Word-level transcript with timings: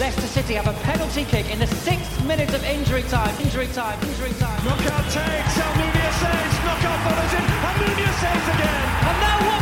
Leicester 0.00 0.28
City 0.28 0.54
have 0.54 0.66
a 0.66 0.72
penalty 0.80 1.26
kick 1.26 1.50
in 1.52 1.58
the 1.58 1.66
sixth 1.66 2.24
minute 2.24 2.48
of 2.54 2.64
injury 2.64 3.02
time. 3.02 3.38
Injury 3.38 3.66
time. 3.66 4.00
Injury 4.08 4.32
time. 4.40 4.56
Knockaert 4.64 5.04
takes. 5.12 5.54
Almunia 5.60 6.12
saves. 6.16 6.56
Knockaert 6.64 7.00
follows 7.04 7.34
in. 7.36 7.44
Almunia 7.68 8.10
saves 8.16 8.48
again. 8.48 8.84
And 9.04 9.20
now 9.20 9.36
Watford 9.46 9.59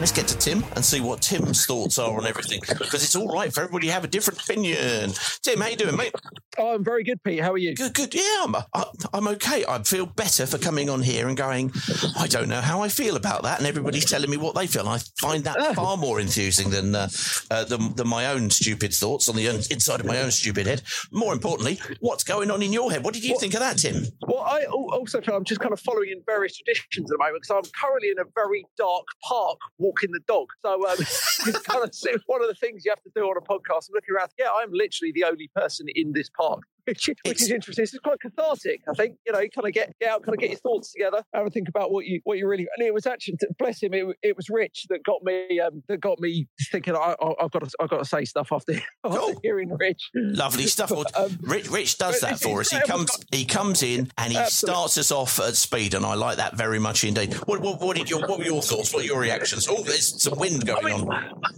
Let's 0.00 0.12
get 0.12 0.26
to 0.28 0.38
Tim 0.38 0.64
and 0.74 0.82
see 0.82 1.00
what 1.02 1.20
Tim's 1.20 1.66
thoughts 1.66 1.98
are 1.98 2.16
on 2.16 2.24
everything 2.26 2.60
because 2.66 3.04
it's 3.04 3.14
all 3.14 3.28
right 3.28 3.52
for 3.52 3.60
everybody 3.60 3.88
to 3.88 3.92
have 3.92 4.02
a 4.02 4.08
different 4.08 4.40
opinion. 4.42 5.12
Tim, 5.42 5.60
how 5.60 5.68
you 5.68 5.76
doing, 5.76 5.94
mate? 5.94 6.14
Oh, 6.56 6.74
I'm 6.74 6.82
very 6.82 7.04
good, 7.04 7.22
Pete. 7.22 7.40
How 7.40 7.52
are 7.52 7.58
you? 7.58 7.74
Good, 7.74 7.92
good. 7.92 8.14
Yeah, 8.14 8.22
I'm, 8.42 8.56
I, 8.56 8.84
I'm 9.12 9.28
okay. 9.28 9.62
I 9.68 9.78
feel 9.82 10.06
better 10.06 10.46
for 10.46 10.56
coming 10.56 10.88
on 10.88 11.02
here 11.02 11.28
and 11.28 11.36
going. 11.36 11.70
I 12.18 12.26
don't 12.28 12.48
know 12.48 12.62
how 12.62 12.80
I 12.80 12.88
feel 12.88 13.14
about 13.14 13.42
that, 13.42 13.58
and 13.58 13.66
everybody's 13.66 14.06
telling 14.10 14.30
me 14.30 14.38
what 14.38 14.54
they 14.54 14.66
feel. 14.66 14.88
I 14.88 14.98
find 15.20 15.44
that 15.44 15.74
far 15.74 15.98
more 15.98 16.18
enthusing 16.18 16.70
than 16.70 16.94
uh, 16.94 17.08
uh, 17.50 17.64
than, 17.64 17.94
than 17.94 18.08
my 18.08 18.26
own 18.26 18.48
stupid 18.48 18.94
thoughts 18.94 19.28
on 19.28 19.36
the 19.36 19.46
inside 19.48 20.00
of 20.00 20.06
my 20.06 20.18
own 20.22 20.30
stupid 20.30 20.66
head. 20.66 20.80
More 21.12 21.34
importantly, 21.34 21.78
what's 22.00 22.24
going 22.24 22.50
on 22.50 22.62
in 22.62 22.72
your 22.72 22.90
head? 22.90 23.04
What 23.04 23.12
did 23.12 23.22
you 23.24 23.32
What- 23.32 23.40
think 23.42 23.52
of 23.52 23.60
that, 23.60 23.76
Tim? 23.76 24.06
Well, 24.26 24.40
I 24.40 24.64
also 24.64 25.20
feel 25.20 25.36
I'm 25.36 25.44
just 25.44 25.60
kind 25.60 25.74
of 25.74 25.80
following 25.80 26.10
in 26.10 26.22
various 26.24 26.56
traditions 26.56 27.10
at 27.10 27.14
the 27.14 27.18
moment 27.18 27.42
because 27.42 27.64
I'm 27.66 27.70
currently 27.78 28.08
in 28.10 28.18
a 28.18 28.24
very 28.34 28.64
dark 28.78 29.04
park 29.22 29.58
walking 29.78 29.89
the 30.12 30.20
dog. 30.26 30.48
So 30.62 30.86
um, 30.88 30.96
it's 30.98 31.60
kind 31.60 31.82
of 31.82 32.22
one 32.26 32.42
of 32.42 32.48
the 32.48 32.54
things 32.54 32.84
you 32.84 32.90
have 32.90 33.02
to 33.02 33.10
do 33.14 33.22
on 33.22 33.36
a 33.36 33.40
podcast. 33.40 33.88
I'm 33.88 33.94
looking 33.94 34.14
around. 34.14 34.30
Yeah, 34.38 34.50
I'm 34.54 34.72
literally 34.72 35.12
the 35.12 35.24
only 35.24 35.50
person 35.54 35.86
in 35.94 36.12
this 36.12 36.30
park. 36.30 36.62
Which, 36.90 37.10
which 37.24 37.42
is 37.42 37.50
interesting. 37.50 37.84
It's 37.84 37.96
quite 37.98 38.20
cathartic, 38.20 38.82
I 38.88 38.94
think. 38.94 39.16
You 39.26 39.32
know, 39.32 39.40
you 39.40 39.50
kind 39.50 39.66
of 39.66 39.72
get, 39.72 39.92
get 40.00 40.10
out, 40.10 40.22
kind 40.22 40.34
of 40.34 40.40
get 40.40 40.50
your 40.50 40.58
thoughts 40.58 40.92
together, 40.92 41.22
have 41.32 41.46
a 41.46 41.50
think 41.50 41.68
about 41.68 41.92
what 41.92 42.04
you 42.06 42.20
what 42.24 42.38
you 42.38 42.48
really. 42.48 42.66
And 42.76 42.86
it 42.86 42.92
was 42.92 43.06
actually, 43.06 43.38
bless 43.58 43.82
him, 43.82 43.94
it, 43.94 44.06
it 44.22 44.36
was 44.36 44.48
Rich 44.50 44.86
that 44.88 45.04
got 45.04 45.22
me 45.22 45.60
um, 45.60 45.82
that 45.88 46.00
got 46.00 46.18
me 46.20 46.48
thinking. 46.72 46.96
I, 46.96 47.14
I, 47.20 47.44
I've 47.44 47.50
got 47.50 47.62
to 47.62 47.70
I've 47.80 47.90
got 47.90 47.98
to 47.98 48.04
say 48.04 48.24
stuff 48.24 48.50
after, 48.52 48.72
after 49.04 49.18
Cool. 49.18 49.40
hearing 49.42 49.70
Rich. 49.76 50.10
Lovely 50.14 50.66
stuff. 50.66 50.90
Well, 50.90 51.04
Um, 51.20 51.38
Rich, 51.42 51.68
Rich 51.70 51.98
does 51.98 52.20
that 52.20 52.40
for 52.40 52.60
us. 52.60 52.70
He 52.70 52.80
comes, 52.80 53.10
he 53.30 53.44
comes 53.44 53.82
in 53.82 54.10
and 54.16 54.32
he 54.32 54.38
Absolutely. 54.38 54.74
starts 54.74 54.98
us 54.98 55.12
off 55.12 55.38
at 55.40 55.56
speed, 55.56 55.94
and 55.94 56.06
I 56.06 56.14
like 56.14 56.36
that 56.38 56.56
very 56.56 56.78
much 56.78 57.04
indeed. 57.04 57.34
What, 57.46 57.60
what, 57.60 57.80
what 57.80 57.96
did 57.96 58.08
your, 58.08 58.26
what 58.26 58.38
were 58.38 58.44
your 58.44 58.62
thoughts? 58.62 58.92
What 58.92 59.00
were 59.00 59.06
your 59.06 59.20
reactions? 59.20 59.66
Oh, 59.68 59.82
there's 59.82 60.22
some 60.22 60.38
wind 60.38 60.66
going 60.66 60.84
mean, 60.84 61.08
on. 61.08 61.42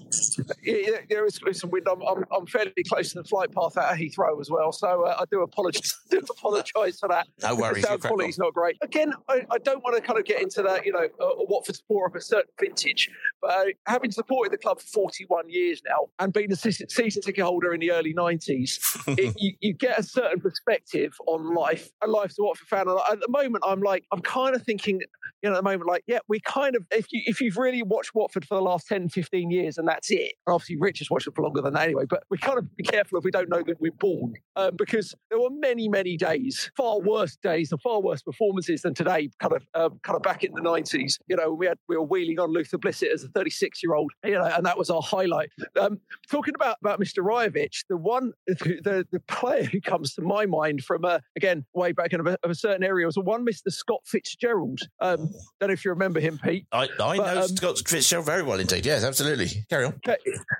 Yeah, 0.63 0.77
yeah, 0.77 0.97
there 1.09 1.27
is 1.27 1.41
some 1.53 1.71
wind. 1.71 1.89
I'm, 1.89 2.03
I'm, 2.03 2.25
I'm 2.31 2.47
fairly 2.47 2.73
close 2.89 3.13
to 3.13 3.23
the 3.23 3.25
flight 3.25 3.51
path 3.53 3.77
out 3.77 3.93
of 3.93 3.99
Heathrow 3.99 4.41
as 4.41 4.51
well, 4.51 4.73
so 4.73 5.05
uh, 5.05 5.22
I 5.23 5.25
do 5.31 5.43
apologise. 5.43 5.99
I 6.13 6.17
do 6.17 6.23
apologise 6.31 6.99
for 6.99 7.09
that. 7.09 7.29
No 7.43 7.55
worries, 7.55 7.85
sound 7.85 8.03
quality's 8.03 8.39
not 8.39 8.53
great. 8.53 8.77
Again, 8.83 9.13
I, 9.29 9.47
I 9.51 9.59
don't 9.59 9.83
want 9.83 9.97
to 9.97 10.03
kind 10.03 10.19
of 10.19 10.25
get 10.25 10.43
into 10.43 10.63
that. 10.63 10.85
You 10.85 10.93
know, 10.93 11.05
uh, 11.21 11.31
Watford 11.49 11.77
support 11.77 12.13
of 12.13 12.17
a 12.17 12.21
certain 12.21 12.51
vintage, 12.61 13.09
but 13.41 13.51
uh, 13.51 13.65
having 13.87 14.11
supported 14.11 14.53
the 14.53 14.59
club 14.59 14.81
for 14.81 14.87
41 14.87 15.49
years 15.49 15.81
now 15.87 16.09
and 16.19 16.33
being 16.33 16.53
a 16.53 16.57
season, 16.57 16.89
season 16.89 17.23
ticket 17.23 17.45
holder 17.45 17.73
in 17.73 17.81
the 17.81 17.93
early 17.93 18.15
90s, 18.15 18.79
it, 19.19 19.35
you, 19.39 19.53
you 19.61 19.75
get 19.75 19.99
a 19.99 20.03
certain 20.03 20.41
perspective 20.41 21.13
on 21.27 21.55
life. 21.55 21.91
A 22.03 22.07
life's 22.07 22.39
a 22.39 22.43
Watford 22.43 22.69
fan. 22.69 22.89
And 22.89 22.99
at 23.11 23.21
the 23.21 23.29
moment, 23.29 23.65
I'm 23.67 23.81
like, 23.81 24.05
I'm 24.13 24.21
kind 24.21 24.55
of 24.55 24.63
thinking, 24.63 25.01
you 25.43 25.51
know, 25.51 25.57
at 25.57 25.59
the 25.59 25.63
moment, 25.63 25.87
like, 25.87 26.05
yeah, 26.07 26.19
we 26.29 26.41
kind 26.41 26.77
of, 26.77 26.85
if 26.91 27.07
you 27.11 27.23
if 27.27 27.41
you've 27.41 27.57
really 27.57 27.83
watched 27.83 28.15
Watford 28.15 28.45
for 28.45 28.55
the 28.55 28.63
last 28.63 28.89
10, 28.89 29.09
15 29.09 29.51
years, 29.51 29.79
and 29.79 29.89
that's 29.89 30.11
it. 30.11 30.35
And 30.47 30.55
obviously, 30.55 30.77
Rich 30.79 31.01
has 31.01 31.11
watched 31.11 31.27
it 31.27 31.35
for 31.35 31.43
longer 31.43 31.63
than 31.63 31.75
that 31.75 31.85
anyway. 31.85 32.05
But 32.09 32.25
we 32.31 32.39
kind 32.39 32.59
of 32.59 32.77
be 32.77 32.85
careful 32.85 33.19
if 33.19 33.25
we 33.25 33.31
don't 33.31 33.49
know 33.49 33.63
that 33.63 33.81
we're 33.81 33.93
born, 33.93 34.35
um, 34.57 34.77
because 34.77 35.02
there 35.31 35.41
were 35.41 35.51
many, 35.51 35.89
many 35.89 36.17
days, 36.17 36.71
far 36.77 37.01
worse 37.01 37.37
days, 37.37 37.73
and 37.73 37.81
far 37.81 38.01
worse 38.01 38.23
performances 38.23 38.83
than 38.83 38.95
today. 38.95 39.31
Kind 39.39 39.55
of, 39.55 39.67
um, 39.75 40.01
kind 40.03 40.17
of 40.17 40.23
back 40.23 40.45
in 40.45 40.53
the 40.55 40.61
90s, 40.61 41.19
you 41.29 41.37
know, 41.37 41.53
we 41.53 41.67
had 41.67 41.79
we 41.89 41.97
were 41.97 42.05
wheeling 42.05 42.39
on 42.39 42.53
Luther 42.53 42.79
Blissett 42.79 43.13
as 43.13 43.25
a 43.25 43.29
36 43.29 43.83
year 43.83 43.95
old, 43.95 44.13
you 44.25 44.33
know, 44.33 44.45
and 44.45 44.65
that 44.67 44.79
was 44.79 44.91
our 44.91 45.03
highlight. 45.03 45.51
Um, 45.81 46.01
talking 46.31 46.55
about 46.55 46.77
about 46.81 47.01
Mr. 47.01 47.25
Rajovic, 47.25 47.85
the 47.89 47.97
one, 47.97 48.33
the 48.47 49.07
the 49.11 49.21
player 49.21 49.65
who 49.65 49.81
comes 49.81 50.15
to 50.15 50.23
my 50.23 50.47
mind 50.47 50.85
from 50.85 51.05
uh, 51.05 51.19
again 51.37 51.65
way 51.75 51.93
back 51.93 52.13
in 52.13 52.21
a, 52.27 52.31
of 52.43 52.51
a 52.51 52.55
certain 52.55 52.83
area 52.83 53.07
was 53.07 53.15
the 53.15 53.21
one 53.21 53.45
Mr. 53.45 53.71
Scott 53.73 54.01
Fitzgerald. 54.05 54.81
Um, 55.01 55.31
don't 55.61 55.69
know 55.69 55.73
if 55.73 55.85
you 55.85 55.91
remember 55.91 56.21
him, 56.21 56.39
Pete. 56.43 56.67
I, 56.73 56.89
I 57.01 57.17
But, 57.17 57.35
know 57.35 57.43
um, 57.43 57.49
Scott 57.49 57.79
Fitzgerald 57.87 58.27
very 58.27 58.43
well 58.43 58.61
indeed. 58.61 58.87
Yes, 58.87 59.05
absolutely. 59.05 59.49
Carry 59.69 59.87
on. 59.87 60.01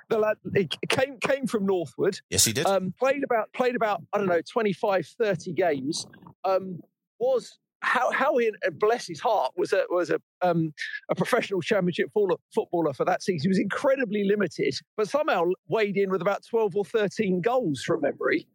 The 0.09 0.17
lad 0.17 0.37
he 0.55 0.69
came 0.89 1.17
came 1.19 1.47
from 1.47 1.65
Northwood. 1.65 2.19
Yes, 2.29 2.45
he 2.45 2.53
did. 2.53 2.65
Um, 2.65 2.93
played 2.99 3.23
about 3.23 3.51
played 3.53 3.75
about 3.75 4.01
I 4.13 4.17
don't 4.17 4.27
know 4.27 4.32
25, 4.41 5.07
30 5.19 5.53
games. 5.53 6.07
Um, 6.45 6.79
was 7.19 7.57
how 7.83 8.11
how 8.11 8.37
he 8.37 8.51
bless 8.79 9.07
his 9.07 9.19
heart 9.19 9.51
was 9.57 9.73
a 9.73 9.83
was 9.89 10.09
a 10.09 10.19
um, 10.41 10.73
a 11.09 11.15
professional 11.15 11.61
championship 11.61 12.07
footballer, 12.13 12.39
footballer 12.55 12.93
for 12.93 13.05
that 13.05 13.21
season. 13.21 13.43
He 13.43 13.49
was 13.49 13.59
incredibly 13.59 14.23
limited, 14.23 14.73
but 14.97 15.09
somehow 15.09 15.43
weighed 15.67 15.97
in 15.97 16.09
with 16.09 16.21
about 16.21 16.43
twelve 16.49 16.75
or 16.75 16.85
thirteen 16.85 17.41
goals 17.41 17.83
from 17.83 18.01
memory. 18.01 18.47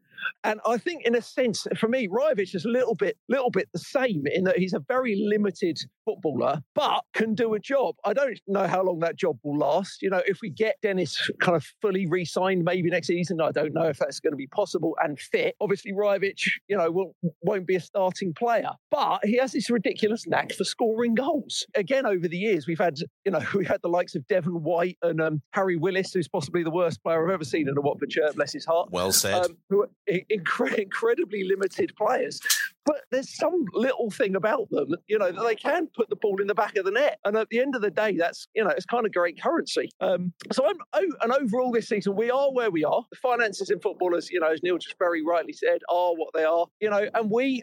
And 0.45 0.61
I 0.67 0.79
think, 0.79 1.05
in 1.05 1.15
a 1.15 1.23
sense, 1.23 1.67
for 1.77 1.89
me, 1.89 2.09
Rajovic 2.09 2.55
is 2.55 2.65
a 2.65 2.69
little 2.69 2.95
bit, 2.95 3.17
little 3.29 3.51
bit 3.51 3.69
the 3.73 3.79
same 3.79 4.25
in 4.27 4.45
that 4.45 4.59
he's 4.59 4.73
a 4.73 4.81
very 4.81 5.17
limited 5.17 5.79
footballer, 6.05 6.63
but 6.75 7.03
can 7.13 7.35
do 7.35 7.55
a 7.55 7.59
job. 7.59 7.97
I 8.05 8.13
don't 8.13 8.39
know 8.47 8.67
how 8.67 8.83
long 8.83 9.01
that 9.01 9.17
job 9.17 9.39
will 9.43 9.59
last. 9.59 10.01
You 10.03 10.11
know, 10.11 10.23
if 10.27 10.39
we 10.43 10.51
get 10.51 10.77
Dennis 10.83 11.31
kind 11.41 11.57
of 11.57 11.65
fully 11.83 12.07
re-signed, 12.07 12.65
maybe 12.65 12.89
next 12.91 13.09
season, 13.09 13.41
I 13.41 13.51
don't 13.51 13.75
know 13.75 13.85
if 13.85 13.99
that's 13.99 14.21
going 14.21 14.33
to 14.33 14.37
be 14.37 14.47
possible 14.47 14.97
and 15.03 15.19
fit. 15.19 15.55
Obviously, 15.61 15.93
Rajovic, 15.93 16.41
you 16.69 16.77
know, 16.77 16.91
will, 16.91 17.15
won't 17.43 17.67
be 17.67 17.77
a 17.77 17.81
starting 17.81 18.33
player, 18.33 18.71
but 18.91 19.21
he 19.25 19.37
has 19.39 19.53
this 19.53 19.71
ridiculous 19.71 20.27
knack 20.27 20.53
for 20.53 20.65
scoring 20.65 21.15
goals. 21.15 21.67
Again, 21.75 22.07
over 22.07 22.29
the 22.29 22.39
years, 22.39 22.67
we've 22.67 22.79
had, 22.79 22.99
you 23.25 23.33
know, 23.33 23.43
we 23.55 23.65
had 23.65 23.81
the 23.83 23.89
likes 23.89 24.15
of 24.15 24.27
Devon 24.29 24.63
White 24.63 24.99
and 25.03 25.21
um, 25.21 25.43
Harry 25.53 25.77
Willis, 25.77 26.13
who's 26.13 26.29
possibly 26.29 26.63
the 26.63 26.71
worst 26.71 27.03
player 27.03 27.25
I've 27.25 27.35
ever 27.35 27.45
seen 27.45 27.69
in 27.69 27.77
a 27.77 27.81
Watford 27.81 28.13
shirt, 28.13 28.37
bless 28.37 28.53
his 28.53 28.65
heart 28.65 28.89
well 28.91 29.13
said. 29.13 29.45
um, 29.45 29.57
who 29.69 29.87
incre- 30.31 30.79
incredibly 30.79 31.45
limited 31.45 31.95
players. 31.97 32.41
but 32.89 33.03
there's 33.11 33.37
some 33.37 33.67
little 33.75 34.11
thing 34.11 34.35
about 34.35 34.71
them, 34.71 34.95
you 35.09 35.19
know, 35.19 35.31
that 35.31 35.45
they 35.45 35.55
can 35.55 35.89
put 35.89 36.09
the 36.09 36.17
ball 36.17 36.41
in 36.41 36.47
the 36.47 36.55
back 36.55 36.75
of 36.79 36.87
the 36.87 36.91
net. 36.91 37.19
And 37.23 37.37
at 37.37 37.51
the 37.51 37.61
end 37.61 37.77
of 37.77 37.83
the 37.83 37.91
day, 37.91 38.17
that's, 38.17 38.49
you 38.55 38.65
know, 38.65 38.71
it's 38.71 38.87
kind 38.87 39.05
of 39.05 39.13
great 39.13 39.39
currency. 39.39 39.91
Um, 40.01 40.33
so 40.51 40.67
I'm, 40.67 40.77
oh, 40.95 41.07
and 41.21 41.31
overall 41.33 41.71
this 41.71 41.87
season, 41.87 42.17
we 42.17 42.31
are 42.31 42.51
where 42.51 42.71
we 42.71 42.85
are. 42.85 43.05
The 43.11 43.17
finances 43.17 43.69
in 43.69 43.79
football, 43.81 44.17
as, 44.17 44.31
you 44.31 44.41
know, 44.41 44.51
as 44.51 44.63
Neil 44.63 44.79
just 44.79 44.99
very 44.99 45.23
rightly 45.23 45.53
said, 45.53 45.81
are 45.91 46.15
what 46.15 46.31
they 46.33 46.45
are, 46.45 46.65
you 46.81 46.89
know, 46.89 47.07
and 47.13 47.31
we, 47.31 47.63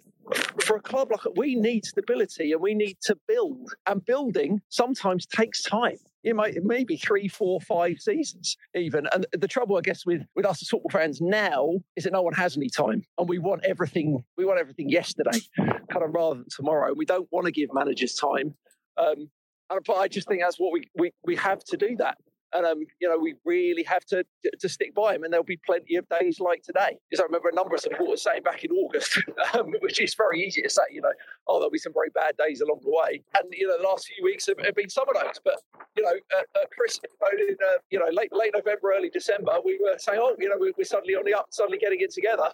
for 0.59 0.75
a 0.75 0.81
club 0.81 1.09
like 1.09 1.21
we 1.35 1.55
need 1.55 1.85
stability 1.85 2.51
and 2.51 2.61
we 2.61 2.75
need 2.75 2.97
to 3.01 3.17
build 3.27 3.71
and 3.87 4.05
building 4.05 4.61
sometimes 4.69 5.25
takes 5.25 5.63
time 5.63 5.97
it 6.25 6.35
might 6.35 6.55
maybe 6.63 6.97
three, 6.97 7.27
four, 7.27 7.61
five 7.61 7.99
seasons 7.99 8.57
even. 8.73 9.07
And 9.13 9.25
the 9.31 9.47
trouble, 9.47 9.77
I 9.77 9.81
guess, 9.81 10.05
with 10.05 10.23
with 10.35 10.45
us 10.45 10.61
as 10.61 10.67
football 10.67 10.89
fans 10.89 11.21
now 11.21 11.69
is 11.95 12.03
that 12.03 12.13
no 12.13 12.23
one 12.23 12.33
has 12.33 12.57
any 12.57 12.69
time, 12.69 13.03
and 13.17 13.29
we 13.29 13.37
want 13.37 13.63
everything. 13.63 14.23
We 14.35 14.43
want 14.43 14.59
everything 14.59 14.89
yesterday, 14.89 15.39
kind 15.57 16.03
of 16.03 16.13
rather 16.13 16.35
than 16.35 16.49
tomorrow. 16.49 16.93
We 16.93 17.05
don't 17.05 17.27
want 17.31 17.45
to 17.45 17.51
give 17.51 17.69
managers 17.73 18.15
time. 18.15 18.55
Um, 18.97 19.29
but 19.69 19.93
I 19.93 20.07
just 20.07 20.27
think 20.27 20.41
that's 20.41 20.59
what 20.59 20.73
we, 20.73 20.89
we 20.97 21.11
we 21.23 21.35
have 21.35 21.63
to 21.65 21.77
do 21.77 21.95
that 21.97 22.17
and 22.55 22.65
um, 22.65 22.79
you 22.99 23.09
know 23.09 23.17
we 23.17 23.35
really 23.45 23.83
have 23.83 24.05
to 24.05 24.23
to 24.59 24.69
stick 24.69 24.93
by 24.95 25.15
him. 25.15 25.23
And 25.23 25.31
there'll 25.31 25.43
be 25.43 25.59
plenty 25.65 25.95
of 25.95 26.07
days 26.09 26.39
like 26.39 26.63
today. 26.63 26.97
Because 27.09 27.21
I 27.21 27.23
remember 27.23 27.49
a 27.49 27.55
number 27.55 27.75
of 27.75 27.81
supporters 27.81 28.23
saying 28.23 28.43
back 28.43 28.63
in 28.63 28.71
August, 28.71 29.21
um, 29.53 29.73
which 29.81 30.01
is 30.01 30.13
very 30.15 30.41
easy 30.45 30.61
to 30.61 30.69
say, 30.69 30.83
you 30.91 31.01
know, 31.01 31.13
oh 31.47 31.59
there'll 31.59 31.71
be 31.71 31.77
some 31.77 31.93
very 31.93 32.09
bad 32.13 32.35
days 32.37 32.61
along 32.61 32.79
the 32.83 32.91
way. 32.91 33.21
And 33.37 33.51
you 33.51 33.67
know 33.67 33.77
the 33.77 33.87
last 33.87 34.07
few 34.07 34.23
weeks 34.23 34.47
have, 34.47 34.59
have 34.63 34.75
been 34.75 34.89
some 34.89 35.05
of 35.09 35.15
those. 35.15 35.39
But 35.43 35.59
you 35.95 36.03
know, 36.03 36.15
uh, 36.35 36.41
uh, 36.55 36.65
Chris, 36.77 36.99
in 37.39 37.55
uh, 37.55 37.77
you 37.89 37.99
know 37.99 38.07
late 38.11 38.33
late 38.33 38.51
November, 38.53 38.93
early 38.95 39.09
December, 39.09 39.53
we 39.63 39.79
were 39.81 39.97
saying, 39.97 40.19
oh, 40.21 40.35
you 40.39 40.49
know, 40.49 40.55
we're, 40.57 40.73
we're 40.77 40.85
suddenly 40.85 41.15
on 41.15 41.25
the 41.25 41.33
up, 41.33 41.47
suddenly 41.49 41.77
getting 41.77 42.01
it 42.01 42.11
together 42.11 42.49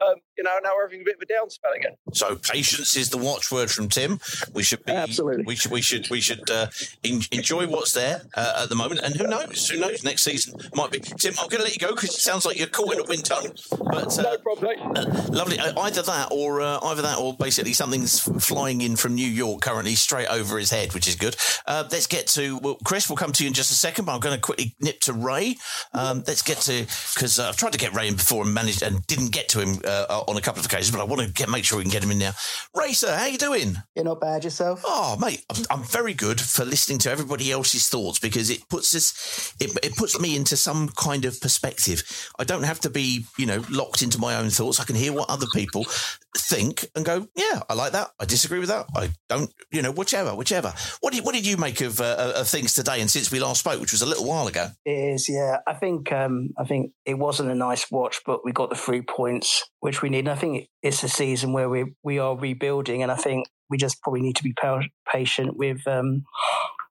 um, 0.00 0.16
you 0.36 0.44
know, 0.44 0.50
now 0.62 0.70
we're 0.76 0.86
having 0.86 1.00
a 1.00 1.04
bit 1.04 1.16
of 1.16 1.22
a 1.22 1.26
down 1.26 1.50
spell 1.50 1.72
again. 1.72 1.96
So 2.12 2.36
patience 2.36 2.96
is 2.96 3.10
the 3.10 3.18
watchword 3.18 3.70
from 3.70 3.88
Tim. 3.88 4.20
We 4.54 4.62
should 4.62 4.84
be 4.84 4.92
absolutely. 4.92 5.44
We 5.44 5.56
should 5.56 5.72
we 5.72 5.82
should 5.82 6.08
we 6.10 6.20
should 6.20 6.48
uh, 6.50 6.68
in, 7.02 7.20
enjoy 7.32 7.66
what's 7.66 7.92
there 7.92 8.22
uh, 8.34 8.60
at 8.62 8.68
the 8.68 8.76
moment, 8.76 9.00
and 9.02 9.16
who 9.16 9.26
knows? 9.26 9.68
Who 9.68 9.80
knows? 9.80 10.04
Next 10.04 10.22
season 10.22 10.54
might 10.74 10.92
be. 10.92 11.00
Tim, 11.00 11.34
I'm 11.40 11.48
going 11.48 11.58
to 11.58 11.64
let 11.64 11.72
you 11.72 11.84
go 11.86 11.94
because 11.94 12.10
it 12.10 12.20
sounds 12.20 12.46
like 12.46 12.58
you're 12.58 12.68
caught 12.68 12.94
in 12.94 13.00
a 13.00 13.04
wind 13.04 13.24
tunnel. 13.24 13.52
But 13.70 14.18
uh, 14.18 14.22
no 14.22 14.38
problem. 14.38 14.76
Uh, 14.96 15.04
lovely. 15.30 15.58
Uh, 15.58 15.78
either 15.80 16.02
that, 16.02 16.28
or 16.30 16.60
uh, 16.60 16.78
either 16.84 17.02
that, 17.02 17.18
or 17.18 17.34
basically 17.34 17.72
something's 17.72 18.20
flying 18.44 18.80
in 18.80 18.94
from 18.94 19.14
New 19.14 19.26
York 19.26 19.62
currently 19.62 19.96
straight 19.96 20.28
over 20.28 20.58
his 20.58 20.70
head, 20.70 20.94
which 20.94 21.08
is 21.08 21.16
good. 21.16 21.36
let's 21.66 22.06
get 22.06 22.28
to 22.28 22.58
well, 22.58 22.78
Chris. 22.84 23.08
We'll 23.08 23.16
come 23.16 23.32
to 23.32 23.42
you 23.42 23.48
in 23.48 23.54
just 23.54 23.72
a 23.72 23.74
second, 23.74 24.04
but 24.04 24.14
I'm 24.14 24.20
going 24.20 24.36
to 24.36 24.40
quickly 24.40 24.76
nip 24.80 25.00
to 25.00 25.12
Ray. 25.12 25.56
Um, 25.92 26.22
let's 26.26 26.42
get 26.42 26.58
to 26.58 26.86
because 27.14 27.40
I've 27.40 27.56
tried 27.56 27.72
to 27.72 27.78
get 27.78 27.94
Ray 27.94 28.06
in 28.06 28.14
before 28.14 28.44
and 28.44 28.54
managed 28.54 28.82
and 28.82 29.04
didn't 29.08 29.32
get 29.32 29.48
to 29.50 29.60
him 29.60 29.80
Uh, 29.88 30.04
uh, 30.10 30.24
on 30.28 30.36
a 30.36 30.40
couple 30.42 30.60
of 30.60 30.66
occasions, 30.66 30.90
but 30.90 31.00
I 31.00 31.04
want 31.04 31.22
to 31.22 31.32
get 31.32 31.48
make 31.48 31.64
sure 31.64 31.78
we 31.78 31.84
can 31.84 31.90
get 31.90 32.04
him 32.04 32.10
in 32.10 32.18
now. 32.18 32.32
Racer, 32.74 33.16
how 33.16 33.24
you 33.24 33.38
doing? 33.38 33.74
You're 33.96 34.04
not 34.04 34.20
bad 34.20 34.44
yourself. 34.44 34.82
Oh, 34.84 35.16
mate, 35.18 35.42
I'm, 35.48 35.64
I'm, 35.70 35.82
very 35.82 36.12
good 36.12 36.38
for 36.38 36.66
listening 36.66 36.98
to 37.00 37.10
everybody 37.10 37.50
else's 37.50 37.88
thoughts 37.88 38.18
because 38.18 38.50
it 38.50 38.68
puts 38.68 38.94
us, 38.94 39.54
it, 39.58 39.70
it 39.82 39.96
puts 39.96 40.20
me 40.20 40.36
into 40.36 40.58
some 40.58 40.90
kind 40.90 41.24
of 41.24 41.40
perspective. 41.40 42.02
I 42.38 42.44
don't 42.44 42.64
have 42.64 42.80
to 42.80 42.90
be, 42.90 43.24
you 43.38 43.46
know, 43.46 43.64
locked 43.70 44.02
into 44.02 44.18
my 44.18 44.36
own 44.36 44.50
thoughts. 44.50 44.78
I 44.78 44.84
can 44.84 44.94
hear 44.94 45.14
what 45.14 45.30
other 45.30 45.46
people 45.54 45.86
think 46.36 46.86
and 46.94 47.04
go, 47.04 47.26
yeah, 47.34 47.60
I 47.68 47.74
like 47.74 47.92
that. 47.92 48.10
I 48.20 48.24
disagree 48.24 48.58
with 48.58 48.68
that. 48.68 48.86
I 48.94 49.10
don't, 49.28 49.52
you 49.70 49.82
know, 49.82 49.90
whichever, 49.90 50.34
whichever. 50.34 50.72
What 51.00 51.12
did 51.12 51.24
what 51.24 51.34
did 51.34 51.46
you 51.46 51.56
make 51.56 51.80
of, 51.80 52.00
uh, 52.00 52.32
of 52.36 52.48
things 52.48 52.74
today 52.74 53.00
and 53.00 53.10
since 53.10 53.30
we 53.30 53.40
last 53.40 53.60
spoke, 53.60 53.80
which 53.80 53.92
was 53.92 54.02
a 54.02 54.06
little 54.06 54.26
while 54.26 54.46
ago? 54.46 54.68
It 54.84 55.14
is, 55.14 55.28
yeah. 55.28 55.58
I 55.66 55.74
think 55.74 56.12
um, 56.12 56.50
I 56.58 56.64
think 56.64 56.92
it 57.04 57.18
wasn't 57.18 57.50
a 57.50 57.54
nice 57.54 57.90
watch, 57.90 58.20
but 58.26 58.44
we 58.44 58.52
got 58.52 58.70
the 58.70 58.76
three 58.76 59.02
points 59.02 59.64
which 59.80 60.02
we 60.02 60.08
need. 60.08 60.20
And 60.20 60.30
I 60.30 60.36
think 60.36 60.68
it's 60.82 61.02
a 61.02 61.08
season 61.08 61.52
where 61.52 61.68
we 61.68 61.94
we 62.02 62.18
are 62.18 62.36
rebuilding, 62.36 63.02
and 63.02 63.12
I 63.12 63.16
think 63.16 63.46
we 63.70 63.78
just 63.78 64.00
probably 64.02 64.20
need 64.20 64.36
to 64.36 64.44
be 64.44 64.54
patient 65.10 65.56
with 65.56 65.86
um, 65.86 66.24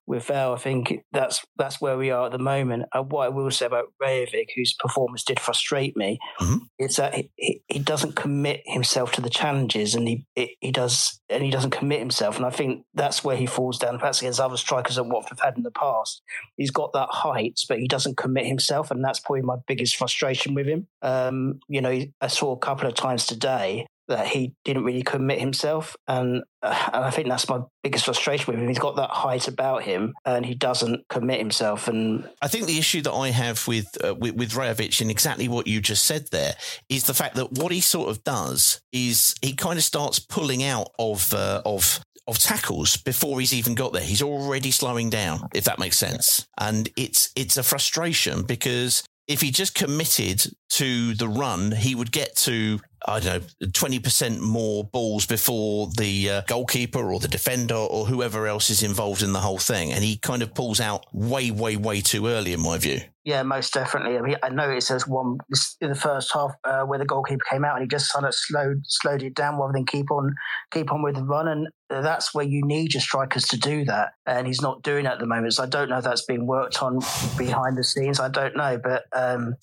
with 0.08 0.24
Val. 0.24 0.54
I 0.54 0.56
think 0.56 1.04
that's 1.12 1.44
that's 1.56 1.80
where 1.80 1.98
we 1.98 2.10
are 2.10 2.26
at 2.26 2.32
the 2.32 2.38
moment. 2.38 2.84
And 2.92 3.12
what 3.12 3.26
I 3.26 3.28
will 3.28 3.50
say 3.50 3.66
about 3.66 3.92
Rajovic, 4.02 4.46
whose 4.56 4.74
performance 4.74 5.22
did 5.22 5.38
frustrate 5.38 5.96
me, 5.96 6.18
mm-hmm. 6.40 6.64
is 6.78 6.96
that 6.96 7.14
he, 7.36 7.62
he, 7.68 7.78
doesn't 7.78 8.16
commit 8.16 8.62
himself 8.66 9.12
to 9.12 9.20
the 9.20 9.30
challenges, 9.30 9.94
and 9.94 10.08
he 10.08 10.26
he 10.34 10.72
does 10.72 11.20
and 11.28 11.44
he 11.44 11.50
doesn't 11.50 11.70
commit 11.70 12.00
himself. 12.00 12.36
And 12.36 12.46
I 12.46 12.50
think 12.50 12.84
that's 12.94 13.22
where 13.22 13.36
he 13.36 13.46
falls 13.46 13.78
down. 13.78 13.98
Perhaps 13.98 14.22
against 14.22 14.40
other 14.40 14.56
strikers 14.56 14.96
that 14.96 15.04
Watford 15.04 15.38
have 15.38 15.40
had 15.40 15.56
in 15.56 15.62
the 15.62 15.70
past, 15.70 16.22
he's 16.56 16.70
got 16.70 16.92
that 16.94 17.10
height, 17.10 17.60
but 17.68 17.78
he 17.78 17.86
doesn't 17.86 18.16
commit 18.16 18.46
himself, 18.46 18.90
and 18.90 19.04
that's 19.04 19.20
probably 19.20 19.42
my 19.42 19.56
biggest 19.66 19.96
frustration 19.96 20.54
with 20.54 20.66
him. 20.66 20.86
Um, 21.02 21.60
you 21.68 21.80
know, 21.80 22.02
I 22.20 22.26
saw 22.26 22.52
a 22.52 22.58
couple 22.58 22.88
of 22.88 22.94
times 22.94 23.26
today 23.26 23.86
that 24.08 24.26
he 24.26 24.54
didn't 24.64 24.84
really 24.84 25.02
commit 25.02 25.38
himself, 25.38 25.96
and 26.06 26.42
uh, 26.62 26.88
and 26.92 27.04
I 27.04 27.10
think 27.10 27.28
that's 27.28 27.48
my 27.48 27.60
biggest 27.82 28.06
frustration 28.06 28.46
with 28.46 28.60
him. 28.60 28.68
He's 28.68 28.78
got 28.78 28.96
that 28.96 29.10
height 29.10 29.48
about 29.48 29.82
him, 29.82 30.14
and 30.24 30.44
he 30.44 30.54
doesn't 30.54 31.06
commit 31.08 31.38
himself. 31.38 31.88
And 31.88 32.28
I 32.42 32.48
think 32.48 32.66
the 32.66 32.78
issue 32.78 33.02
that 33.02 33.12
I 33.12 33.30
have 33.30 33.66
with 33.68 33.86
uh, 34.04 34.14
with, 34.14 34.34
with 34.34 34.56
and 34.58 35.10
exactly 35.10 35.48
what 35.48 35.66
you 35.66 35.80
just 35.80 36.04
said 36.04 36.28
there 36.30 36.54
is 36.88 37.04
the 37.04 37.14
fact 37.14 37.36
that 37.36 37.52
what 37.52 37.70
he 37.70 37.80
sort 37.80 38.08
of 38.08 38.24
does 38.24 38.80
is 38.92 39.34
he 39.42 39.54
kind 39.54 39.78
of 39.78 39.84
starts 39.84 40.18
pulling 40.18 40.64
out 40.64 40.88
of 40.98 41.32
uh, 41.32 41.62
of 41.64 42.00
of 42.26 42.38
tackles 42.38 42.98
before 42.98 43.40
he's 43.40 43.54
even 43.54 43.74
got 43.74 43.92
there. 43.92 44.02
He's 44.02 44.22
already 44.22 44.70
slowing 44.70 45.10
down, 45.10 45.48
if 45.54 45.64
that 45.64 45.78
makes 45.78 45.96
sense. 45.96 46.46
And 46.58 46.88
it's 46.96 47.30
it's 47.34 47.56
a 47.56 47.62
frustration 47.62 48.42
because 48.42 49.02
if 49.26 49.42
he 49.42 49.50
just 49.50 49.74
committed 49.74 50.42
to 50.70 51.14
the 51.14 51.28
run, 51.28 51.72
he 51.72 51.94
would 51.94 52.10
get 52.10 52.34
to 52.36 52.80
I 53.06 53.20
don't 53.20 53.42
know, 53.60 53.66
20% 53.68 54.40
more 54.40 54.84
balls 54.84 55.26
before 55.26 55.88
the 55.96 56.30
uh, 56.30 56.42
goalkeeper 56.46 57.12
or 57.12 57.20
the 57.20 57.28
defender 57.28 57.74
or 57.74 58.06
whoever 58.06 58.46
else 58.46 58.70
is 58.70 58.82
involved 58.82 59.22
in 59.22 59.32
the 59.32 59.40
whole 59.40 59.58
thing. 59.58 59.92
And 59.92 60.02
he 60.02 60.16
kind 60.16 60.42
of 60.42 60.54
pulls 60.54 60.80
out 60.80 61.06
way, 61.12 61.50
way, 61.50 61.76
way 61.76 62.00
too 62.00 62.26
early, 62.26 62.52
in 62.52 62.60
my 62.60 62.78
view. 62.78 63.00
Yeah, 63.28 63.42
most 63.42 63.74
definitely. 63.74 64.16
I 64.16 64.22
mean, 64.22 64.36
I 64.42 64.48
noticed 64.48 64.88
there's 64.88 65.06
one 65.06 65.36
in 65.82 65.90
the 65.90 65.94
first 65.94 66.32
half 66.32 66.52
uh, 66.64 66.84
where 66.84 66.98
the 66.98 67.04
goalkeeper 67.04 67.44
came 67.50 67.62
out 67.62 67.74
and 67.76 67.82
he 67.82 67.86
just 67.86 68.10
kind 68.10 68.24
of 68.24 68.34
slowed 68.34 68.80
slowed 68.86 69.22
it 69.22 69.34
down 69.34 69.58
rather 69.58 69.74
than 69.74 69.84
keep 69.84 70.10
on 70.10 70.34
keep 70.70 70.90
on 70.90 71.02
with 71.02 71.16
the 71.16 71.24
run. 71.24 71.46
And 71.46 71.68
that's 71.90 72.32
where 72.34 72.46
you 72.46 72.62
need 72.64 72.94
your 72.94 73.02
strikers 73.02 73.44
to 73.48 73.58
do 73.58 73.84
that. 73.84 74.12
And 74.24 74.46
he's 74.46 74.62
not 74.62 74.82
doing 74.82 75.04
it 75.04 75.10
at 75.10 75.18
the 75.18 75.26
moment. 75.26 75.52
So 75.52 75.64
I 75.64 75.66
don't 75.66 75.90
know 75.90 75.98
if 75.98 76.04
that's 76.04 76.24
being 76.24 76.46
worked 76.46 76.82
on 76.82 77.00
behind 77.36 77.76
the 77.76 77.84
scenes. 77.84 78.18
I 78.18 78.30
don't 78.30 78.56
know, 78.56 78.80
but 78.82 79.04
um, 79.14 79.56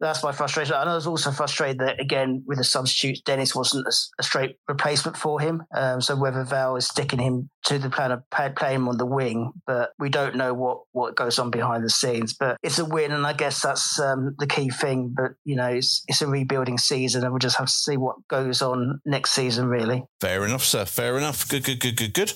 that's 0.00 0.24
my 0.24 0.32
frustration. 0.32 0.74
And 0.74 0.90
I 0.90 0.94
was 0.96 1.06
also 1.06 1.30
frustrated 1.30 1.78
that 1.78 2.00
again 2.00 2.42
with 2.48 2.57
the 2.58 2.64
substitutes, 2.64 3.20
Dennis 3.20 3.54
wasn't 3.54 3.86
a, 3.86 3.92
a 4.18 4.22
straight 4.22 4.56
replacement 4.68 5.16
for 5.16 5.40
him. 5.40 5.62
Um, 5.74 6.00
so 6.00 6.16
whether 6.16 6.44
Val 6.44 6.76
is 6.76 6.86
sticking 6.86 7.18
him 7.18 7.50
to 7.64 7.78
the 7.78 7.90
plan 7.90 8.12
of 8.12 8.22
playing 8.30 8.76
him 8.76 8.88
on 8.88 8.96
the 8.96 9.06
wing, 9.06 9.52
but 9.66 9.90
we 9.98 10.08
don't 10.08 10.36
know 10.36 10.54
what 10.54 10.78
what 10.92 11.16
goes 11.16 11.38
on 11.38 11.50
behind 11.50 11.84
the 11.84 11.90
scenes. 11.90 12.34
But 12.34 12.56
it's 12.62 12.78
a 12.78 12.84
win, 12.84 13.12
and 13.12 13.26
I 13.26 13.32
guess 13.32 13.62
that's 13.62 14.00
um, 14.00 14.34
the 14.38 14.46
key 14.46 14.70
thing. 14.70 15.14
But 15.14 15.32
you 15.44 15.56
know, 15.56 15.68
it's 15.68 16.02
it's 16.08 16.22
a 16.22 16.26
rebuilding 16.26 16.78
season, 16.78 17.24
and 17.24 17.32
we'll 17.32 17.38
just 17.38 17.58
have 17.58 17.66
to 17.66 17.72
see 17.72 17.96
what 17.96 18.16
goes 18.28 18.62
on 18.62 19.00
next 19.04 19.32
season. 19.32 19.68
Really. 19.68 20.04
Fair 20.20 20.44
enough, 20.46 20.64
sir. 20.64 20.84
Fair 20.84 21.18
enough. 21.18 21.48
Good, 21.48 21.64
good, 21.64 21.80
good, 21.80 21.96
good, 21.96 22.14
good. 22.14 22.32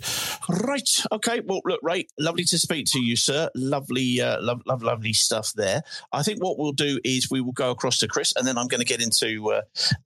Right. 0.49 1.02
Okay. 1.11 1.40
Well, 1.40 1.61
look, 1.64 1.80
Ray, 1.82 2.06
lovely 2.18 2.44
to 2.44 2.58
speak 2.58 2.87
to 2.88 3.00
you, 3.00 3.16
sir. 3.16 3.49
Lovely, 3.54 4.20
uh, 4.20 4.40
love, 4.40 4.62
love, 4.66 4.82
lovely 4.82 5.12
stuff 5.12 5.52
there. 5.54 5.82
I 6.12 6.23
think 6.23 6.42
what 6.42 6.58
we'll 6.58 6.73
do 6.73 7.00
is 7.04 7.30
we 7.30 7.40
will 7.40 7.52
go 7.52 7.70
across 7.70 7.99
to 8.00 8.08
Chris, 8.08 8.32
and 8.37 8.47
then 8.47 8.58
I'm 8.58 8.68
going 8.68 8.80
to 8.80 8.87
get 8.87 9.02
into 9.02 9.52
uh, 9.52 9.62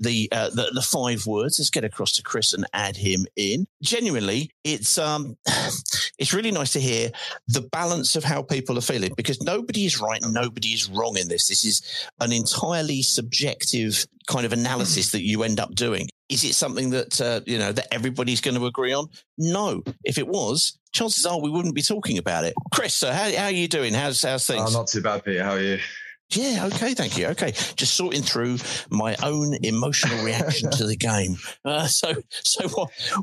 the, 0.07 0.29
uh, 0.33 0.51
the 0.51 0.71
the 0.73 0.83
five 0.83 1.27
words. 1.27 1.59
Let's 1.59 1.71
get 1.71 1.85
across 1.85 2.13
to 2.13 2.23
Chris 2.23 2.53
and 2.53 2.65
add 2.73 2.97
him 2.97 3.27
in. 3.37 3.67
Genuinely, 3.83 4.51
it's 4.65 4.99
um, 4.99 5.37
it's 6.19 6.33
really 6.33 6.53
nice 6.53 6.73
to 6.73 6.81
hear 6.81 7.11
the 7.49 7.63
balance 7.63 8.17
of 8.17 8.25
how 8.25 8.43
people 8.43 8.79
are 8.79 8.83
feeling 8.83 9.13
because 9.17 9.43
nobody 9.43 9.85
is 9.85 10.01
right, 10.01 10.23
and 10.23 10.33
nobody 10.33 10.69
is 10.69 10.89
wrong 10.89 11.17
in 11.19 11.29
this. 11.29 11.49
This 11.49 11.65
is 11.65 11.83
an 12.21 12.33
entirely 12.33 13.03
subjective 13.03 14.07
kind 14.27 14.47
of 14.47 14.53
analysis 14.53 15.13
that 15.13 15.23
you 15.23 15.43
end 15.43 15.61
up 15.61 15.75
doing. 15.75 16.09
Is 16.29 16.43
it 16.45 16.55
something 16.55 16.91
that 16.91 17.21
uh, 17.21 17.41
you 17.47 17.59
know 17.59 17.73
that 17.73 17.93
everybody's 17.93 18.41
going 18.41 18.57
to 18.57 18.67
agree 18.67 18.93
on? 18.93 19.09
No. 19.39 19.83
If 20.05 20.19
it 20.19 20.27
was, 20.27 20.79
chances 20.93 21.27
are 21.27 21.41
we 21.41 21.51
wouldn't 21.51 21.75
be 21.75 21.83
talking 21.83 22.19
about 22.19 22.45
it. 22.45 22.55
Chris, 22.73 22.95
so 22.95 23.13
how, 23.13 23.31
how 23.37 23.45
are 23.45 23.51
you 23.51 23.69
doing? 23.69 23.95
How's 23.95 24.23
how's 24.23 24.47
things? 24.47 24.75
Oh, 24.75 24.79
not 24.79 24.89
too 24.89 25.03
bad, 25.03 25.25
Peter. 25.25 25.45
How 25.45 25.53
are 25.53 25.61
you? 25.61 25.79
Yeah, 26.30 26.68
okay, 26.73 26.95
thank 26.95 27.16
you. 27.16 27.28
Okay, 27.28 27.52
just 27.76 27.95
sorting 27.95 28.23
through 28.23 28.59
my 28.90 29.16
own 29.23 29.54
emotional 29.62 30.25
reaction 30.25 30.71
to 30.73 30.85
the 30.85 30.97
game. 30.97 31.37
Uh, 31.64 31.87
so, 31.87 32.14
so 32.30 32.68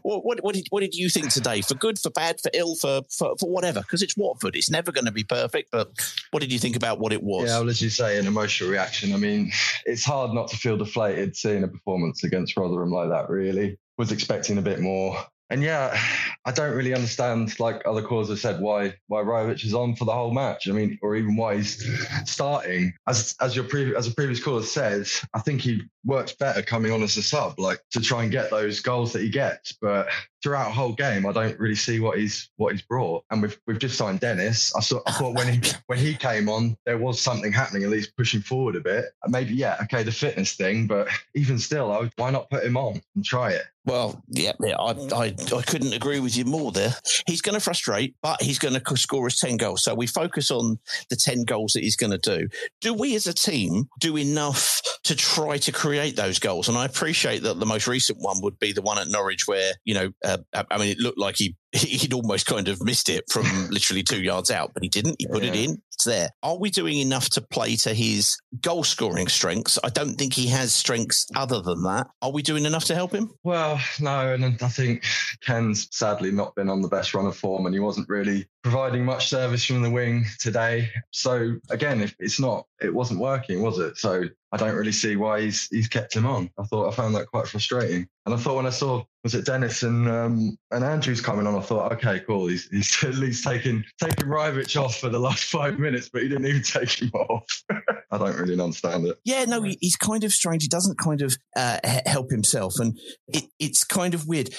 what, 0.02 0.26
what, 0.26 0.44
what 0.44 0.56
did 0.56 0.68
what 0.70 0.80
did 0.80 0.96
you 0.96 1.10
think 1.10 1.30
today? 1.30 1.62
For 1.62 1.76
good, 1.76 2.00
for 2.00 2.10
bad, 2.10 2.40
for 2.40 2.50
ill, 2.54 2.76
for 2.76 3.02
for, 3.10 3.36
for 3.38 3.50
whatever? 3.50 3.82
Because 3.82 4.02
it's 4.02 4.16
Watford. 4.16 4.56
It's 4.56 4.70
never 4.70 4.92
going 4.92 5.06
to 5.06 5.12
be 5.12 5.24
perfect. 5.24 5.72
But 5.72 5.92
what 6.32 6.40
did 6.40 6.52
you 6.52 6.60
think 6.60 6.76
about 6.76 7.00
what 7.00 7.12
it 7.12 7.22
was? 7.22 7.50
Yeah, 7.50 7.58
I'll 7.58 7.66
let 7.66 7.82
you 7.82 7.90
say 7.90 8.18
an 8.18 8.26
emotional 8.26 8.70
reaction. 8.70 9.14
I 9.14 9.18
mean, 9.18 9.52
it's 9.86 10.06
hard 10.06 10.34
not 10.34 10.48
to 10.50 10.58
feel 10.58 10.78
deflated 10.78 11.36
seeing 11.36 11.64
a 11.64 11.68
performance 11.68 12.24
against 12.24 12.56
Rotherham 12.56 12.92
like 12.92 13.10
that. 13.10 13.30
Really, 13.30 13.78
was 13.98 14.12
expecting 14.12 14.58
a 14.58 14.62
bit 14.62 14.80
more 14.80 15.18
and 15.54 15.62
yeah, 15.62 15.98
I 16.46 16.52
don't 16.52 16.76
really 16.76 16.94
understand, 16.94 17.58
like 17.60 17.84
other 17.86 18.02
callers 18.02 18.28
have 18.28 18.40
said, 18.40 18.60
why 18.60 18.96
why 19.08 19.22
Rajovic 19.22 19.64
is 19.64 19.74
on 19.74 19.96
for 19.96 20.04
the 20.04 20.12
whole 20.12 20.34
match. 20.34 20.68
I 20.68 20.74
mean, 20.74 21.00
or 21.02 21.16
even 21.16 21.38
why 21.38 21.58
he's 21.58 21.88
starting. 22.26 22.94
As 23.08 23.36
as 23.40 23.56
your 23.56 23.66
previous 23.66 23.98
as 23.98 24.08
a 24.08 24.16
previous 24.16 24.44
caller 24.44 24.64
said, 24.64 25.08
I 25.34 25.40
think 25.40 25.62
he 25.62 25.84
works 26.04 26.34
better 26.34 26.62
coming 26.62 26.92
on 26.92 27.02
as 27.02 27.16
a 27.16 27.24
sub, 27.24 27.60
like 27.60 27.80
to 27.92 28.02
try 28.02 28.24
and 28.24 28.32
get 28.32 28.50
those 28.50 28.82
goals 28.82 29.14
that 29.14 29.22
he 29.22 29.30
gets. 29.30 29.72
But 29.72 30.10
throughout 30.44 30.70
a 30.70 30.74
whole 30.74 30.94
game, 30.94 31.26
I 31.26 31.32
don't 31.32 31.58
really 31.58 31.76
see 31.76 32.00
what 32.00 32.20
he's 32.20 32.50
what 32.58 32.74
he's 32.74 32.82
brought. 32.82 33.24
And 33.32 33.42
we've 33.42 33.58
we've 33.66 33.80
just 33.80 33.98
signed 33.98 34.20
Dennis. 34.20 34.76
I 34.76 34.82
saw 34.82 35.00
I 35.08 35.14
thought 35.14 35.36
when 35.36 35.54
he 35.54 35.72
when 35.88 35.98
he 35.98 36.14
came 36.14 36.50
on, 36.50 36.78
there 36.86 36.98
was 36.98 37.20
something 37.20 37.52
happening, 37.52 37.84
at 37.84 37.90
least 37.90 38.16
pushing 38.18 38.42
forward 38.42 38.76
a 38.76 38.82
bit. 38.82 39.06
Maybe 39.28 39.56
yeah, 39.56 39.78
okay, 39.84 40.04
the 40.04 40.12
fitness 40.12 40.54
thing, 40.54 40.86
but 40.86 41.08
even 41.36 41.58
still, 41.58 41.92
I 41.92 42.00
would, 42.00 42.12
why 42.18 42.30
not 42.30 42.50
put 42.50 42.64
him 42.64 42.78
on 42.78 43.02
and 43.16 43.26
try 43.26 43.52
it? 43.52 43.64
Well, 43.86 44.24
yeah, 44.30 44.54
yeah 44.62 44.78
I, 44.78 44.92
I, 45.14 45.36
I 45.56 45.62
couldn't 45.62 45.94
agree 45.94 46.20
with 46.20 46.38
you 46.38 46.46
more 46.46 46.72
there. 46.72 46.94
He's 47.28 47.42
going 47.42 47.56
to 47.56 47.60
frustrate, 47.60 48.16
but 48.22 48.42
he's 48.42 48.60
going 48.60 48.80
to 48.80 48.98
score 48.98 49.26
us 49.26 49.40
10 49.40 49.58
goals. 49.58 49.84
So 49.84 49.94
we 49.94 50.08
focus 50.08 50.52
on 50.52 50.80
the 51.10 51.18
10 51.18 51.44
goals 51.44 51.74
that 51.74 51.84
he's 51.84 51.98
going 51.98 52.12
to 52.12 52.18
do. 52.18 52.48
Do 52.80 52.94
we 52.94 53.16
as 53.16 53.28
a 53.28 53.34
team 53.34 53.90
do 54.00 54.18
enough 54.18 54.82
to 55.04 55.16
try 55.16 55.58
to 55.58 55.72
create 55.72 56.16
those 56.16 56.40
goals? 56.40 56.70
And 56.70 56.78
I 56.78 56.86
appreciate 56.86 57.44
that 57.44 57.60
the 57.60 57.66
most 57.66 57.88
recent 57.88 58.20
one 58.22 58.42
would 58.42 58.58
be 58.58 58.72
the 58.72 58.82
one 58.82 59.00
at 59.00 59.10
Norwich 59.10 59.48
where, 59.48 59.74
you 59.84 59.96
know, 59.96 60.14
uh, 60.24 60.33
Uh, 60.54 60.64
I 60.70 60.78
mean, 60.78 60.90
it 60.90 61.00
looked 61.00 61.18
like 61.18 61.36
he 61.38 61.56
he'd 61.74 62.14
almost 62.14 62.46
kind 62.46 62.68
of 62.68 62.84
missed 62.84 63.10
it 63.10 63.24
from 63.32 63.46
literally 63.70 64.04
two 64.04 64.22
yards 64.22 64.52
out, 64.52 64.74
but 64.74 64.84
he 64.84 64.90
didn't. 64.90 65.16
He 65.20 65.28
put 65.28 65.44
yeah. 65.44 65.50
it 65.50 65.56
in. 65.56 65.82
It's 65.92 66.04
there. 66.06 66.30
Are 66.44 66.58
we 66.58 66.70
doing 66.70 67.00
enough 67.00 67.30
to 67.32 67.42
play 67.42 67.76
to 67.78 67.94
his 67.94 68.38
goal 68.62 68.84
scoring 68.84 69.28
strengths? 69.28 69.80
I 69.84 69.90
don't 69.90 70.16
think 70.16 70.34
he 70.34 70.48
has 70.48 70.74
strengths 70.74 71.28
other 71.36 71.62
than 71.62 71.84
that. 71.84 72.08
Are 72.22 72.32
we 72.32 72.42
doing 72.42 72.66
enough 72.66 72.86
to 72.86 72.96
help 72.96 73.12
him? 73.12 73.32
Well, 73.44 73.80
no. 74.00 74.34
And 74.34 74.62
I 74.62 74.68
think 74.68 75.04
Ken's 75.42 75.88
sadly 75.92 76.32
not 76.32 76.56
been 76.56 76.70
on 76.70 76.82
the 76.82 76.88
best 76.88 77.14
run 77.14 77.26
of 77.26 77.36
form 77.36 77.66
and 77.66 77.74
he 77.74 77.80
wasn't 77.80 78.10
really 78.10 78.48
providing 78.64 79.04
much 79.06 79.30
service 79.30 79.66
from 79.66 79.82
the 79.82 79.92
wing 79.92 80.26
today. 80.40 80.90
So 81.12 81.56
again, 81.70 82.02
if 82.02 82.16
it's 82.20 82.40
not, 82.40 82.66
it 82.82 82.94
wasn't 82.94 83.20
working, 83.20 83.62
was 83.62 83.80
it? 83.80 83.98
So 83.98 84.24
I 84.54 84.58
don't 84.58 84.76
really 84.76 84.92
see 84.92 85.16
why 85.16 85.42
he's 85.42 85.68
he's 85.70 85.88
kept 85.88 86.16
him 86.16 86.28
on. 86.28 86.48
I 86.60 86.64
thought 86.64 86.88
I 86.88 86.96
found 86.96 87.16
that 87.16 87.26
quite 87.26 87.48
frustrating. 87.48 88.08
And 88.28 88.36
I 88.36 88.38
thought 88.38 88.56
when 88.56 88.68
I 88.68 88.70
saw 88.70 89.04
was 89.24 89.34
it 89.34 89.48
Dennis 89.48 89.82
and 89.82 90.08
um, 90.08 90.56
and 90.70 90.84
Andrews 90.84 91.22
coming 91.22 91.48
on, 91.48 91.56
I 91.56 91.60
thought, 91.62 91.92
okay, 91.94 92.20
cool. 92.20 92.48
He's, 92.48 92.70
he's 92.70 93.04
at 93.04 93.16
least 93.16 93.44
taking 93.44 93.84
taking 94.00 94.28
Rajovic 94.28 94.80
off 94.80 94.98
for 94.98 95.10
the 95.10 95.18
last 95.18 95.46
five 95.46 95.80
minutes, 95.80 96.08
but 96.14 96.22
he 96.22 96.30
didn't 96.30 96.46
even 96.46 96.62
take 96.64 97.02
him 97.02 97.10
off. 97.14 97.64
I 98.12 98.18
don't 98.20 98.38
really 98.38 98.54
understand 98.54 99.08
it. 99.08 99.18
Yeah, 99.26 99.46
no, 99.46 99.64
he's 99.64 99.96
kind 99.96 100.24
of 100.24 100.32
strange. 100.32 100.62
He 100.62 100.70
doesn't 100.70 101.00
kind 101.00 101.24
of 101.24 101.36
uh, 101.56 101.80
help 102.06 102.30
himself, 102.30 102.76
and 102.78 102.96
it, 103.30 103.46
it's 103.60 103.84
kind 103.84 104.14
of 104.14 104.28
weird 104.28 104.54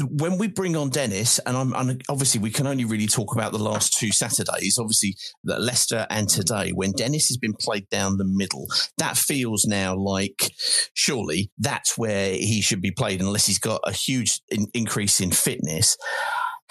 when 0.00 0.38
we 0.38 0.48
bring 0.48 0.76
on 0.76 0.90
Dennis, 0.90 1.38
and 1.40 1.56
I'm, 1.56 1.98
obviously 2.08 2.40
we 2.40 2.50
can 2.50 2.66
only 2.66 2.84
really 2.84 3.06
talk 3.06 3.34
about 3.34 3.52
the 3.52 3.58
last 3.58 3.96
two 3.98 4.10
Saturdays, 4.10 4.78
obviously 4.78 5.16
that 5.44 5.60
Leicester 5.60 6.06
and 6.10 6.28
today, 6.28 6.70
when 6.70 6.92
Dennis 6.92 7.28
has 7.28 7.36
been 7.36 7.54
played 7.54 7.88
down 7.90 8.16
the 8.16 8.24
middle, 8.24 8.66
that 8.98 9.16
feels 9.16 9.64
now 9.66 9.94
like 9.94 10.50
surely 10.94 11.50
that's 11.58 11.96
where 11.96 12.32
he 12.32 12.60
should 12.62 12.80
be 12.80 12.90
played, 12.90 13.20
unless 13.20 13.46
he's 13.46 13.58
got 13.58 13.80
a 13.86 13.92
huge 13.92 14.40
in, 14.50 14.66
increase 14.74 15.20
in 15.20 15.30
fitness 15.30 15.96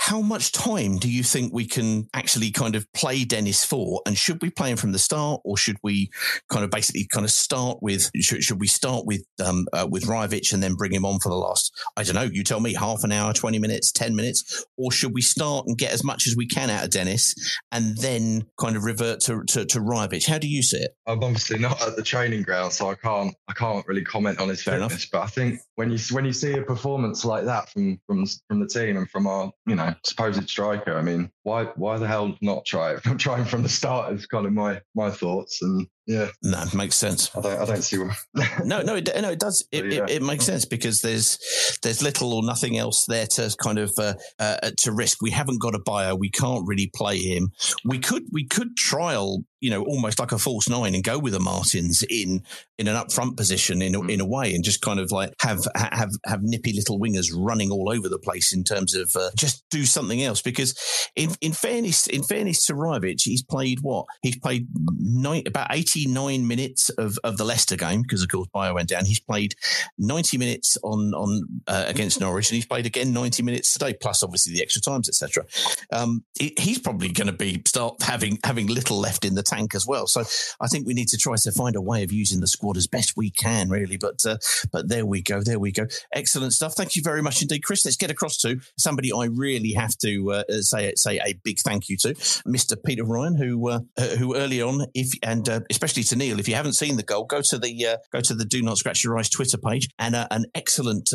how 0.01 0.19
much 0.19 0.51
time 0.51 0.97
do 0.97 1.07
you 1.07 1.21
think 1.21 1.53
we 1.53 1.67
can 1.67 2.09
actually 2.15 2.49
kind 2.49 2.75
of 2.75 2.91
play 2.91 3.23
Dennis 3.23 3.63
for? 3.63 4.01
And 4.07 4.17
should 4.17 4.41
we 4.41 4.49
play 4.49 4.71
him 4.71 4.77
from 4.77 4.93
the 4.93 4.99
start, 4.99 5.41
or 5.45 5.57
should 5.57 5.77
we 5.83 6.09
kind 6.51 6.65
of 6.65 6.71
basically 6.71 7.05
kind 7.13 7.23
of 7.23 7.31
start 7.31 7.77
with? 7.81 8.09
Should, 8.19 8.43
should 8.43 8.59
we 8.59 8.65
start 8.65 9.05
with 9.05 9.23
um, 9.45 9.67
uh, 9.71 9.87
with 9.89 10.05
Rajovic 10.05 10.53
and 10.53 10.63
then 10.63 10.73
bring 10.73 10.91
him 10.91 11.05
on 11.05 11.19
for 11.19 11.29
the 11.29 11.35
last? 11.35 11.71
I 11.95 12.01
don't 12.01 12.15
know. 12.15 12.23
You 12.23 12.43
tell 12.43 12.59
me. 12.59 12.73
Half 12.73 13.03
an 13.03 13.11
hour, 13.11 13.31
twenty 13.31 13.59
minutes, 13.59 13.91
ten 13.91 14.15
minutes, 14.15 14.65
or 14.75 14.91
should 14.91 15.13
we 15.13 15.21
start 15.21 15.67
and 15.67 15.77
get 15.77 15.91
as 15.91 16.03
much 16.03 16.25
as 16.25 16.35
we 16.35 16.47
can 16.47 16.71
out 16.71 16.83
of 16.83 16.89
Dennis 16.89 17.35
and 17.71 17.95
then 17.97 18.47
kind 18.59 18.75
of 18.75 18.85
revert 18.85 19.19
to 19.21 19.43
to, 19.49 19.65
to? 19.65 19.81
How 20.27 20.37
do 20.39 20.47
you 20.47 20.63
see 20.63 20.77
it? 20.77 20.95
I'm 21.05 21.23
obviously 21.23 21.59
not 21.59 21.79
at 21.81 21.95
the 21.95 22.01
training 22.01 22.41
ground, 22.41 22.73
so 22.73 22.89
I 22.89 22.95
can't 22.95 23.35
I 23.47 23.53
can't 23.53 23.85
really 23.87 24.03
comment 24.03 24.39
on 24.39 24.49
his 24.49 24.63
fitness. 24.63 25.05
But 25.05 25.21
I 25.21 25.27
think 25.27 25.59
when 25.75 25.91
you 25.91 25.99
when 26.09 26.25
you 26.25 26.33
see 26.33 26.53
a 26.53 26.63
performance 26.63 27.23
like 27.23 27.45
that 27.45 27.69
from 27.69 27.99
from 28.07 28.25
from 28.47 28.61
the 28.61 28.67
team 28.67 28.97
and 28.97 29.09
from 29.09 29.27
our 29.27 29.51
you 29.67 29.75
know 29.75 29.90
supposed 30.03 30.49
striker. 30.49 30.97
I 30.97 31.01
mean, 31.01 31.31
why 31.43 31.65
why 31.75 31.97
the 31.97 32.07
hell 32.07 32.37
not 32.41 32.65
try 32.65 32.93
it? 32.93 33.01
I'm 33.05 33.17
trying 33.17 33.45
from 33.45 33.63
the 33.63 33.69
start 33.69 34.13
is 34.13 34.25
kind 34.25 34.45
of 34.45 34.53
my 34.53 34.81
my 34.95 35.11
thoughts, 35.11 35.61
and 35.61 35.87
yeah, 36.07 36.29
no, 36.43 36.65
makes 36.73 36.95
sense. 36.95 37.29
I 37.35 37.41
don't, 37.41 37.59
I 37.59 37.65
don't 37.65 37.81
see 37.81 37.97
why. 37.97 38.15
no, 38.65 38.81
no, 38.81 38.95
it, 38.95 39.09
no, 39.21 39.29
it 39.29 39.39
does. 39.39 39.65
It, 39.71 39.85
yeah. 39.85 40.03
it, 40.03 40.09
it, 40.09 40.21
makes 40.23 40.45
sense 40.45 40.65
because 40.65 41.01
there's 41.01 41.37
there's 41.83 42.01
little 42.01 42.33
or 42.33 42.43
nothing 42.43 42.77
else 42.77 43.05
there 43.05 43.27
to 43.27 43.55
kind 43.61 43.77
of 43.77 43.91
uh, 43.97 44.15
uh, 44.39 44.71
to 44.79 44.91
risk. 44.91 45.21
We 45.21 45.31
haven't 45.31 45.61
got 45.61 45.75
a 45.75 45.79
buyer. 45.79 46.15
We 46.15 46.29
can't 46.29 46.67
really 46.67 46.91
play 46.93 47.17
him. 47.17 47.51
We 47.85 47.99
could 47.99 48.23
we 48.31 48.45
could 48.45 48.75
trial 48.75 49.45
you 49.61 49.69
know, 49.69 49.83
almost 49.83 50.19
like 50.19 50.31
a 50.31 50.39
false 50.39 50.67
nine 50.67 50.95
and 50.95 51.03
go 51.03 51.19
with 51.19 51.33
the 51.33 51.39
Martins 51.39 52.03
in 52.09 52.43
in 52.79 52.87
an 52.87 52.95
upfront 52.95 53.37
position 53.37 53.83
in 53.83 53.93
a, 53.93 54.01
in 54.07 54.19
a 54.19 54.25
way, 54.25 54.55
and 54.55 54.63
just 54.63 54.81
kind 54.81 54.99
of 54.99 55.11
like 55.11 55.33
have 55.41 55.59
have 55.75 56.09
have 56.25 56.41
nippy 56.41 56.73
little 56.73 56.99
wingers 56.99 57.31
running 57.33 57.69
all 57.69 57.89
over 57.89 58.09
the 58.09 58.17
place 58.17 58.53
in 58.53 58.63
terms 58.63 58.95
of 58.95 59.15
uh, 59.15 59.29
just 59.37 59.63
do 59.69 59.85
something 59.85 60.23
else. 60.23 60.41
Because 60.41 60.75
in 61.15 61.29
in 61.41 61.53
fairness 61.53 62.07
in 62.07 62.23
fairness 62.23 62.65
to 62.65 63.15
he's 63.19 63.43
played 63.43 63.79
what 63.81 64.07
he's 64.23 64.37
played 64.39 64.67
nine, 64.99 65.43
about 65.45 65.67
eighty 65.71 65.90
nine 66.07 66.47
minutes 66.47 66.89
of, 66.91 67.17
of 67.23 67.37
the 67.37 67.43
Leicester 67.43 67.75
game 67.75 68.01
because 68.01 68.21
of 68.21 68.29
course 68.29 68.47
Bayo 68.53 68.73
went 68.73 68.89
down. 68.89 69.05
He's 69.05 69.19
played 69.19 69.55
ninety 69.97 70.37
minutes 70.37 70.77
on 70.83 71.13
on 71.13 71.61
uh, 71.67 71.85
against 71.87 72.19
Norwich, 72.19 72.49
and 72.49 72.55
he's 72.55 72.65
played 72.65 72.85
again 72.85 73.13
ninety 73.13 73.43
minutes 73.43 73.73
today, 73.73 73.93
plus 73.93 74.23
obviously 74.23 74.53
the 74.53 74.61
extra 74.61 74.81
times, 74.81 75.07
etc. 75.07 75.45
Um, 75.91 76.23
he, 76.37 76.53
he's 76.57 76.79
probably 76.79 77.09
going 77.11 77.27
to 77.27 77.33
be 77.33 77.61
start 77.67 78.01
having 78.01 78.39
having 78.43 78.67
little 78.67 78.99
left 78.99 79.25
in 79.25 79.35
the 79.35 79.43
tank 79.43 79.75
as 79.75 79.85
well. 79.85 80.07
So 80.07 80.23
I 80.59 80.67
think 80.67 80.87
we 80.87 80.93
need 80.93 81.07
to 81.09 81.17
try 81.17 81.35
to 81.41 81.51
find 81.51 81.75
a 81.75 81.81
way 81.81 82.03
of 82.03 82.11
using 82.11 82.39
the 82.39 82.47
squad 82.47 82.77
as 82.77 82.87
best 82.87 83.17
we 83.17 83.29
can, 83.29 83.69
really. 83.69 83.97
But 83.97 84.25
uh, 84.25 84.37
but 84.71 84.89
there 84.89 85.05
we 85.05 85.21
go, 85.21 85.41
there 85.41 85.59
we 85.59 85.71
go. 85.71 85.87
Excellent 86.13 86.53
stuff. 86.53 86.73
Thank 86.75 86.95
you 86.95 87.01
very 87.01 87.21
much 87.21 87.41
indeed, 87.41 87.63
Chris. 87.63 87.85
Let's 87.85 87.97
get 87.97 88.11
across 88.11 88.37
to 88.39 88.59
somebody 88.77 89.11
I 89.13 89.25
really 89.25 89.73
have 89.73 89.97
to 89.99 90.31
uh, 90.31 90.43
say 90.61 90.93
say 90.95 91.19
a 91.25 91.33
big 91.43 91.59
thank 91.59 91.89
you 91.89 91.97
to, 91.97 92.13
Mr. 92.45 92.75
Peter 92.83 93.03
Ryan, 93.03 93.35
who 93.35 93.69
uh, 93.69 93.79
who 94.17 94.35
early 94.35 94.61
on, 94.61 94.85
if 94.93 95.11
and 95.23 95.47
uh, 95.47 95.61
especially 95.81 96.03
to 96.03 96.15
Neil, 96.15 96.39
if 96.39 96.47
you 96.47 96.53
haven't 96.53 96.73
seen 96.73 96.95
the 96.95 97.03
goal, 97.03 97.25
go 97.25 97.41
to 97.41 97.57
the 97.57 97.85
uh, 97.85 97.97
go 98.11 98.21
to 98.21 98.35
the 98.35 98.45
Do 98.45 98.61
Not 98.61 98.77
Scratch 98.77 99.03
Your 99.03 99.17
Eyes 99.17 99.29
Twitter 99.29 99.57
page 99.57 99.89
and 99.97 100.15
an 100.15 100.45
excellent 100.53 101.09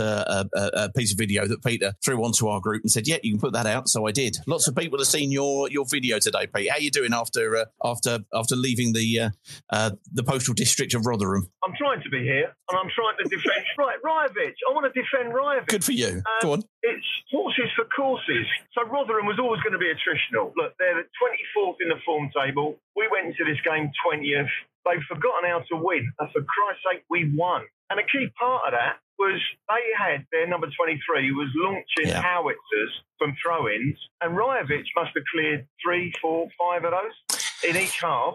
piece 0.97 1.13
of 1.13 1.19
video 1.19 1.47
that 1.47 1.63
Peter 1.65 1.93
threw 2.05 2.25
onto 2.25 2.49
our 2.49 2.61
group 2.61 2.83
and 2.83 2.91
said, 2.91 3.07
"Yeah, 3.07 3.19
you 3.23 3.33
can 3.33 3.41
put 3.41 3.53
that 3.53 3.67
out." 3.67 3.89
So 3.89 4.07
I 4.07 4.13
did. 4.13 4.37
Lots 4.47 4.67
of 4.67 4.75
people 4.75 4.99
have 4.99 5.07
seen 5.07 5.31
your 5.31 5.71
your 5.71 5.85
video 5.89 6.19
today, 6.19 6.47
Pete. 6.53 6.69
How 6.71 6.77
are 6.77 6.81
you 6.81 6.91
doing 6.91 7.13
after 7.13 7.67
after 7.85 8.19
after 8.35 8.57
leaving 8.57 8.93
the 8.93 9.21
uh, 9.21 9.31
uh, 9.71 9.91
the 10.13 10.25
postal 10.25 10.55
district 10.55 10.95
of 10.95 11.07
Rotherham? 11.07 11.49
I'm 11.65 11.75
trying 11.79 12.03
to 12.03 12.09
be 12.11 12.23
here, 12.23 12.55
and 12.71 12.79
I'm 12.79 12.91
trying 12.95 13.17
to 13.23 13.25
defend. 13.25 13.65
right, 13.79 14.03
Rajovic. 14.05 14.55
I 14.69 14.75
want 14.75 14.93
to 14.93 15.01
defend 15.01 15.33
Rajovic. 15.33 15.69
Good 15.69 15.85
for 15.85 15.93
you. 15.93 16.23
Um, 16.27 16.43
Go 16.43 16.53
on. 16.53 16.63
It's 16.83 17.07
horses 17.31 17.71
for 17.75 17.85
courses. 17.91 18.47
So 18.75 18.87
Rotherham 18.87 19.27
was 19.27 19.39
always 19.39 19.61
going 19.63 19.73
to 19.73 19.79
be 19.79 19.91
attritional. 19.91 20.53
Look, 20.57 20.75
they're 20.79 21.03
the 21.03 21.09
24th 21.19 21.77
in 21.81 21.89
the 21.89 21.99
form 22.05 22.31
table. 22.31 22.79
We 22.95 23.09
went 23.11 23.27
into 23.27 23.45
this 23.45 23.61
game 23.65 23.91
20th. 24.07 24.49
They've 24.87 25.03
forgotten 25.09 25.51
how 25.51 25.61
to 25.71 25.77
win. 25.77 26.11
And 26.19 26.31
for 26.31 26.43
Christ's 26.43 26.83
sake, 26.91 27.05
we 27.11 27.33
won. 27.35 27.63
And 27.91 28.01
a 28.01 28.05
key 28.05 28.29
part 28.39 28.63
of 28.67 28.73
that 28.73 28.99
was 29.19 29.41
they 29.69 29.85
had 29.97 30.27
their 30.33 30.47
number 30.47 30.69
23 30.77 31.33
was 31.33 31.49
launching 31.57 32.13
yeah. 32.13 32.23
howitzers 32.23 32.93
from 33.19 33.35
throw-ins, 33.43 33.97
and 34.21 34.37
Rajovic 34.37 34.85
must 34.95 35.11
have 35.15 35.25
cleared 35.33 35.67
three, 35.83 36.13
four, 36.21 36.49
five 36.59 36.85
of 36.85 36.93
those 36.93 37.41
in 37.69 37.77
each 37.77 38.01
half, 38.01 38.35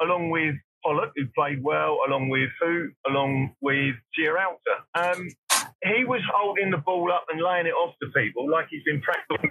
along 0.00 0.30
with 0.30 0.54
Pollock, 0.84 1.12
who 1.16 1.26
played 1.34 1.62
well, 1.62 1.98
along 2.06 2.28
with 2.28 2.50
who, 2.60 2.90
along 3.08 3.54
with 3.60 3.94
Sierralta. 4.16 4.84
Um, 4.94 5.28
he 5.82 6.04
was 6.04 6.20
holding 6.34 6.70
the 6.70 6.78
ball 6.78 7.10
up 7.12 7.26
and 7.30 7.40
laying 7.40 7.66
it 7.66 7.74
off 7.74 7.94
to 8.02 8.08
people 8.10 8.50
like 8.50 8.66
he's 8.70 8.84
been 8.84 9.00
practicing 9.00 9.50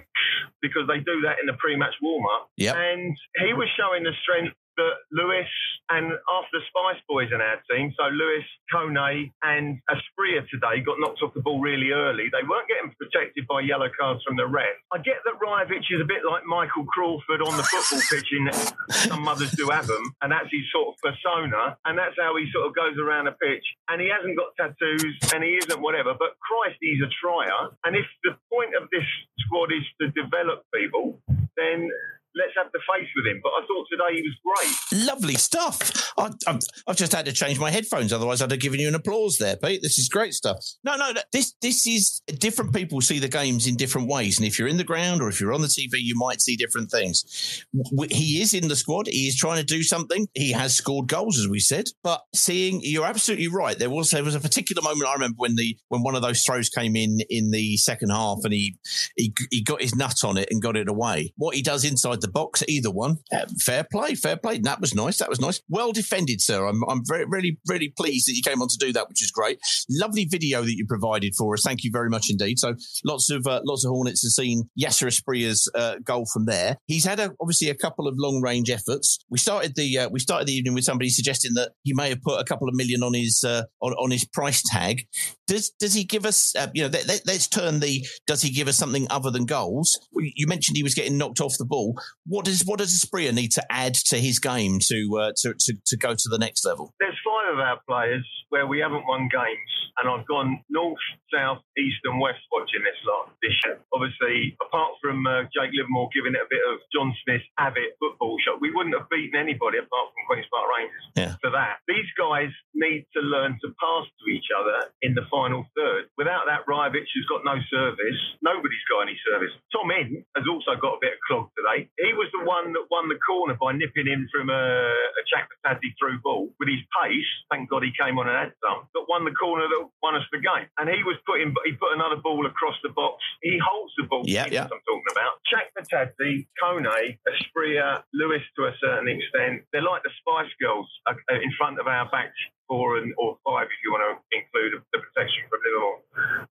because 0.62 0.86
they 0.88 0.98
do 0.98 1.20
that 1.22 1.36
in 1.40 1.46
the 1.46 1.54
pre-match 1.58 1.94
warm-up. 2.02 2.50
Yep. 2.56 2.74
And 2.76 3.16
he 3.44 3.52
was 3.52 3.68
showing 3.76 4.02
the 4.02 4.12
strength 4.22 4.54
that 4.76 4.94
Lewis 5.12 5.48
and 5.88 6.12
after 6.12 6.52
the 6.52 6.64
Spice 6.68 7.00
Boys 7.08 7.30
in 7.32 7.40
our 7.40 7.60
team, 7.70 7.94
so 7.96 8.10
Lewis, 8.10 8.44
Kone, 8.72 9.30
and 9.42 9.78
Asprilla 9.88 10.42
today 10.50 10.82
got 10.82 10.98
knocked 10.98 11.22
off 11.22 11.34
the 11.34 11.40
ball 11.40 11.60
really 11.60 11.92
early. 11.92 12.26
They 12.30 12.42
weren't 12.42 12.68
getting 12.68 12.92
protected 12.98 13.46
by 13.46 13.60
yellow 13.62 13.88
cards 13.94 14.22
from 14.26 14.36
the 14.36 14.46
ref. 14.46 14.74
I 14.92 14.98
get 14.98 15.22
that 15.24 15.38
Rajovic 15.38 15.86
is 15.86 16.00
a 16.02 16.08
bit 16.08 16.26
like 16.26 16.44
Michael 16.44 16.84
Crawford 16.86 17.42
on 17.42 17.56
the 17.56 17.62
football 17.62 18.02
pitch, 18.10 18.28
in 18.32 18.50
some 18.90 19.22
mothers 19.22 19.52
do 19.52 19.68
have 19.70 19.86
them, 19.86 20.02
and 20.22 20.32
that's 20.32 20.50
his 20.50 20.66
sort 20.72 20.94
of 20.94 20.94
persona, 20.98 21.76
and 21.84 21.96
that's 21.96 22.16
how 22.18 22.36
he 22.36 22.50
sort 22.52 22.66
of 22.66 22.74
goes 22.74 22.98
around 22.98 23.26
the 23.26 23.36
pitch. 23.38 23.64
And 23.88 24.00
he 24.00 24.08
hasn't 24.10 24.36
got 24.36 24.56
tattoos, 24.58 25.14
and 25.32 25.44
he 25.44 25.56
isn't 25.62 25.80
whatever, 25.80 26.14
but 26.18 26.34
Christ, 26.42 26.78
he's 26.80 27.02
a 27.02 27.10
trier. 27.22 27.70
And 27.84 27.94
if 27.94 28.06
the 28.24 28.34
point 28.52 28.74
of 28.74 28.88
this 28.90 29.06
squad 29.46 29.70
is 29.72 29.86
to 30.00 30.10
develop 30.10 30.66
people, 30.74 31.22
then 31.56 31.88
let's 32.36 32.52
have 32.56 32.66
the 32.72 32.80
face 32.80 33.08
with 33.16 33.26
him, 33.26 33.40
but 33.42 33.50
I 33.50 33.66
thought 33.66 33.86
today 33.90 34.20
he 34.20 34.22
was 34.22 34.36
great. 34.44 35.06
Lovely 35.06 35.34
stuff. 35.34 36.12
I, 36.18 36.30
I've, 36.46 36.60
I've 36.86 36.96
just 36.96 37.12
had 37.12 37.26
to 37.26 37.32
change 37.32 37.58
my 37.58 37.70
headphones, 37.70 38.12
otherwise 38.12 38.42
I'd 38.42 38.50
have 38.50 38.60
given 38.60 38.78
you 38.80 38.88
an 38.88 38.94
applause 38.94 39.38
there, 39.38 39.56
Pete. 39.56 39.82
This 39.82 39.98
is 39.98 40.08
great 40.08 40.34
stuff. 40.34 40.64
No, 40.84 40.96
no, 40.96 41.12
no, 41.12 41.20
this 41.32 41.54
this 41.62 41.86
is 41.86 42.20
different 42.38 42.74
people 42.74 43.00
see 43.00 43.18
the 43.18 43.28
games 43.28 43.66
in 43.66 43.76
different 43.76 44.08
ways, 44.08 44.38
and 44.38 44.46
if 44.46 44.58
you're 44.58 44.68
in 44.68 44.76
the 44.76 44.84
ground 44.84 45.22
or 45.22 45.28
if 45.28 45.40
you're 45.40 45.52
on 45.52 45.62
the 45.62 45.68
TV, 45.68 45.90
you 45.94 46.14
might 46.16 46.40
see 46.40 46.56
different 46.56 46.90
things. 46.90 47.64
He 48.10 48.42
is 48.42 48.54
in 48.54 48.68
the 48.68 48.76
squad. 48.76 49.06
He 49.06 49.28
is 49.28 49.36
trying 49.36 49.58
to 49.58 49.64
do 49.64 49.82
something. 49.82 50.28
He 50.34 50.52
has 50.52 50.76
scored 50.76 51.08
goals, 51.08 51.38
as 51.38 51.48
we 51.48 51.60
said. 51.60 51.86
But 52.02 52.22
seeing, 52.34 52.80
you're 52.82 53.06
absolutely 53.06 53.48
right. 53.48 53.78
There 53.78 53.90
was 53.90 54.10
there 54.10 54.24
was 54.24 54.34
a 54.34 54.40
particular 54.40 54.82
moment 54.82 55.08
I 55.08 55.14
remember 55.14 55.36
when 55.38 55.56
the 55.56 55.76
when 55.88 56.02
one 56.02 56.14
of 56.14 56.22
those 56.22 56.42
throws 56.42 56.68
came 56.68 56.96
in 56.96 57.18
in 57.30 57.50
the 57.50 57.76
second 57.76 58.10
half, 58.10 58.38
and 58.44 58.52
he 58.52 58.78
he 59.16 59.32
he 59.50 59.62
got 59.62 59.80
his 59.80 59.94
nut 59.94 60.22
on 60.24 60.36
it 60.36 60.48
and 60.50 60.62
got 60.62 60.76
it 60.76 60.88
away. 60.88 61.32
What 61.36 61.54
he 61.54 61.62
does 61.62 61.84
inside 61.84 62.20
the 62.20 62.25
box, 62.28 62.62
either 62.68 62.90
one, 62.90 63.18
uh, 63.32 63.46
fair 63.60 63.84
play, 63.90 64.14
fair 64.14 64.36
play. 64.36 64.58
That 64.58 64.80
was 64.80 64.94
nice. 64.94 65.18
That 65.18 65.28
was 65.28 65.40
nice. 65.40 65.60
Well 65.68 65.92
defended, 65.92 66.40
sir. 66.40 66.66
I'm 66.66 66.82
I'm 66.88 67.02
very 67.06 67.24
really 67.26 67.58
really 67.68 67.92
pleased 67.96 68.28
that 68.28 68.34
you 68.34 68.42
came 68.42 68.62
on 68.62 68.68
to 68.68 68.78
do 68.78 68.92
that, 68.92 69.08
which 69.08 69.22
is 69.22 69.30
great. 69.30 69.58
Lovely 69.90 70.24
video 70.24 70.62
that 70.62 70.76
you 70.76 70.86
provided 70.86 71.34
for 71.36 71.54
us. 71.54 71.62
Thank 71.62 71.84
you 71.84 71.90
very 71.92 72.08
much 72.08 72.26
indeed. 72.30 72.58
So 72.58 72.74
lots 73.04 73.30
of 73.30 73.46
uh, 73.46 73.60
lots 73.64 73.84
of 73.84 73.90
Hornets 73.90 74.22
have 74.22 74.32
seen 74.32 74.68
Yasser 74.80 75.06
Asprilla's 75.06 75.70
uh, 75.74 75.96
goal 76.04 76.26
from 76.32 76.46
there. 76.46 76.76
He's 76.86 77.04
had 77.04 77.20
a, 77.20 77.32
obviously 77.40 77.70
a 77.70 77.74
couple 77.74 78.06
of 78.06 78.14
long 78.16 78.40
range 78.42 78.70
efforts. 78.70 79.18
We 79.30 79.38
started 79.38 79.74
the 79.74 79.98
uh, 79.98 80.08
we 80.08 80.20
started 80.20 80.48
the 80.48 80.54
evening 80.54 80.74
with 80.74 80.84
somebody 80.84 81.10
suggesting 81.10 81.54
that 81.54 81.72
he 81.82 81.94
may 81.94 82.10
have 82.10 82.22
put 82.22 82.40
a 82.40 82.44
couple 82.44 82.68
of 82.68 82.74
million 82.74 83.02
on 83.02 83.14
his 83.14 83.44
uh, 83.44 83.62
on, 83.80 83.92
on 83.94 84.10
his 84.10 84.24
price 84.24 84.62
tag. 84.70 85.02
Does 85.46 85.70
does 85.78 85.94
he 85.94 86.04
give 86.04 86.26
us 86.26 86.54
uh, 86.56 86.68
you 86.74 86.82
know 86.82 86.88
let, 86.88 87.06
let, 87.06 87.28
us 87.28 87.48
turn 87.48 87.80
the 87.80 88.06
does 88.26 88.42
he 88.42 88.50
give 88.50 88.68
us 88.68 88.76
something 88.76 89.06
other 89.10 89.30
than 89.30 89.46
goals? 89.46 89.98
You 90.12 90.46
mentioned 90.46 90.76
he 90.76 90.82
was 90.82 90.94
getting 90.94 91.18
knocked 91.18 91.40
off 91.40 91.58
the 91.58 91.64
ball. 91.64 91.98
What 92.24 92.44
does 92.44 92.62
what 92.66 92.78
does 92.78 92.90
Asprilla 92.96 93.32
need 93.34 93.52
to 93.52 93.64
add 93.70 93.94
to 94.10 94.16
his 94.18 94.38
game 94.40 94.78
to 94.88 94.98
uh, 95.18 95.32
to, 95.42 95.54
to 95.54 95.72
to 95.86 95.96
go 95.96 96.14
to 96.14 96.28
the 96.28 96.38
next 96.38 96.64
level? 96.64 96.94
There's 96.98 97.18
five 97.24 97.52
of 97.54 97.60
our 97.60 97.78
players 97.88 98.26
where 98.48 98.66
we 98.66 98.78
haven't 98.78 99.06
won 99.06 99.28
games, 99.30 99.70
and 99.98 100.06
I've 100.10 100.26
gone 100.26 100.62
north, 100.70 100.98
south, 101.34 101.62
east, 101.78 101.98
and 102.04 102.18
west 102.20 102.42
watching 102.50 102.82
this 102.82 102.98
lot 103.06 103.30
this 103.42 103.54
year. 103.66 103.78
Obviously, 103.94 104.56
apart 104.62 104.94
from 105.02 105.22
uh, 105.26 105.46
Jake 105.54 105.70
Livermore 105.74 106.10
giving 106.14 106.34
it 106.34 106.42
a 106.42 106.50
bit 106.50 106.62
of 106.70 106.78
John 106.94 107.14
Smith 107.22 107.42
Abbott 107.58 107.94
football 108.02 108.38
shot, 108.42 108.58
we 108.62 108.70
wouldn't 108.74 108.94
have 108.98 109.06
beaten 109.10 109.38
anybody 109.38 109.78
apart 109.78 110.10
from 110.14 110.22
Queen's 110.30 110.46
Park 110.50 110.66
Rangers 110.78 111.04
Yeah. 111.18 111.34
for 111.42 111.50
that. 111.54 111.82
These 111.90 112.10
guys 112.18 112.50
need 112.74 113.06
to 113.18 113.20
learn 113.22 113.58
to 113.62 113.68
pass 113.78 114.06
to 114.06 114.24
each 114.30 114.50
other 114.54 114.90
in 115.02 115.14
the 115.14 115.26
final 115.30 115.66
third. 115.78 116.06
Without 116.18 116.46
that, 116.50 116.66
Rajovic 116.70 117.06
has 117.06 117.26
got 117.30 117.42
no 117.46 117.58
service. 117.70 118.18
Nobody's 118.42 118.86
got 118.90 119.06
any 119.10 119.18
service. 119.26 119.54
Tom 119.74 119.90
Ince 119.90 120.22
has 120.38 120.46
also 120.50 120.74
got 120.78 120.98
a 120.98 121.00
bit 121.02 121.18
of 121.18 121.20
clog 121.26 121.50
today. 121.58 121.90
He 121.98 122.05
was 122.12 122.28
the 122.30 122.44
one 122.44 122.72
that 122.76 122.86
won 122.90 123.08
the 123.08 123.18
corner 123.24 123.56
by 123.58 123.72
nipping 123.72 124.06
in 124.06 124.28
from 124.30 124.50
a, 124.50 124.62
a 124.92 125.22
Chakvetadze 125.26 125.90
through 125.98 126.20
ball 126.22 126.52
with 126.60 126.68
his 126.68 126.84
pace. 126.92 127.30
Thank 127.50 127.70
God 127.70 127.82
he 127.82 127.90
came 127.98 128.18
on 128.18 128.28
and 128.28 128.36
had 128.36 128.52
some. 128.62 128.86
But 128.92 129.08
won 129.08 129.24
the 129.24 129.34
corner 129.34 129.66
that 129.66 129.82
won 130.02 130.14
us 130.14 130.26
the 130.30 130.38
game. 130.38 130.68
And 130.78 130.86
he 130.92 131.02
was 131.02 131.16
putting, 131.26 131.54
he 131.64 131.72
put 131.72 131.96
another 131.96 132.20
ball 132.20 132.44
across 132.46 132.76
the 132.82 132.92
box. 132.92 133.24
He 133.42 133.58
holds 133.58 133.92
the 133.96 134.04
ball. 134.04 134.22
Yeah, 134.24 134.46
He 134.46 134.54
yeah. 134.54 134.68
I'm 134.68 134.82
talking 134.84 135.10
about. 135.10 135.40
Chakvetadze, 135.48 136.46
Kone, 136.62 137.18
Asprilla, 137.24 138.02
Lewis 138.12 138.44
to 138.56 138.68
a 138.68 138.74
certain 138.78 139.08
extent. 139.08 139.64
They're 139.72 139.82
like 139.82 140.02
the 140.04 140.12
Spice 140.20 140.52
Girls 140.60 140.88
uh, 141.08 141.14
in 141.32 141.50
front 141.56 141.80
of 141.80 141.86
our 141.86 142.08
back 142.10 142.32
four 142.68 142.98
and 142.98 143.14
or 143.18 143.38
five 143.46 143.66
if 143.70 143.78
you 143.84 143.92
want 143.92 144.04
to 144.06 144.12
include 144.34 144.82
the 144.92 144.98
protection 145.00 145.42
from 145.48 145.60
Livermore. 145.64 145.98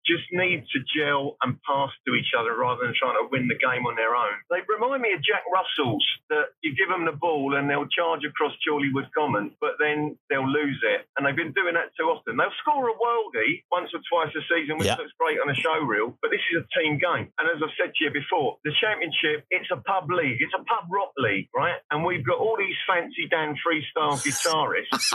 Just 0.06 0.26
need 0.32 0.64
to 0.74 0.80
gel 0.94 1.38
and 1.42 1.58
pass 1.66 1.90
to 2.06 2.14
each 2.14 2.32
other 2.38 2.54
rather 2.56 2.86
than 2.86 2.94
trying 2.94 3.18
to 3.18 3.26
win 3.32 3.48
the 3.50 3.58
game 3.58 3.86
on 3.90 3.96
their 3.98 4.14
own. 4.16 4.36
They 4.54 4.62
remind 4.70 5.02
me 5.02 5.14
of 5.14 5.22
Jack 5.26 5.42
Russells 5.50 6.06
that 6.30 6.54
you 6.62 6.76
give 6.78 6.90
them 6.90 7.06
the 7.06 7.18
ball 7.18 7.56
and 7.58 7.66
they'll 7.70 7.90
charge 7.90 8.22
across 8.24 8.54
Chorleywood 8.62 9.10
Common, 9.18 9.52
but 9.60 9.76
then 9.82 10.18
they'll 10.30 10.46
lose 10.48 10.80
it. 10.86 11.06
And 11.18 11.26
they've 11.26 11.36
been 11.36 11.54
doing 11.58 11.74
that 11.74 11.90
too 11.98 12.10
often. 12.14 12.38
They'll 12.38 12.54
score 12.62 12.86
a 12.90 12.94
worldie 12.94 13.66
once 13.74 13.90
or 13.94 14.02
twice 14.06 14.34
a 14.38 14.44
season, 14.46 14.78
which 14.78 14.88
Yeah. 14.88 15.02
looks 15.02 15.14
great 15.18 15.40
on 15.42 15.50
a 15.50 15.56
show 15.58 15.78
reel, 15.82 16.14
but 16.22 16.30
this 16.30 16.42
is 16.54 16.62
a 16.62 16.66
team 16.78 16.98
game. 17.02 17.34
And 17.42 17.50
as 17.50 17.58
I've 17.62 17.74
said 17.80 17.94
to 17.98 18.00
you 18.06 18.12
before, 18.14 18.58
the 18.64 18.72
championship, 18.80 19.46
it's 19.50 19.70
a 19.74 19.78
pub 19.82 20.10
league. 20.12 20.38
It's 20.40 20.54
a 20.54 20.64
pub 20.64 20.86
rock 20.94 21.12
league, 21.18 21.50
right? 21.56 21.78
And 21.90 22.06
we've 22.06 22.26
got 22.26 22.38
all 22.38 22.56
these 22.58 22.78
fancy 22.86 23.26
Dan 23.30 23.58
freestyle 23.66 24.22
guitarists. 24.26 25.14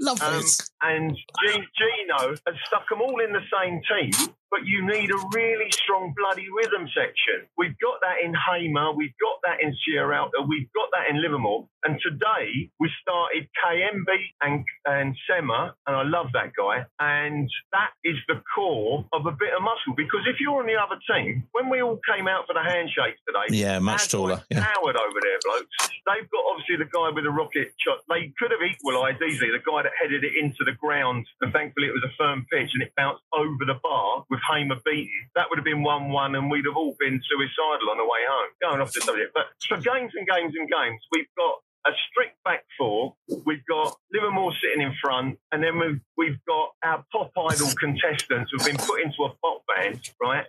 Love 0.00 0.20
Um, 0.24 0.42
and 0.82 1.16
G- 1.16 1.64
Gino 1.78 2.28
has 2.46 2.56
stuck 2.66 2.88
them 2.88 3.00
all 3.02 3.20
in 3.20 3.32
the 3.32 3.42
same 3.52 3.80
team, 3.88 4.34
but 4.54 4.64
you 4.64 4.86
need 4.86 5.10
a 5.10 5.18
really 5.34 5.66
strong 5.72 6.14
bloody 6.16 6.46
rhythm 6.46 6.86
section. 6.94 7.50
We've 7.58 7.76
got 7.82 7.98
that 8.02 8.22
in 8.22 8.32
Hamer, 8.32 8.92
we've 8.92 9.18
got 9.20 9.42
that 9.42 9.58
in 9.60 9.74
Sierralta, 9.82 10.46
we've 10.46 10.70
got 10.72 10.90
that 10.94 11.10
in 11.10 11.20
Livermore. 11.20 11.66
And 11.82 11.98
today 12.00 12.70
we 12.78 12.88
started 13.02 13.48
KMB 13.58 14.08
and, 14.40 14.64
and 14.86 15.16
Sema, 15.28 15.74
and 15.86 15.96
I 15.96 16.02
love 16.04 16.28
that 16.34 16.52
guy. 16.56 16.86
And 17.00 17.50
that 17.72 17.90
is 18.04 18.14
the 18.28 18.40
core 18.54 19.04
of 19.12 19.26
a 19.26 19.32
bit 19.32 19.50
of 19.58 19.60
muscle 19.60 19.92
because 19.96 20.22
if 20.30 20.38
you're 20.38 20.62
on 20.62 20.66
the 20.70 20.78
other 20.78 21.02
team, 21.10 21.44
when 21.50 21.68
we 21.68 21.82
all 21.82 21.98
came 22.06 22.28
out 22.28 22.46
for 22.46 22.54
the 22.54 22.62
handshakes 22.62 23.18
today, 23.26 23.58
Yeah, 23.58 23.80
much 23.80 24.08
taller. 24.08 24.40
Yeah. 24.50 24.60
Howard 24.60 24.96
over 24.96 25.18
there, 25.20 25.38
blokes. 25.42 25.90
They've 26.06 26.30
got 26.30 26.44
obviously 26.52 26.76
the 26.78 26.88
guy 26.94 27.10
with 27.10 27.24
the 27.24 27.34
rocket 27.34 27.74
shot. 27.82 28.06
They 28.08 28.32
could 28.38 28.54
have 28.54 28.62
equalised 28.62 29.20
easily. 29.20 29.50
The 29.50 29.64
guy 29.64 29.82
that 29.82 29.92
headed 30.00 30.22
it 30.22 30.32
into 30.38 30.62
the 30.64 30.78
ground, 30.78 31.26
and 31.42 31.52
thankfully 31.52 31.88
it 31.88 31.96
was 31.96 32.04
a 32.06 32.12
firm 32.16 32.46
pitch 32.52 32.70
and 32.72 32.82
it 32.82 32.92
bounced 32.96 33.24
over 33.34 33.64
the 33.66 33.80
bar 33.82 34.24
with 34.30 34.40
Hamer 34.50 34.76
beaten. 34.84 35.30
That 35.34 35.46
would 35.50 35.58
have 35.58 35.64
been 35.64 35.82
one-one, 35.82 36.34
and 36.34 36.50
we'd 36.50 36.66
have 36.66 36.76
all 36.76 36.96
been 36.98 37.20
suicidal 37.28 37.90
on 37.90 37.98
the 37.98 38.04
way 38.04 38.22
home. 38.28 38.50
Going 38.60 38.80
off 38.80 38.92
the 38.92 39.00
subject, 39.00 39.32
but 39.34 39.46
for 39.68 39.76
games 39.76 40.12
and 40.14 40.26
games 40.26 40.54
and 40.58 40.68
games, 40.68 41.00
we've 41.12 41.28
got 41.36 41.56
a 41.86 41.90
strict 42.08 42.42
back 42.44 42.64
four. 42.78 43.14
We've 43.44 43.64
got 43.66 43.96
Livermore 44.12 44.52
sitting 44.62 44.80
in 44.80 44.94
front, 45.02 45.38
and 45.52 45.62
then 45.62 45.78
we've, 45.78 46.00
we've 46.16 46.38
got 46.46 46.70
our 46.82 47.04
pop 47.12 47.32
idol 47.36 47.68
contestants 47.78 48.50
who've 48.50 48.64
been 48.64 48.76
put 48.76 49.02
into 49.02 49.24
a 49.24 49.30
pop 49.42 49.62
band, 49.68 50.00
right? 50.20 50.46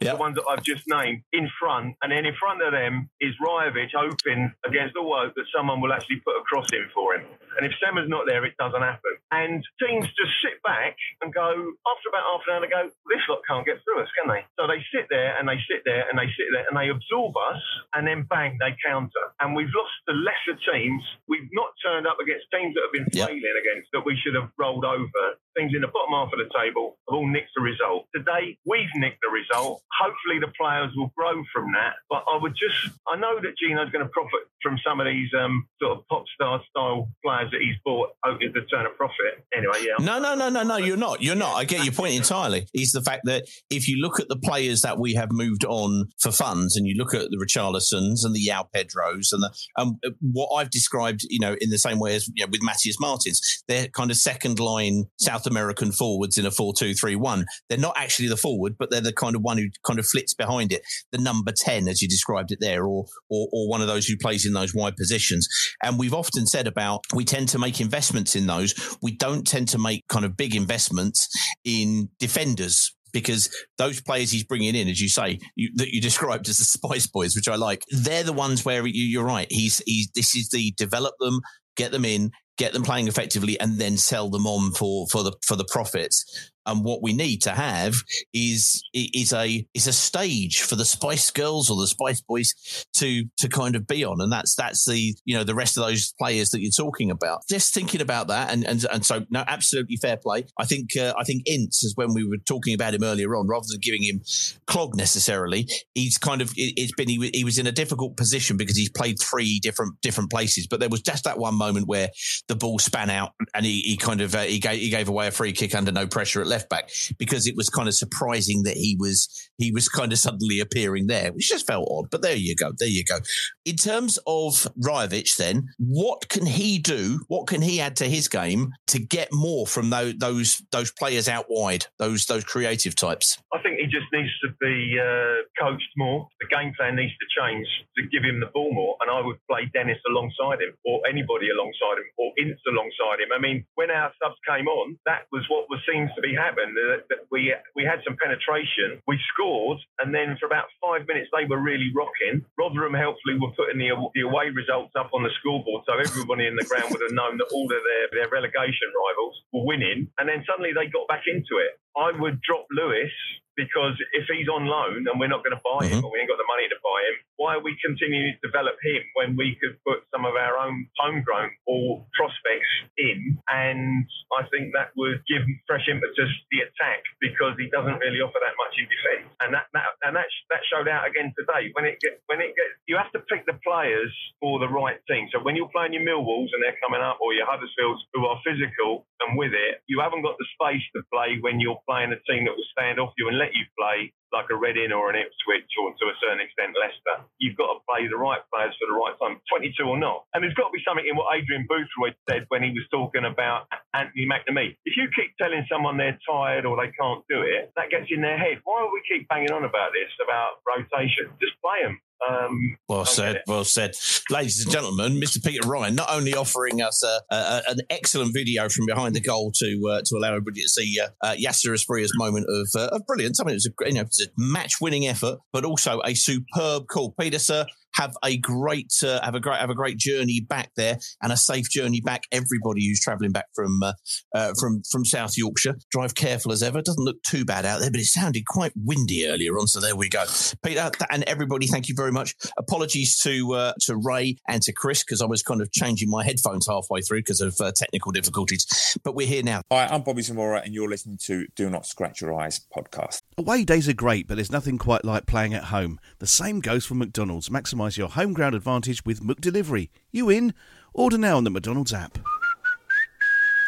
The 0.00 0.16
ones 0.16 0.40
that 0.40 0.48
I've 0.48 0.64
just 0.64 0.88
named, 0.88 1.28
in 1.36 1.44
front, 1.60 1.92
and 2.00 2.08
then 2.08 2.24
in 2.24 2.32
front 2.40 2.64
of 2.64 2.72
them 2.72 3.12
is 3.20 3.36
Rajovic 3.36 3.92
hoping 3.92 4.48
against 4.64 4.96
all 4.96 5.12
hope 5.12 5.36
that 5.36 5.44
someone 5.52 5.84
will 5.84 5.92
actually 5.92 6.24
put 6.24 6.40
a 6.40 6.42
cross 6.48 6.72
in 6.72 6.88
for 6.96 7.12
him. 7.14 7.28
And 7.60 7.68
if 7.68 7.76
Sema's 7.76 8.08
not 8.08 8.24
there, 8.24 8.40
it 8.48 8.56
doesn't 8.56 8.80
happen. 8.80 9.12
And 9.28 9.60
teams 9.76 10.08
just 10.16 10.32
sit 10.40 10.56
back 10.64 10.96
and 11.20 11.28
go, 11.34 11.52
after 11.52 12.06
about 12.08 12.24
half 12.32 12.40
an 12.48 12.56
hour, 12.56 12.60
they 12.64 12.72
go, 12.72 12.88
this 13.12 13.20
lot 13.28 13.44
can't 13.44 13.68
get 13.68 13.76
through 13.84 14.00
us, 14.00 14.08
can 14.16 14.32
they? 14.32 14.40
So 14.56 14.64
they 14.64 14.80
sit 14.88 15.04
there 15.12 15.36
and 15.36 15.44
they 15.44 15.60
sit 15.68 15.84
there 15.84 16.08
and 16.08 16.16
they 16.16 16.32
sit 16.32 16.48
there 16.48 16.64
and 16.64 16.72
they 16.80 16.88
absorb 16.88 17.36
us, 17.36 17.60
and 17.92 18.08
then 18.08 18.24
bang, 18.24 18.56
they 18.56 18.72
counter. 18.80 19.36
And 19.44 19.52
we've 19.52 19.68
lost 19.76 19.92
the 20.08 20.16
lesser 20.16 20.56
teams. 20.64 21.04
We've 21.28 21.52
not 21.52 21.76
turned 21.84 22.08
up 22.08 22.16
against 22.16 22.48
teams 22.48 22.72
that 22.72 22.88
have 22.88 22.96
been 22.96 23.12
failing 23.12 23.44
against 23.44 23.92
that 23.92 24.08
we 24.08 24.16
should 24.16 24.32
have 24.32 24.48
rolled 24.56 24.88
over. 24.88 25.36
Teams 25.58 25.72
in 25.74 25.82
the 25.82 25.88
bottom 25.88 26.14
half 26.14 26.32
of 26.32 26.38
the 26.38 26.50
table 26.54 26.96
have 27.08 27.16
all 27.16 27.28
nicked 27.28 27.50
the 27.56 27.62
result. 27.62 28.06
Today, 28.14 28.56
we've 28.64 28.92
nicked 28.96 29.18
the 29.22 29.30
result. 29.30 29.82
Hopefully, 29.98 30.38
the 30.38 30.52
players 30.58 30.92
will 30.96 31.12
grow 31.16 31.42
from 31.52 31.72
that. 31.72 31.94
But 32.08 32.24
I 32.30 32.38
would 32.40 32.54
just, 32.54 32.94
I 33.08 33.16
know 33.16 33.40
that 33.40 33.58
Gino's 33.58 33.90
going 33.90 34.04
to 34.04 34.10
profit 34.10 34.46
from 34.62 34.78
some 34.86 35.00
of 35.00 35.06
these 35.06 35.28
um, 35.36 35.66
sort 35.82 35.98
of 35.98 36.06
pop 36.08 36.24
star 36.34 36.60
style 36.68 37.08
players 37.24 37.50
that 37.50 37.60
he's 37.60 37.76
bought, 37.84 38.10
hoping 38.24 38.52
to 38.52 38.64
turn 38.66 38.86
a 38.86 38.90
profit. 38.90 39.44
Anyway, 39.54 39.86
yeah. 39.86 40.04
No, 40.04 40.18
no, 40.18 40.34
no, 40.34 40.48
no, 40.48 40.62
no. 40.62 40.76
You're 40.76 40.96
not. 40.96 41.22
You're 41.22 41.34
not. 41.34 41.56
I 41.56 41.64
get 41.64 41.84
your 41.84 41.94
point 41.94 42.14
entirely. 42.14 42.66
Is 42.74 42.92
the 42.92 43.02
fact 43.02 43.22
that 43.24 43.44
if 43.70 43.88
you 43.88 44.00
look 44.00 44.20
at 44.20 44.28
the 44.28 44.36
players 44.36 44.82
that 44.82 44.98
we 44.98 45.14
have 45.14 45.32
moved 45.32 45.64
on 45.64 46.06
for 46.20 46.30
funds, 46.30 46.76
and 46.76 46.86
you 46.86 46.94
look 46.94 47.14
at 47.14 47.30
the 47.30 47.36
Richarlisons 47.36 48.24
and 48.24 48.34
the 48.34 48.46
João 48.46 48.66
Pedros, 48.74 49.32
and 49.32 49.42
the 49.42 49.50
um, 49.76 49.98
what 50.20 50.48
I've 50.56 50.70
described, 50.70 51.22
you 51.28 51.40
know, 51.40 51.56
in 51.60 51.70
the 51.70 51.78
same 51.78 51.98
way 51.98 52.14
as 52.14 52.28
you 52.34 52.44
know, 52.44 52.50
with 52.50 52.62
Matheus 52.62 53.00
Martins, 53.00 53.62
they're 53.68 53.88
kind 53.88 54.10
of 54.10 54.16
second 54.16 54.60
line 54.60 55.06
South 55.18 55.39
American 55.46 55.92
forwards 55.92 56.38
in 56.38 56.46
a 56.46 56.50
four-two-three-one. 56.50 57.46
They're 57.68 57.78
not 57.78 57.96
actually 57.96 58.28
the 58.28 58.36
forward, 58.36 58.76
but 58.78 58.90
they're 58.90 59.00
the 59.00 59.12
kind 59.12 59.36
of 59.36 59.42
one 59.42 59.58
who 59.58 59.68
kind 59.84 59.98
of 59.98 60.06
flits 60.06 60.34
behind 60.34 60.72
it, 60.72 60.82
the 61.12 61.18
number 61.18 61.52
ten, 61.56 61.88
as 61.88 62.02
you 62.02 62.08
described 62.08 62.52
it 62.52 62.58
there, 62.60 62.84
or 62.84 63.06
or, 63.28 63.48
or 63.52 63.68
one 63.68 63.80
of 63.80 63.86
those 63.86 64.06
who 64.06 64.16
plays 64.16 64.46
in 64.46 64.52
those 64.52 64.74
wide 64.74 64.96
positions. 64.96 65.48
And 65.82 65.98
we've 65.98 66.14
often 66.14 66.46
said 66.46 66.66
about 66.66 67.04
we 67.14 67.24
tend 67.24 67.48
to 67.50 67.58
make 67.58 67.80
investments 67.80 68.36
in 68.36 68.46
those. 68.46 68.96
We 69.02 69.16
don't 69.16 69.46
tend 69.46 69.68
to 69.68 69.78
make 69.78 70.06
kind 70.08 70.24
of 70.24 70.36
big 70.36 70.54
investments 70.54 71.28
in 71.64 72.08
defenders 72.18 72.94
because 73.12 73.50
those 73.76 74.00
players 74.00 74.30
he's 74.30 74.44
bringing 74.44 74.74
in, 74.76 74.88
as 74.88 75.00
you 75.00 75.08
say, 75.08 75.38
you, 75.56 75.70
that 75.74 75.88
you 75.88 76.00
described 76.00 76.48
as 76.48 76.58
the 76.58 76.64
Spice 76.64 77.08
Boys, 77.08 77.34
which 77.34 77.48
I 77.48 77.56
like, 77.56 77.82
they're 77.90 78.22
the 78.22 78.32
ones 78.32 78.64
where 78.64 78.86
you, 78.86 79.04
you're 79.04 79.24
right. 79.24 79.48
He's, 79.50 79.82
he's, 79.84 80.08
this 80.14 80.36
is 80.36 80.48
the 80.50 80.72
develop 80.76 81.14
them, 81.18 81.40
get 81.76 81.90
them 81.90 82.04
in, 82.04 82.30
get 82.60 82.74
them 82.74 82.82
playing 82.84 83.08
effectively, 83.08 83.58
and 83.58 83.78
then 83.80 83.96
sell 83.96 84.28
them 84.28 84.46
on 84.46 84.72
for, 84.72 85.06
for 85.08 85.22
the, 85.22 85.32
for 85.42 85.56
the 85.56 85.64
profits. 85.64 86.52
And 86.66 86.84
what 86.84 87.02
we 87.02 87.12
need 87.12 87.42
to 87.42 87.50
have 87.50 87.94
is 88.34 88.82
is 88.92 89.32
a 89.32 89.66
is 89.74 89.86
a 89.86 89.92
stage 89.92 90.62
for 90.62 90.76
the 90.76 90.84
Spice 90.84 91.30
Girls 91.30 91.70
or 91.70 91.80
the 91.80 91.86
Spice 91.86 92.20
Boys 92.20 92.54
to 92.96 93.24
to 93.38 93.48
kind 93.48 93.76
of 93.76 93.86
be 93.86 94.04
on, 94.04 94.20
and 94.20 94.30
that's 94.30 94.54
that's 94.54 94.84
the 94.84 95.14
you 95.24 95.36
know 95.36 95.44
the 95.44 95.54
rest 95.54 95.76
of 95.76 95.86
those 95.86 96.12
players 96.18 96.50
that 96.50 96.60
you're 96.60 96.70
talking 96.70 97.10
about. 97.10 97.40
Just 97.48 97.72
thinking 97.74 98.00
about 98.00 98.28
that, 98.28 98.52
and 98.52 98.66
and 98.66 98.84
and 98.92 99.04
so 99.04 99.24
no, 99.30 99.44
absolutely 99.46 99.96
fair 99.96 100.16
play. 100.16 100.46
I 100.58 100.64
think 100.64 100.96
uh, 100.96 101.14
I 101.18 101.24
think 101.24 101.42
Ince 101.46 101.82
is 101.82 101.96
when 101.96 102.14
we 102.14 102.24
were 102.24 102.38
talking 102.46 102.74
about 102.74 102.94
him 102.94 103.02
earlier 103.02 103.34
on, 103.36 103.46
rather 103.46 103.66
than 103.68 103.80
giving 103.80 104.02
him 104.02 104.22
clog 104.66 104.96
necessarily, 104.96 105.68
he's 105.94 106.18
kind 106.18 106.42
of 106.42 106.52
it, 106.56 106.78
has 106.78 106.92
been 106.92 107.08
he, 107.08 107.30
he 107.32 107.44
was 107.44 107.58
in 107.58 107.66
a 107.66 107.72
difficult 107.72 108.16
position 108.16 108.56
because 108.56 108.76
he's 108.76 108.90
played 108.90 109.18
three 109.20 109.58
different 109.60 110.00
different 110.02 110.30
places, 110.30 110.66
but 110.66 110.80
there 110.80 110.88
was 110.88 111.00
just 111.00 111.24
that 111.24 111.38
one 111.38 111.56
moment 111.56 111.86
where 111.86 112.08
the 112.48 112.54
ball 112.54 112.78
span 112.78 113.10
out 113.10 113.32
and 113.54 113.64
he, 113.64 113.80
he 113.80 113.96
kind 113.96 114.20
of 114.20 114.34
uh, 114.34 114.40
he 114.40 114.58
gave 114.58 114.78
he 114.78 114.90
gave 114.90 115.08
away 115.08 115.26
a 115.26 115.30
free 115.30 115.52
kick 115.52 115.74
under 115.74 115.92
no 115.92 116.06
pressure 116.06 116.40
at 116.40 116.46
left 116.50 116.68
back 116.68 116.90
because 117.18 117.46
it 117.46 117.56
was 117.56 117.70
kind 117.70 117.88
of 117.88 117.94
surprising 117.94 118.64
that 118.64 118.76
he 118.76 118.96
was 118.98 119.28
he 119.56 119.70
was 119.72 119.88
kind 119.88 120.12
of 120.12 120.18
suddenly 120.18 120.60
appearing 120.60 121.06
there, 121.06 121.32
which 121.32 121.48
just 121.48 121.66
felt 121.66 121.88
odd. 121.90 122.10
But 122.10 122.22
there 122.22 122.36
you 122.36 122.54
go, 122.56 122.72
there 122.78 122.88
you 122.88 123.04
go. 123.04 123.18
In 123.64 123.76
terms 123.76 124.18
of 124.26 124.66
Rajovic, 124.82 125.36
then 125.36 125.68
what 125.78 126.28
can 126.28 126.46
he 126.46 126.78
do? 126.78 127.20
What 127.28 127.46
can 127.46 127.62
he 127.62 127.80
add 127.80 127.96
to 127.96 128.04
his 128.04 128.28
game 128.28 128.72
to 128.88 128.98
get 128.98 129.28
more 129.32 129.66
from 129.66 129.90
those 129.90 130.14
those 130.18 130.62
those 130.72 130.92
players 130.92 131.28
out 131.28 131.46
wide, 131.48 131.86
those 131.98 132.26
those 132.26 132.44
creative 132.44 132.96
types? 132.96 133.38
I 133.52 133.62
think 133.62 133.78
he 133.78 133.86
just 133.86 134.10
needs 134.12 134.32
to 134.42 134.48
be 134.60 134.98
uh, 134.98 135.46
coached 135.62 135.92
more. 135.96 136.28
The 136.40 136.48
game 136.48 136.72
plan 136.76 136.96
needs 136.96 137.12
to 137.12 137.26
change 137.40 137.66
to 137.96 138.02
give 138.08 138.24
him 138.24 138.40
the 138.40 138.50
ball 138.52 138.72
more, 138.72 138.96
and 139.00 139.10
I 139.10 139.20
would 139.24 139.38
play 139.48 139.70
Dennis 139.72 139.98
alongside 140.08 140.60
him, 140.60 140.74
or 140.84 141.00
anybody 141.08 141.48
alongside 141.50 141.98
him, 142.00 142.08
or 142.18 142.32
Ince 142.38 142.60
alongside 142.68 143.20
him. 143.20 143.30
I 143.34 143.38
mean, 143.38 143.64
when 143.74 143.90
our 143.90 144.12
subs 144.22 144.40
came 144.48 144.66
on, 144.66 144.98
that 145.06 145.26
was 145.32 145.44
what 145.48 145.68
was 145.68 145.80
seems 145.90 146.10
to 146.14 146.20
be 146.20 146.34
happening. 146.40 146.72
That 146.72 147.28
we 147.28 147.52
we 147.76 147.84
had 147.84 148.00
some 148.02 148.16
penetration, 148.16 149.04
we 149.04 149.20
scored, 149.36 149.78
and 150.00 150.14
then 150.16 150.40
for 150.40 150.48
about 150.48 150.72
five 150.80 151.04
minutes 151.04 151.28
they 151.36 151.44
were 151.44 151.60
really 151.60 151.92
rocking. 151.92 152.40
Rotherham 152.56 152.96
helpfully 152.96 153.36
were 153.36 153.52
putting 153.52 153.76
the, 153.76 153.92
the 154.16 154.24
away 154.24 154.48
results 154.48 154.96
up 154.96 155.12
on 155.12 155.22
the 155.22 155.32
scoreboard, 155.38 155.84
so 155.84 156.00
everybody 156.00 156.48
in 156.48 156.56
the 156.56 156.64
ground 156.64 156.88
would 156.90 157.04
have 157.04 157.12
known 157.12 157.36
that 157.36 157.52
all 157.52 157.68
of 157.68 157.76
their 157.84 158.04
their 158.16 158.28
relegation 158.32 158.88
rivals 158.96 159.36
were 159.52 159.68
winning, 159.68 160.08
and 160.16 160.24
then 160.24 160.40
suddenly 160.48 160.72
they 160.72 160.88
got 160.88 161.04
back 161.06 161.28
into 161.28 161.60
it. 161.60 161.76
I 161.96 162.12
would 162.18 162.40
drop 162.40 162.66
Lewis 162.70 163.12
because 163.60 163.92
if 164.16 164.24
he's 164.30 164.48
on 164.48 164.64
loan 164.64 165.04
and 165.04 165.20
we're 165.20 165.28
not 165.28 165.44
going 165.44 165.52
to 165.52 165.60
buy 165.60 165.84
him 165.84 166.00
mm-hmm. 166.00 166.06
or 166.06 166.12
we 166.12 166.22
ain't 166.22 166.32
got 166.32 166.40
the 166.40 166.48
money 166.48 166.64
to 166.72 166.78
buy 166.80 166.98
him, 167.12 167.16
why 167.36 167.60
are 167.60 167.64
we 167.64 167.76
continuing 167.84 168.32
to 168.32 168.40
develop 168.40 168.76
him 168.80 169.02
when 169.12 169.36
we 169.36 169.56
could 169.60 169.76
put 169.84 170.00
some 170.08 170.24
of 170.24 170.32
our 170.32 170.56
own 170.56 170.88
homegrown 170.96 171.50
or 171.68 172.04
prospects 172.16 172.72
in? 172.96 173.36
And 173.52 174.08
I 174.32 174.48
think 174.48 174.72
that 174.72 174.94
would 174.96 175.20
give 175.26 175.44
fresh 175.66 175.84
impetus 175.90 176.30
to 176.30 176.46
the 176.52 176.68
attack 176.68 177.04
because 177.20 177.52
he 177.60 177.68
doesn't 177.68 178.00
really 178.00 178.24
offer 178.24 178.40
that 178.40 178.56
much 178.56 178.74
in 178.80 178.86
defence. 178.88 179.28
And 179.44 179.50
that, 179.52 179.68
that 179.72 179.96
and 180.04 180.14
that 180.14 180.28
that 180.52 180.62
showed 180.68 180.88
out 180.88 181.08
again 181.08 181.32
today. 181.36 181.72
When 181.72 181.88
it 181.88 182.00
gets 182.00 182.20
when 182.28 182.40
it 182.40 182.52
gets, 182.56 182.76
you 182.86 183.00
have 183.00 183.10
to 183.12 183.20
pick 183.28 183.48
the 183.48 183.56
players 183.64 184.12
for 184.38 184.60
the 184.60 184.68
right 184.68 185.00
team. 185.08 185.28
So 185.32 185.40
when 185.40 185.56
you're 185.56 185.72
playing 185.72 185.96
your 185.96 186.04
Millwalls 186.04 186.52
and 186.52 186.60
they're 186.60 186.78
coming 186.80 187.00
up, 187.00 187.18
or 187.24 187.32
your 187.32 187.48
Huddersfields 187.48 188.04
who 188.12 188.24
are 188.28 188.38
physical 188.44 189.08
and 189.24 189.36
with 189.36 189.52
it, 189.52 189.80
you 189.88 190.00
haven't 190.00 190.22
got 190.22 190.36
the 190.36 190.48
space 190.56 190.84
to 190.96 191.02
play 191.12 191.40
when 191.40 191.58
you're 191.60 191.79
playing 191.88 192.12
a 192.12 192.20
team 192.28 192.44
that 192.46 192.54
will 192.56 192.72
stand 192.72 192.98
off 192.98 193.12
you 193.16 193.28
and 193.28 193.38
let 193.38 193.54
you 193.54 193.64
play 193.78 194.12
like 194.32 194.46
a 194.50 194.56
Reading 194.56 194.92
or 194.94 195.10
an 195.10 195.18
Ipswich 195.18 195.70
or 195.82 195.90
to 195.90 196.04
a 196.06 196.16
certain 196.22 196.40
extent 196.40 196.78
Leicester. 196.78 197.26
You've 197.38 197.58
got 197.58 197.74
to 197.74 197.78
play 197.86 198.06
the 198.06 198.16
right 198.16 198.40
players 198.52 198.74
for 198.78 198.86
the 198.86 198.94
right 198.94 199.14
time, 199.18 199.42
22 199.50 199.82
or 199.82 199.98
not. 199.98 200.26
And 200.34 200.42
there's 200.42 200.54
got 200.54 200.70
to 200.70 200.74
be 200.74 200.82
something 200.86 201.06
in 201.06 201.18
what 201.18 201.34
Adrian 201.34 201.66
Boothroyd 201.66 202.14
said 202.30 202.46
when 202.48 202.62
he 202.62 202.70
was 202.70 202.86
talking 202.94 203.26
about 203.26 203.66
Anthony 203.94 204.26
McNamee. 204.26 204.78
If 204.86 204.94
you 204.96 205.10
keep 205.14 205.34
telling 205.36 205.66
someone 205.66 205.98
they're 205.98 206.18
tired 206.22 206.64
or 206.64 206.78
they 206.78 206.94
can't 206.94 207.26
do 207.28 207.42
it, 207.42 207.74
that 207.74 207.90
gets 207.90 208.06
in 208.10 208.22
their 208.22 208.38
head. 208.38 208.62
Why 208.62 208.86
do 208.86 208.90
we 208.94 209.02
keep 209.06 209.28
banging 209.28 209.52
on 209.52 209.66
about 209.66 209.90
this, 209.92 210.10
about 210.22 210.62
rotation? 210.62 211.34
Just 211.42 211.58
play 211.58 211.82
them. 211.82 211.98
Um, 212.28 212.76
well 212.88 213.04
said, 213.04 213.42
well 213.46 213.64
said. 213.64 213.96
Ladies 214.28 214.62
and 214.62 214.70
gentlemen, 214.70 215.20
Mr. 215.20 215.42
Peter 215.44 215.66
Ryan 215.66 215.94
not 215.94 216.10
only 216.12 216.34
offering 216.34 216.82
us 216.82 217.02
a, 217.02 217.20
a, 217.34 217.62
an 217.68 217.78
excellent 217.88 218.34
video 218.34 218.68
from 218.68 218.86
behind 218.86 219.14
the 219.14 219.20
goal 219.20 219.52
to 219.56 219.80
uh, 219.90 220.02
to 220.04 220.16
allow 220.16 220.28
everybody 220.28 220.62
to 220.62 220.68
see 220.68 220.98
uh, 221.00 221.08
uh, 221.22 221.34
Yasser 221.34 221.72
Asprilla's 221.72 222.12
moment 222.16 222.46
of, 222.48 222.68
uh, 222.80 222.94
of 222.94 223.06
brilliance. 223.06 223.40
I 223.40 223.44
mean, 223.44 223.52
it 223.52 223.62
was 223.64 223.66
a, 223.68 223.88
you 223.88 223.94
know, 223.94 224.02
a 224.02 224.26
match 224.36 224.74
winning 224.80 225.06
effort, 225.06 225.38
but 225.52 225.64
also 225.64 226.00
a 226.04 226.14
superb 226.14 226.88
call. 226.88 227.14
Peter, 227.18 227.38
sir, 227.38 227.64
have 227.94 228.16
a 228.24 228.36
great 228.36 228.92
uh, 229.02 229.20
have 229.22 229.34
a 229.34 229.40
great 229.40 229.58
have 229.58 229.70
a 229.70 229.74
great 229.74 229.98
journey 229.98 230.40
back 230.40 230.70
there 230.76 230.98
and 231.22 231.32
a 231.32 231.36
safe 231.36 231.68
journey 231.68 232.00
back. 232.00 232.24
Everybody 232.32 232.86
who's 232.86 233.00
travelling 233.00 233.32
back 233.32 233.46
from 233.54 233.82
uh, 233.82 233.92
uh, 234.34 234.52
from 234.58 234.82
from 234.90 235.04
South 235.04 235.36
Yorkshire, 235.36 235.76
drive 235.90 236.14
careful 236.14 236.52
as 236.52 236.62
ever. 236.62 236.78
It 236.78 236.84
doesn't 236.84 237.04
look 237.04 237.22
too 237.22 237.44
bad 237.44 237.64
out 237.64 237.80
there, 237.80 237.90
but 237.90 238.00
it 238.00 238.06
sounded 238.06 238.46
quite 238.46 238.72
windy 238.76 239.26
earlier 239.26 239.58
on. 239.58 239.66
So 239.66 239.80
there 239.80 239.96
we 239.96 240.08
go, 240.08 240.24
Peter 240.64 240.90
and 241.10 241.24
everybody. 241.24 241.66
Thank 241.66 241.88
you 241.88 241.94
very 241.96 242.12
much. 242.12 242.34
Apologies 242.58 243.18
to 243.20 243.54
uh, 243.54 243.72
to 243.82 243.96
Ray 243.96 244.36
and 244.48 244.62
to 244.62 244.72
Chris 244.72 245.02
because 245.02 245.22
I 245.22 245.26
was 245.26 245.42
kind 245.42 245.60
of 245.60 245.70
changing 245.72 246.10
my 246.10 246.24
headphones 246.24 246.66
halfway 246.66 247.00
through 247.00 247.20
because 247.20 247.40
of 247.40 247.56
uh, 247.60 247.72
technical 247.74 248.12
difficulties. 248.12 248.96
But 249.02 249.14
we're 249.14 249.26
here 249.26 249.42
now. 249.42 249.62
Hi, 249.70 249.86
I'm 249.86 250.02
Bobby 250.02 250.22
Zamora, 250.22 250.62
and 250.64 250.74
you're 250.74 250.88
listening 250.88 251.18
to 251.24 251.46
Do 251.54 251.70
Not 251.70 251.86
Scratch 251.86 252.20
Your 252.20 252.34
Eyes 252.34 252.60
podcast. 252.74 253.20
Away 253.38 253.64
days 253.64 253.88
are 253.88 253.94
great, 253.94 254.28
but 254.28 254.36
there's 254.36 254.52
nothing 254.52 254.78
quite 254.78 255.04
like 255.04 255.26
playing 255.26 255.54
at 255.54 255.64
home. 255.64 255.98
The 256.18 256.26
same 256.26 256.60
goes 256.60 256.84
for 256.84 256.94
McDonald's. 256.94 257.50
Maximise 257.80 257.96
your 257.96 258.08
home 258.08 258.32
ground 258.32 258.54
advantage 258.54 259.04
with 259.04 259.20
McDelivery. 259.20 259.88
You 260.10 260.28
in? 260.30 260.54
Order 260.92 261.18
now 261.18 261.36
on 261.36 261.44
the 261.44 261.50
McDonald's 261.50 261.92
app. 261.92 262.18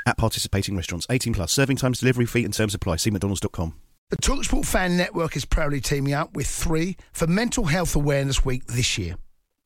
At 0.06 0.16
participating 0.18 0.76
restaurants, 0.76 1.06
18 1.08 1.32
plus, 1.32 1.52
serving 1.52 1.76
times, 1.76 2.00
delivery 2.00 2.26
fee, 2.26 2.44
and 2.44 2.52
terms 2.52 2.74
apply. 2.74 2.96
See 2.96 3.10
McDonald's.com. 3.10 3.74
The 4.10 4.16
Talksport 4.16 4.66
Fan 4.66 4.96
Network 4.96 5.36
is 5.36 5.44
proudly 5.44 5.80
teaming 5.80 6.12
up 6.12 6.34
with 6.34 6.46
three 6.46 6.96
for 7.12 7.26
Mental 7.26 7.64
Health 7.64 7.96
Awareness 7.96 8.44
Week 8.44 8.66
this 8.66 8.98
year. 8.98 9.16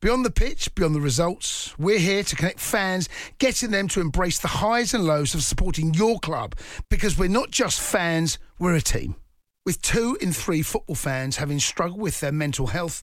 Beyond 0.03 0.25
the 0.25 0.31
pitch, 0.31 0.73
beyond 0.75 0.95
the 0.95 1.01
results, 1.01 1.77
we're 1.79 1.99
here 1.99 2.23
to 2.23 2.37
connect 2.37 2.61
fans, 2.61 3.09
getting 3.39 3.71
them 3.71 3.89
to 3.89 4.01
embrace 4.01 4.39
the 4.39 4.49
highs 4.49 4.95
and 4.95 5.05
lows 5.05 5.35
of 5.35 5.43
supporting 5.43 5.95
your 5.95 6.21
club 6.21 6.55
because 6.91 7.19
we're 7.19 7.29
not 7.29 7.51
just 7.51 7.81
fans, 7.81 8.39
we're 8.59 8.77
a 8.77 8.81
team. 8.81 9.17
With 9.65 9.83
two 9.83 10.17
in 10.21 10.33
three 10.33 10.63
football 10.63 10.95
fans 10.95 11.39
having 11.39 11.59
struggled 11.59 12.01
with 12.01 12.21
their 12.21 12.31
mental 12.31 12.69
health, 12.69 13.03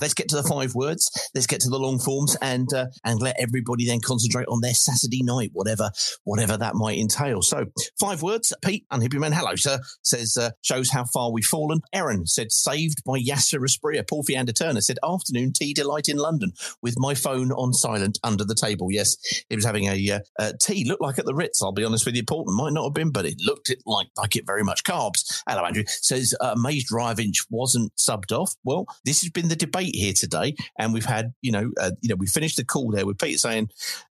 Let's 0.00 0.14
get 0.14 0.28
to 0.30 0.36
the 0.36 0.42
five 0.42 0.74
words. 0.74 1.10
Let's 1.34 1.46
get 1.46 1.60
to 1.60 1.70
the 1.70 1.78
long 1.78 1.98
forms, 1.98 2.36
and 2.40 2.72
uh, 2.72 2.86
and 3.04 3.20
let 3.20 3.36
everybody 3.38 3.86
then 3.86 4.00
concentrate 4.00 4.48
on 4.48 4.60
their 4.60 4.74
Saturday 4.74 5.22
night, 5.22 5.50
whatever 5.52 5.90
whatever 6.24 6.56
that 6.56 6.74
might 6.74 6.98
entail. 6.98 7.42
So, 7.42 7.66
five 8.00 8.22
words. 8.22 8.52
Pete, 8.64 8.86
unhappy 8.90 9.18
man, 9.18 9.32
hello, 9.32 9.54
sir. 9.56 9.78
Says 10.02 10.36
uh, 10.36 10.50
shows 10.62 10.90
how 10.90 11.04
far 11.04 11.30
we've 11.30 11.44
fallen. 11.44 11.80
Aaron 11.92 12.26
said 12.26 12.52
saved 12.52 13.02
by 13.04 13.18
Yasser 13.18 13.60
Asprilla. 13.60 14.08
Paul 14.08 14.22
Fiander 14.22 14.52
Turner 14.52 14.80
said 14.80 14.98
afternoon 15.04 15.52
tea 15.52 15.74
delight 15.74 16.08
in 16.08 16.16
London 16.16 16.52
with 16.82 16.94
my 16.96 17.14
phone 17.14 17.52
on 17.52 17.72
silent 17.72 18.18
under 18.24 18.44
the 18.44 18.54
table. 18.54 18.88
Yes, 18.90 19.16
he 19.48 19.56
was 19.56 19.64
having 19.64 19.84
a 19.84 20.20
uh, 20.38 20.52
tea. 20.60 20.84
Looked 20.84 21.02
like 21.02 21.18
at 21.18 21.26
the 21.26 21.34
Ritz. 21.34 21.62
I'll 21.62 21.72
be 21.72 21.84
honest 21.84 22.06
with 22.06 22.16
you, 22.16 22.24
Paul. 22.24 22.44
Might 22.46 22.72
not 22.72 22.84
have 22.84 22.94
been, 22.94 23.10
but 23.10 23.26
it 23.26 23.36
looked 23.40 23.70
it 23.70 23.82
like 23.86 24.08
like 24.16 24.36
it 24.36 24.46
very 24.46 24.64
much. 24.64 24.84
Carbs. 24.84 25.42
Hello, 25.48 25.64
Andrew. 25.64 25.84
Says 25.86 26.34
uh, 26.40 26.54
Mays 26.56 26.84
drive 26.84 27.20
inch 27.20 27.44
wasn't 27.50 27.94
subbed 27.96 28.32
off. 28.32 28.54
Well, 28.64 28.86
this 29.04 29.22
has 29.22 29.30
been 29.30 29.48
the 29.48 29.56
debate 29.56 29.81
here 29.90 30.12
today, 30.12 30.54
and 30.78 30.92
we've 30.92 31.04
had, 31.04 31.32
you 31.42 31.52
know, 31.52 31.70
uh, 31.80 31.92
you 32.00 32.08
know, 32.08 32.16
we 32.16 32.26
finished 32.26 32.56
the 32.56 32.64
call 32.64 32.90
there 32.90 33.06
with 33.06 33.18
Pete 33.18 33.40
saying 33.40 33.70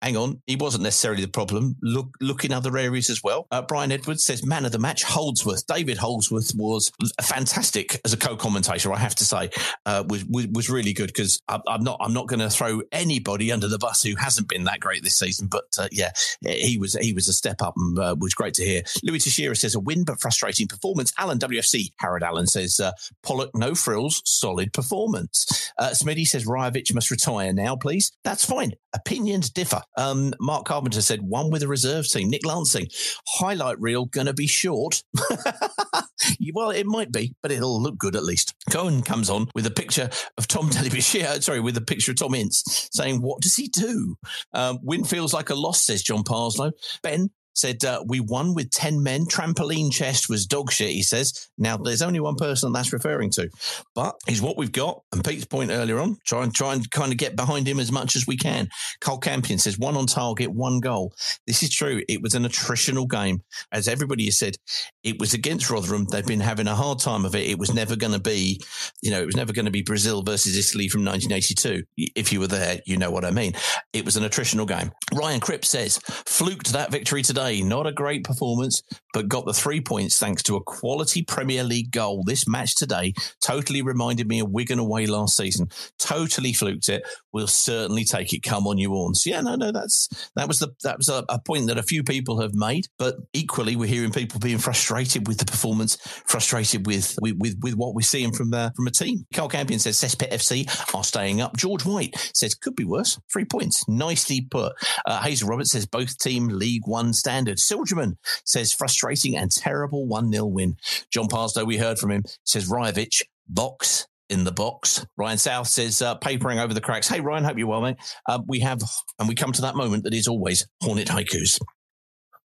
hang 0.04 0.16
on, 0.18 0.42
he 0.46 0.54
wasn't 0.54 0.84
necessarily 0.84 1.22
the 1.22 1.28
problem. 1.28 1.76
Look, 1.80 2.14
look 2.20 2.44
in 2.44 2.52
other 2.52 2.76
areas 2.76 3.08
as 3.08 3.22
well. 3.24 3.46
Uh, 3.50 3.62
Bryan 3.62 3.90
Edwards 3.90 4.22
says, 4.22 4.44
man 4.44 4.66
of 4.66 4.72
the 4.72 4.78
match, 4.78 5.02
Holdsworth. 5.02 5.66
David 5.66 5.96
Holdsworth 5.96 6.52
was 6.54 6.92
fantastic 7.22 8.00
as 8.04 8.12
a 8.12 8.18
co-commentator. 8.18 8.92
I 8.92 8.98
have 8.98 9.14
to 9.16 9.24
say, 9.24 9.48
uh, 9.86 10.04
was, 10.06 10.24
was, 10.26 10.46
was 10.48 10.70
really 10.70 10.92
good 10.92 11.06
because 11.06 11.40
I'm 11.48 11.82
not 11.82 11.98
I'm 12.00 12.12
not 12.12 12.28
going 12.28 12.40
to 12.40 12.50
throw 12.50 12.82
anybody 12.92 13.50
under 13.50 13.66
the 13.66 13.78
bus 13.78 14.02
who 14.02 14.14
hasn't 14.16 14.48
been 14.48 14.64
that 14.64 14.80
great 14.80 15.02
this 15.02 15.18
season. 15.18 15.48
But 15.48 15.64
uh, 15.78 15.88
yeah, 15.90 16.12
he 16.44 16.76
was 16.78 16.94
he 16.94 17.12
was 17.12 17.28
a 17.28 17.32
step 17.32 17.62
up 17.62 17.74
and 17.76 17.98
uh, 17.98 18.14
was 18.18 18.34
great 18.34 18.54
to 18.54 18.64
hear. 18.64 18.82
Louis 19.02 19.20
Teixeira 19.20 19.56
says 19.56 19.74
a 19.74 19.80
win 19.80 20.04
but 20.04 20.20
frustrating 20.20 20.68
performance. 20.68 21.12
Alan 21.18 21.38
WFC 21.38 21.92
Harold 21.98 22.22
Allen 22.22 22.46
says 22.46 22.78
uh, 22.78 22.92
Pollock 23.22 23.50
no 23.54 23.74
frills, 23.74 24.20
solid 24.24 24.72
performance. 24.72 25.72
Uh, 25.78 25.90
Smitty 25.90 26.26
says 26.26 26.44
Rajovic 26.44 26.94
must 26.94 27.10
retire 27.10 27.52
now, 27.52 27.76
please. 27.76 28.12
That's 28.22 28.44
fine. 28.44 28.72
Opinions 28.94 29.50
differ. 29.50 29.82
Um, 29.96 30.34
Mark 30.40 30.64
Carpenter 30.64 31.02
said 31.02 31.22
one 31.22 31.50
with 31.50 31.62
a 31.62 31.68
reserve 31.68 32.08
team. 32.08 32.30
Nick 32.30 32.44
Lansing, 32.46 32.88
highlight 33.26 33.80
reel 33.80 34.06
going 34.06 34.26
to 34.26 34.34
be 34.34 34.46
short. 34.46 35.02
well, 36.54 36.70
it 36.70 36.86
might 36.86 37.12
be, 37.12 37.34
but 37.42 37.52
it'll 37.52 37.80
look 37.80 37.98
good 37.98 38.16
at 38.16 38.24
least. 38.24 38.54
Cohen 38.70 39.02
comes 39.02 39.30
on 39.30 39.48
with 39.54 39.66
a 39.66 39.70
picture 39.70 40.08
of 40.38 40.46
Tom 40.46 40.70
Delibishir, 40.70 41.42
sorry, 41.42 41.60
with 41.60 41.76
a 41.76 41.82
picture 41.82 42.12
of 42.12 42.18
Tom 42.18 42.34
Ince 42.34 42.88
saying, 42.92 43.20
What 43.20 43.42
does 43.42 43.56
he 43.56 43.68
do? 43.68 44.16
Um, 44.52 44.78
win 44.82 45.04
feels 45.04 45.34
like 45.34 45.50
a 45.50 45.54
loss, 45.54 45.82
says 45.82 46.02
John 46.02 46.24
Parslow. 46.24 46.72
Ben, 47.02 47.30
said 47.54 47.84
uh, 47.84 48.02
we 48.06 48.20
won 48.20 48.54
with 48.54 48.70
10 48.70 49.02
men. 49.02 49.26
Trampoline 49.26 49.92
chest 49.92 50.28
was 50.28 50.46
dog 50.46 50.70
shit 50.72 50.90
he 50.90 51.02
says. 51.02 51.48
Now 51.58 51.76
there's 51.76 52.02
only 52.02 52.20
one 52.20 52.36
person 52.36 52.72
that's 52.72 52.92
referring 52.92 53.30
to 53.32 53.48
but 53.94 54.14
he's 54.26 54.42
what 54.42 54.56
we've 54.56 54.72
got. 54.72 55.02
And 55.12 55.24
pete's 55.24 55.44
point 55.44 55.70
earlier 55.70 55.98
on 55.98 56.18
try 56.26 56.42
and 56.42 56.54
try 56.54 56.74
and 56.74 56.90
kind 56.90 57.12
of 57.12 57.18
get 57.18 57.36
behind 57.36 57.66
him 57.66 57.80
as 57.80 57.92
much 57.92 58.16
as 58.16 58.26
we 58.26 58.36
can. 58.36 58.68
Cole 59.00 59.18
campion 59.18 59.58
says 59.58 59.78
one 59.78 59.96
on 59.96 60.06
target 60.06 60.50
one 60.50 60.80
goal. 60.80 61.12
This 61.46 61.62
is 61.62 61.70
true. 61.70 62.02
It 62.08 62.22
was 62.22 62.34
an 62.34 62.44
attritional 62.44 63.08
game. 63.08 63.42
As 63.72 63.88
everybody 63.88 64.24
has 64.26 64.38
said 64.38 64.56
it 65.02 65.18
was 65.18 65.34
against 65.34 65.70
rotherham. 65.70 66.06
They've 66.06 66.26
been 66.26 66.40
having 66.40 66.66
a 66.66 66.74
hard 66.74 66.98
time 66.98 67.24
of 67.24 67.34
it. 67.34 67.48
It 67.48 67.58
was 67.58 67.74
never 67.74 67.96
going 67.96 68.12
to 68.12 68.20
be 68.20 68.60
you 69.02 69.10
know 69.10 69.20
it 69.20 69.26
was 69.26 69.36
never 69.36 69.52
going 69.52 69.66
to 69.66 69.70
be 69.70 69.82
brazil 69.82 70.22
versus 70.22 70.56
italy 70.56 70.88
from 70.88 71.04
1982 71.04 71.84
if 72.14 72.32
you 72.32 72.40
were 72.40 72.46
there 72.46 72.80
you 72.86 72.96
know 72.96 73.10
what 73.10 73.24
i 73.24 73.30
mean. 73.30 73.54
It 73.92 74.04
was 74.04 74.16
an 74.16 74.24
attritional 74.24 74.66
game. 74.66 74.90
Ryan 75.12 75.40
cripps 75.40 75.70
says 75.70 75.98
fluked 75.98 76.72
that 76.72 76.90
victory 76.90 77.22
today 77.22 77.43
not 77.52 77.86
a 77.86 77.92
great 77.92 78.24
performance, 78.24 78.82
but 79.12 79.28
got 79.28 79.46
the 79.46 79.52
three 79.52 79.80
points 79.80 80.18
thanks 80.18 80.42
to 80.44 80.56
a 80.56 80.62
quality 80.62 81.22
Premier 81.22 81.64
League 81.64 81.90
goal. 81.90 82.24
This 82.24 82.48
match 82.48 82.74
today 82.74 83.12
totally 83.40 83.82
reminded 83.82 84.28
me 84.28 84.40
of 84.40 84.50
Wigan 84.50 84.78
away 84.78 85.06
last 85.06 85.36
season. 85.36 85.68
Totally 85.98 86.52
fluked 86.52 86.88
it. 86.88 87.02
We'll 87.32 87.46
certainly 87.46 88.04
take 88.04 88.32
it. 88.32 88.42
Come 88.42 88.66
on, 88.66 88.78
you 88.78 88.90
Orns. 88.90 89.26
Yeah, 89.26 89.40
no, 89.40 89.56
no, 89.56 89.72
that's 89.72 90.08
that 90.36 90.48
was 90.48 90.58
the 90.58 90.68
that 90.82 90.98
was 90.98 91.08
a, 91.08 91.24
a 91.28 91.38
point 91.38 91.66
that 91.66 91.78
a 91.78 91.82
few 91.82 92.02
people 92.02 92.40
have 92.40 92.54
made, 92.54 92.86
but 92.98 93.16
equally 93.32 93.76
we're 93.76 93.88
hearing 93.88 94.12
people 94.12 94.40
being 94.40 94.58
frustrated 94.58 95.26
with 95.26 95.38
the 95.38 95.44
performance, 95.44 95.96
frustrated 96.26 96.86
with 96.86 97.16
with 97.20 97.36
with, 97.38 97.58
with 97.62 97.74
what 97.74 97.94
we're 97.94 98.02
seeing 98.02 98.32
from 98.32 98.50
the 98.50 98.72
from 98.76 98.86
a 98.86 98.90
team. 98.90 99.26
Karl 99.34 99.48
Campion 99.48 99.80
says 99.80 99.96
Cesspit 100.00 100.30
FC 100.30 100.94
are 100.94 101.04
staying 101.04 101.40
up. 101.40 101.56
George 101.56 101.84
White 101.84 102.14
says 102.34 102.54
could 102.54 102.76
be 102.76 102.84
worse. 102.84 103.18
Three 103.32 103.44
points, 103.44 103.84
nicely 103.88 104.46
put. 104.50 104.72
Uh, 105.06 105.20
Hazel 105.20 105.48
Roberts 105.48 105.72
says 105.72 105.86
both 105.86 106.18
team 106.18 106.48
League 106.48 106.86
One 106.86 107.12
standard. 107.34 107.58
Silgerman 107.58 108.16
says 108.44 108.72
frustrating 108.72 109.36
and 109.36 109.50
terrible 109.50 110.06
1 110.06 110.32
0 110.32 110.46
win. 110.46 110.76
John 111.10 111.26
Parslow, 111.26 111.64
we 111.64 111.78
heard 111.78 111.98
from 111.98 112.12
him, 112.12 112.22
says 112.44 112.68
Rajovic, 112.68 113.22
box 113.48 114.06
in 114.28 114.44
the 114.44 114.52
box. 114.52 115.04
Ryan 115.16 115.38
South 115.38 115.66
says, 115.66 116.00
uh, 116.00 116.14
papering 116.14 116.60
over 116.60 116.72
the 116.72 116.80
cracks. 116.80 117.08
Hey, 117.08 117.20
Ryan, 117.20 117.44
hope 117.44 117.58
you're 117.58 117.66
well, 117.66 117.80
mate. 117.80 117.96
Uh, 118.28 118.40
we 118.46 118.60
have, 118.60 118.80
and 119.18 119.28
we 119.28 119.34
come 119.34 119.52
to 119.52 119.62
that 119.62 119.74
moment 119.74 120.04
that 120.04 120.14
is 120.14 120.28
always 120.28 120.66
Hornet 120.80 121.08
haikus. 121.08 121.60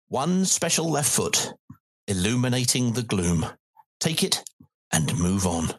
One 0.09 0.47
special 0.47 0.91
left 0.91 1.11
foot, 1.11 1.53
illuminating 2.09 2.95
the 2.95 3.03
gloom. 3.03 3.47
Take 4.01 4.25
it 4.25 4.43
and 4.93 5.17
move 5.19 5.47
on. 5.47 5.75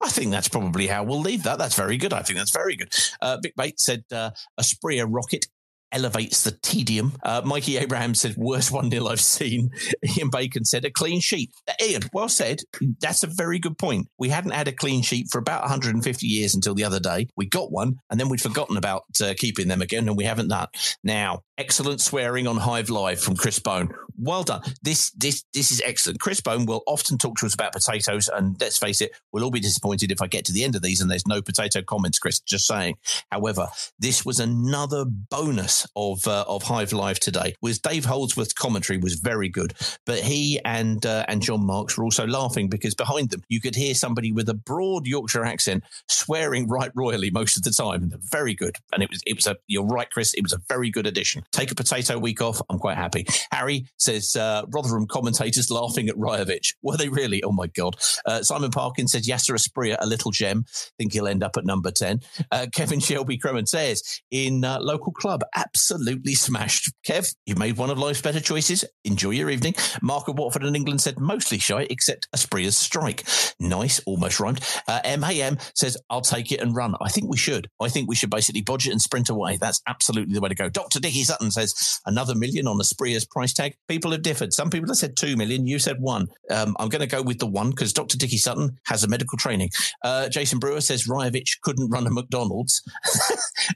I 0.00 0.10
think 0.10 0.30
that's 0.30 0.48
probably 0.48 0.86
how 0.86 1.02
we'll 1.02 1.20
leave 1.20 1.42
that. 1.42 1.58
That's 1.58 1.74
very 1.74 1.96
good. 1.96 2.12
I 2.12 2.22
think 2.22 2.38
that's 2.38 2.52
very 2.52 2.76
good. 2.76 2.94
Uh, 3.20 3.38
Vic 3.42 3.54
Bates 3.56 3.84
said 3.84 4.04
uh, 4.12 4.30
Asprilla 4.58 5.06
rocket 5.10 5.46
elevates 5.92 6.44
the 6.44 6.52
tedium. 6.52 7.12
Uh, 7.22 7.42
Mikey 7.44 7.76
Abraham 7.78 8.14
said, 8.14 8.36
worst 8.36 8.70
1 8.70 8.90
0 8.90 9.06
I've 9.06 9.20
seen. 9.20 9.70
Ian 10.16 10.30
Bacon 10.30 10.64
said, 10.64 10.84
a 10.84 10.90
clean 10.90 11.20
sheet. 11.20 11.50
Uh, 11.68 11.72
Ian, 11.82 12.02
well 12.12 12.28
said. 12.28 12.60
That's 13.00 13.22
a 13.22 13.26
very 13.26 13.58
good 13.58 13.78
point. 13.78 14.08
We 14.18 14.28
hadn't 14.28 14.52
had 14.52 14.68
a 14.68 14.72
clean 14.72 15.02
sheet 15.02 15.28
for 15.30 15.38
about 15.38 15.62
150 15.62 16.26
years 16.26 16.54
until 16.54 16.74
the 16.74 16.84
other 16.84 17.00
day. 17.00 17.28
We 17.36 17.46
got 17.46 17.72
one, 17.72 18.00
and 18.10 18.18
then 18.18 18.28
we'd 18.28 18.40
forgotten 18.40 18.76
about 18.76 19.04
uh, 19.22 19.34
keeping 19.36 19.68
them 19.68 19.82
again, 19.82 20.08
and 20.08 20.16
we 20.16 20.24
haven't 20.24 20.48
done. 20.48 20.68
Now, 21.02 21.42
excellent 21.56 22.00
swearing 22.00 22.46
on 22.46 22.56
Hive 22.56 22.90
Live 22.90 23.20
from 23.20 23.36
Chris 23.36 23.58
Bone. 23.58 23.90
Well 24.20 24.42
done. 24.42 24.62
This 24.82 25.10
this 25.12 25.44
this 25.54 25.70
is 25.70 25.80
excellent. 25.84 26.20
Chris 26.20 26.40
Bone 26.40 26.66
will 26.66 26.82
often 26.86 27.18
talk 27.18 27.38
to 27.38 27.46
us 27.46 27.54
about 27.54 27.72
potatoes, 27.72 28.28
and 28.28 28.60
let's 28.60 28.76
face 28.76 29.00
it, 29.00 29.12
we'll 29.32 29.44
all 29.44 29.50
be 29.52 29.60
disappointed 29.60 30.10
if 30.10 30.20
I 30.20 30.26
get 30.26 30.44
to 30.46 30.52
the 30.52 30.64
end 30.64 30.74
of 30.74 30.82
these 30.82 31.00
and 31.00 31.08
there's 31.08 31.26
no 31.26 31.40
potato 31.40 31.82
comments, 31.82 32.18
Chris. 32.18 32.40
Just 32.40 32.66
saying. 32.66 32.96
However, 33.30 33.68
this 33.98 34.24
was 34.24 34.40
another 34.40 35.04
bonus 35.04 35.86
of 35.94 36.26
uh, 36.26 36.44
of 36.48 36.64
Hive 36.64 36.92
Live 36.92 37.20
today. 37.20 37.54
Was 37.62 37.78
Dave 37.78 38.04
Holdsworth's 38.04 38.52
commentary 38.52 38.98
was 38.98 39.14
very 39.14 39.48
good, 39.48 39.74
but 40.04 40.18
he 40.18 40.60
and 40.64 41.04
uh, 41.06 41.24
and 41.28 41.40
John 41.40 41.64
Marks 41.64 41.96
were 41.96 42.04
also 42.04 42.26
laughing 42.26 42.68
because 42.68 42.96
behind 42.96 43.30
them 43.30 43.44
you 43.48 43.60
could 43.60 43.76
hear 43.76 43.94
somebody 43.94 44.32
with 44.32 44.48
a 44.48 44.54
broad 44.54 45.06
Yorkshire 45.06 45.44
accent 45.44 45.84
swearing 46.08 46.66
right 46.68 46.90
royally 46.96 47.30
most 47.30 47.56
of 47.56 47.62
the 47.62 47.70
time. 47.70 48.12
Very 48.32 48.54
good, 48.54 48.76
and 48.92 49.02
it 49.02 49.10
was 49.10 49.20
it 49.26 49.36
was 49.36 49.46
a 49.46 49.56
you're 49.68 49.86
right, 49.86 50.10
Chris. 50.10 50.34
It 50.34 50.42
was 50.42 50.52
a 50.52 50.60
very 50.68 50.90
good 50.90 51.06
addition. 51.06 51.44
Take 51.52 51.70
a 51.70 51.76
potato 51.76 52.18
week 52.18 52.42
off. 52.42 52.60
I'm 52.68 52.80
quite 52.80 52.96
happy. 52.96 53.26
Harry 53.52 53.86
says 54.08 54.36
uh, 54.36 54.64
Rotherham 54.70 55.06
commentators 55.06 55.70
laughing 55.70 56.08
at 56.08 56.16
Rajovic. 56.16 56.74
Were 56.82 56.96
they 56.96 57.10
really? 57.10 57.42
Oh 57.42 57.52
my 57.52 57.66
god. 57.66 57.94
Uh, 58.24 58.42
Simon 58.42 58.70
Parkin 58.70 59.06
says 59.06 59.28
Yasser 59.28 59.54
Asprilla 59.54 59.98
a 60.00 60.06
little 60.06 60.30
gem. 60.30 60.64
Think 60.96 61.12
he'll 61.12 61.28
end 61.28 61.42
up 61.42 61.58
at 61.58 61.66
number 61.66 61.90
ten. 61.90 62.20
Uh, 62.50 62.66
Kevin 62.74 63.00
Shelby 63.00 63.36
Kremen 63.36 63.68
says 63.68 64.22
in 64.30 64.64
uh, 64.64 64.78
local 64.80 65.12
club 65.12 65.42
absolutely 65.54 66.34
smashed. 66.34 66.90
Kev, 67.06 67.34
you've 67.44 67.58
made 67.58 67.76
one 67.76 67.90
of 67.90 67.98
life's 67.98 68.22
better 68.22 68.40
choices. 68.40 68.82
Enjoy 69.04 69.30
your 69.30 69.50
evening. 69.50 69.74
Mark 70.00 70.26
of 70.28 70.38
Watford 70.38 70.64
and 70.64 70.74
England 70.74 71.02
said 71.02 71.20
mostly 71.20 71.58
shy 71.58 71.86
except 71.90 72.28
Asprilla's 72.34 72.78
strike. 72.78 73.24
Nice, 73.60 74.00
almost 74.06 74.40
rhymed. 74.40 74.60
Uh, 74.86 75.00
MAM 75.18 75.58
says 75.74 75.98
I'll 76.08 76.22
take 76.22 76.50
it 76.50 76.60
and 76.60 76.74
run. 76.74 76.94
I 77.02 77.10
think 77.10 77.28
we 77.28 77.36
should. 77.36 77.68
I 77.78 77.90
think 77.90 78.08
we 78.08 78.16
should 78.16 78.30
basically 78.30 78.62
budget 78.62 78.92
and 78.92 79.02
sprint 79.02 79.28
away. 79.28 79.58
That's 79.60 79.82
absolutely 79.86 80.32
the 80.32 80.40
way 80.40 80.48
to 80.48 80.54
go. 80.54 80.70
Dr. 80.70 80.98
Dicky 80.98 81.24
Sutton 81.24 81.50
says 81.50 82.00
another 82.06 82.34
million 82.34 82.66
on 82.66 82.78
Asprilla's 82.78 83.26
price 83.26 83.52
tag. 83.52 83.74
People 83.86 83.97
have 84.06 84.22
differed. 84.22 84.52
Some 84.52 84.70
people 84.70 84.88
have 84.88 84.96
said 84.96 85.16
two 85.16 85.36
million. 85.36 85.66
You 85.66 85.78
said 85.78 86.00
one. 86.00 86.28
Um, 86.50 86.76
I'm 86.78 86.88
going 86.88 87.00
to 87.00 87.06
go 87.06 87.22
with 87.22 87.38
the 87.38 87.46
one 87.46 87.70
because 87.70 87.92
Dr. 87.92 88.16
Dicky 88.16 88.36
Sutton 88.36 88.78
has 88.86 89.04
a 89.04 89.08
medical 89.08 89.38
training. 89.38 89.70
Uh, 90.02 90.28
Jason 90.28 90.58
Brewer 90.58 90.80
says 90.80 91.06
Rajovic 91.06 91.60
couldn't 91.62 91.90
run 91.90 92.06
a 92.06 92.10
McDonald's. 92.10 92.82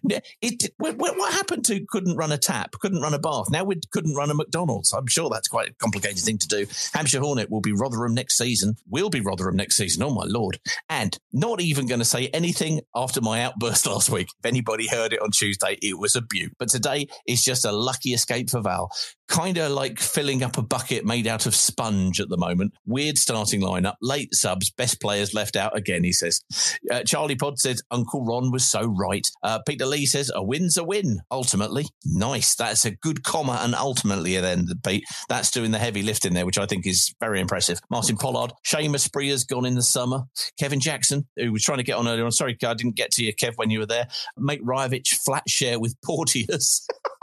it, 0.41 0.73
what, 0.79 0.97
what 0.97 1.33
happened 1.33 1.65
to 1.67 1.85
couldn't 1.89 2.17
run 2.17 2.33
a 2.33 2.39
tap, 2.39 2.73
couldn't 2.81 3.03
run 3.03 3.15
a 3.15 3.19
bath? 3.19 3.51
Now 3.51 3.65
we 3.65 3.81
couldn't 3.91 4.15
run 4.15 4.31
a 4.31 4.35
McDonald's. 4.35 4.93
I'm 4.93 5.07
sure 5.07 5.29
that's 5.31 5.49
quite 5.49 5.71
a 5.71 5.75
complicated 5.75 6.23
thing 6.23 6.39
to 6.39 6.49
do. 6.49 6.67
Hampshire 6.95 7.21
Hornet 7.21 7.51
will 7.51 7.61
be 7.61 7.73
Rotherham 7.73 8.15
next 8.15 8.37
season. 8.37 8.77
Will 8.89 9.11
be 9.11 9.21
Rotherham 9.21 9.57
next 9.57 9.77
season. 9.77 10.03
Oh 10.03 10.15
my 10.15 10.25
lord! 10.25 10.59
And 10.89 11.17
not 11.33 11.61
even 11.61 11.87
going 11.87 12.01
to 12.01 12.05
say 12.05 12.29
anything 12.29 12.81
after 12.95 13.21
my 13.21 13.43
outburst 13.43 13.87
last 13.93 14.11
week. 14.11 14.29
If 14.39 14.47
anybody 14.47 14.89
heard 14.89 15.13
it 15.13 15.23
on 15.23 15.31
Tuesday, 15.31 15.79
it 15.83 15.99
was 15.99 16.17
a 16.17 16.23
beaut. 16.23 16.53
But 16.59 16.69
today 16.69 17.09
is 17.27 17.43
just 17.43 17.65
a 17.65 17.73
lucky 17.73 18.11
escape 18.11 18.51
for 18.51 18.61
Val. 18.61 18.91
Kind 19.33 19.57
of 19.57 19.73
like 19.73 19.99
filling 19.99 20.43
up 20.43 20.59
a 20.59 20.63
bucket 20.63 21.07
made 21.07 21.27
out 21.27 21.47
of 21.47 21.55
sponge 21.55 22.21
at 22.21 22.29
the 22.29 22.37
moment. 22.37 22.75
Weird 22.85 23.17
starting 23.17 23.63
lineup, 23.63 23.95
late 24.03 24.35
subs, 24.35 24.71
best 24.71 25.01
players 25.01 25.33
left 25.33 25.57
out 25.57 25.75
again, 25.75 26.05
he 26.05 26.13
says. 26.13 26.43
Uh, 26.91 27.03
Charlie 27.03 27.35
Pod 27.35 27.59
says 27.59 27.83
Uncle 27.91 28.23
Ron 28.27 28.53
was 28.53 28.67
so 28.69 28.83
right. 28.83 29.27
Uh, 29.43 29.61
Peter 29.67 29.87
Lee 29.87 30.05
says 30.05 30.31
a 30.35 30.43
win's 30.43 30.77
a 30.77 30.85
win, 30.85 31.21
ultimately. 31.31 31.87
Nice. 32.05 32.55
That's 32.55 32.85
a 32.85 32.91
good 32.91 33.25
comma 33.25 33.61
and 33.63 33.75
ultimately 33.75 34.39
then, 34.39 34.69
Pete. 34.85 35.05
That's 35.31 35.51
doing 35.51 35.71
the 35.71 35.79
heavy 35.79 36.03
lifting 36.03 36.35
there, 36.35 36.45
which 36.45 36.59
I 36.59 36.67
think 36.67 36.87
is 36.87 37.15
very 37.19 37.41
impressive. 37.41 37.81
Martin 37.89 38.19
Pollard, 38.19 38.53
Seamus 38.67 39.09
Sprea's 39.09 39.45
gone 39.45 39.65
in 39.65 39.77
the 39.77 39.83
summer. 39.83 40.25
Kevin 40.59 40.81
Jackson, 40.81 41.27
who 41.37 41.53
was 41.53 41.63
trying 41.63 41.79
to 41.79 41.85
get 41.85 41.97
on 41.97 42.07
earlier 42.07 42.27
on. 42.27 42.33
Sorry, 42.33 42.55
I 42.63 42.75
didn't 42.75 42.97
get 42.97 43.13
to 43.13 43.25
you, 43.25 43.35
Kev, 43.35 43.55
when 43.57 43.71
you 43.71 43.79
were 43.79 43.87
there. 43.87 44.09
Make 44.37 44.63
Rajovic 44.63 45.09
flat 45.09 45.49
share 45.49 45.81
with 45.81 45.97
Porteous. 46.03 46.87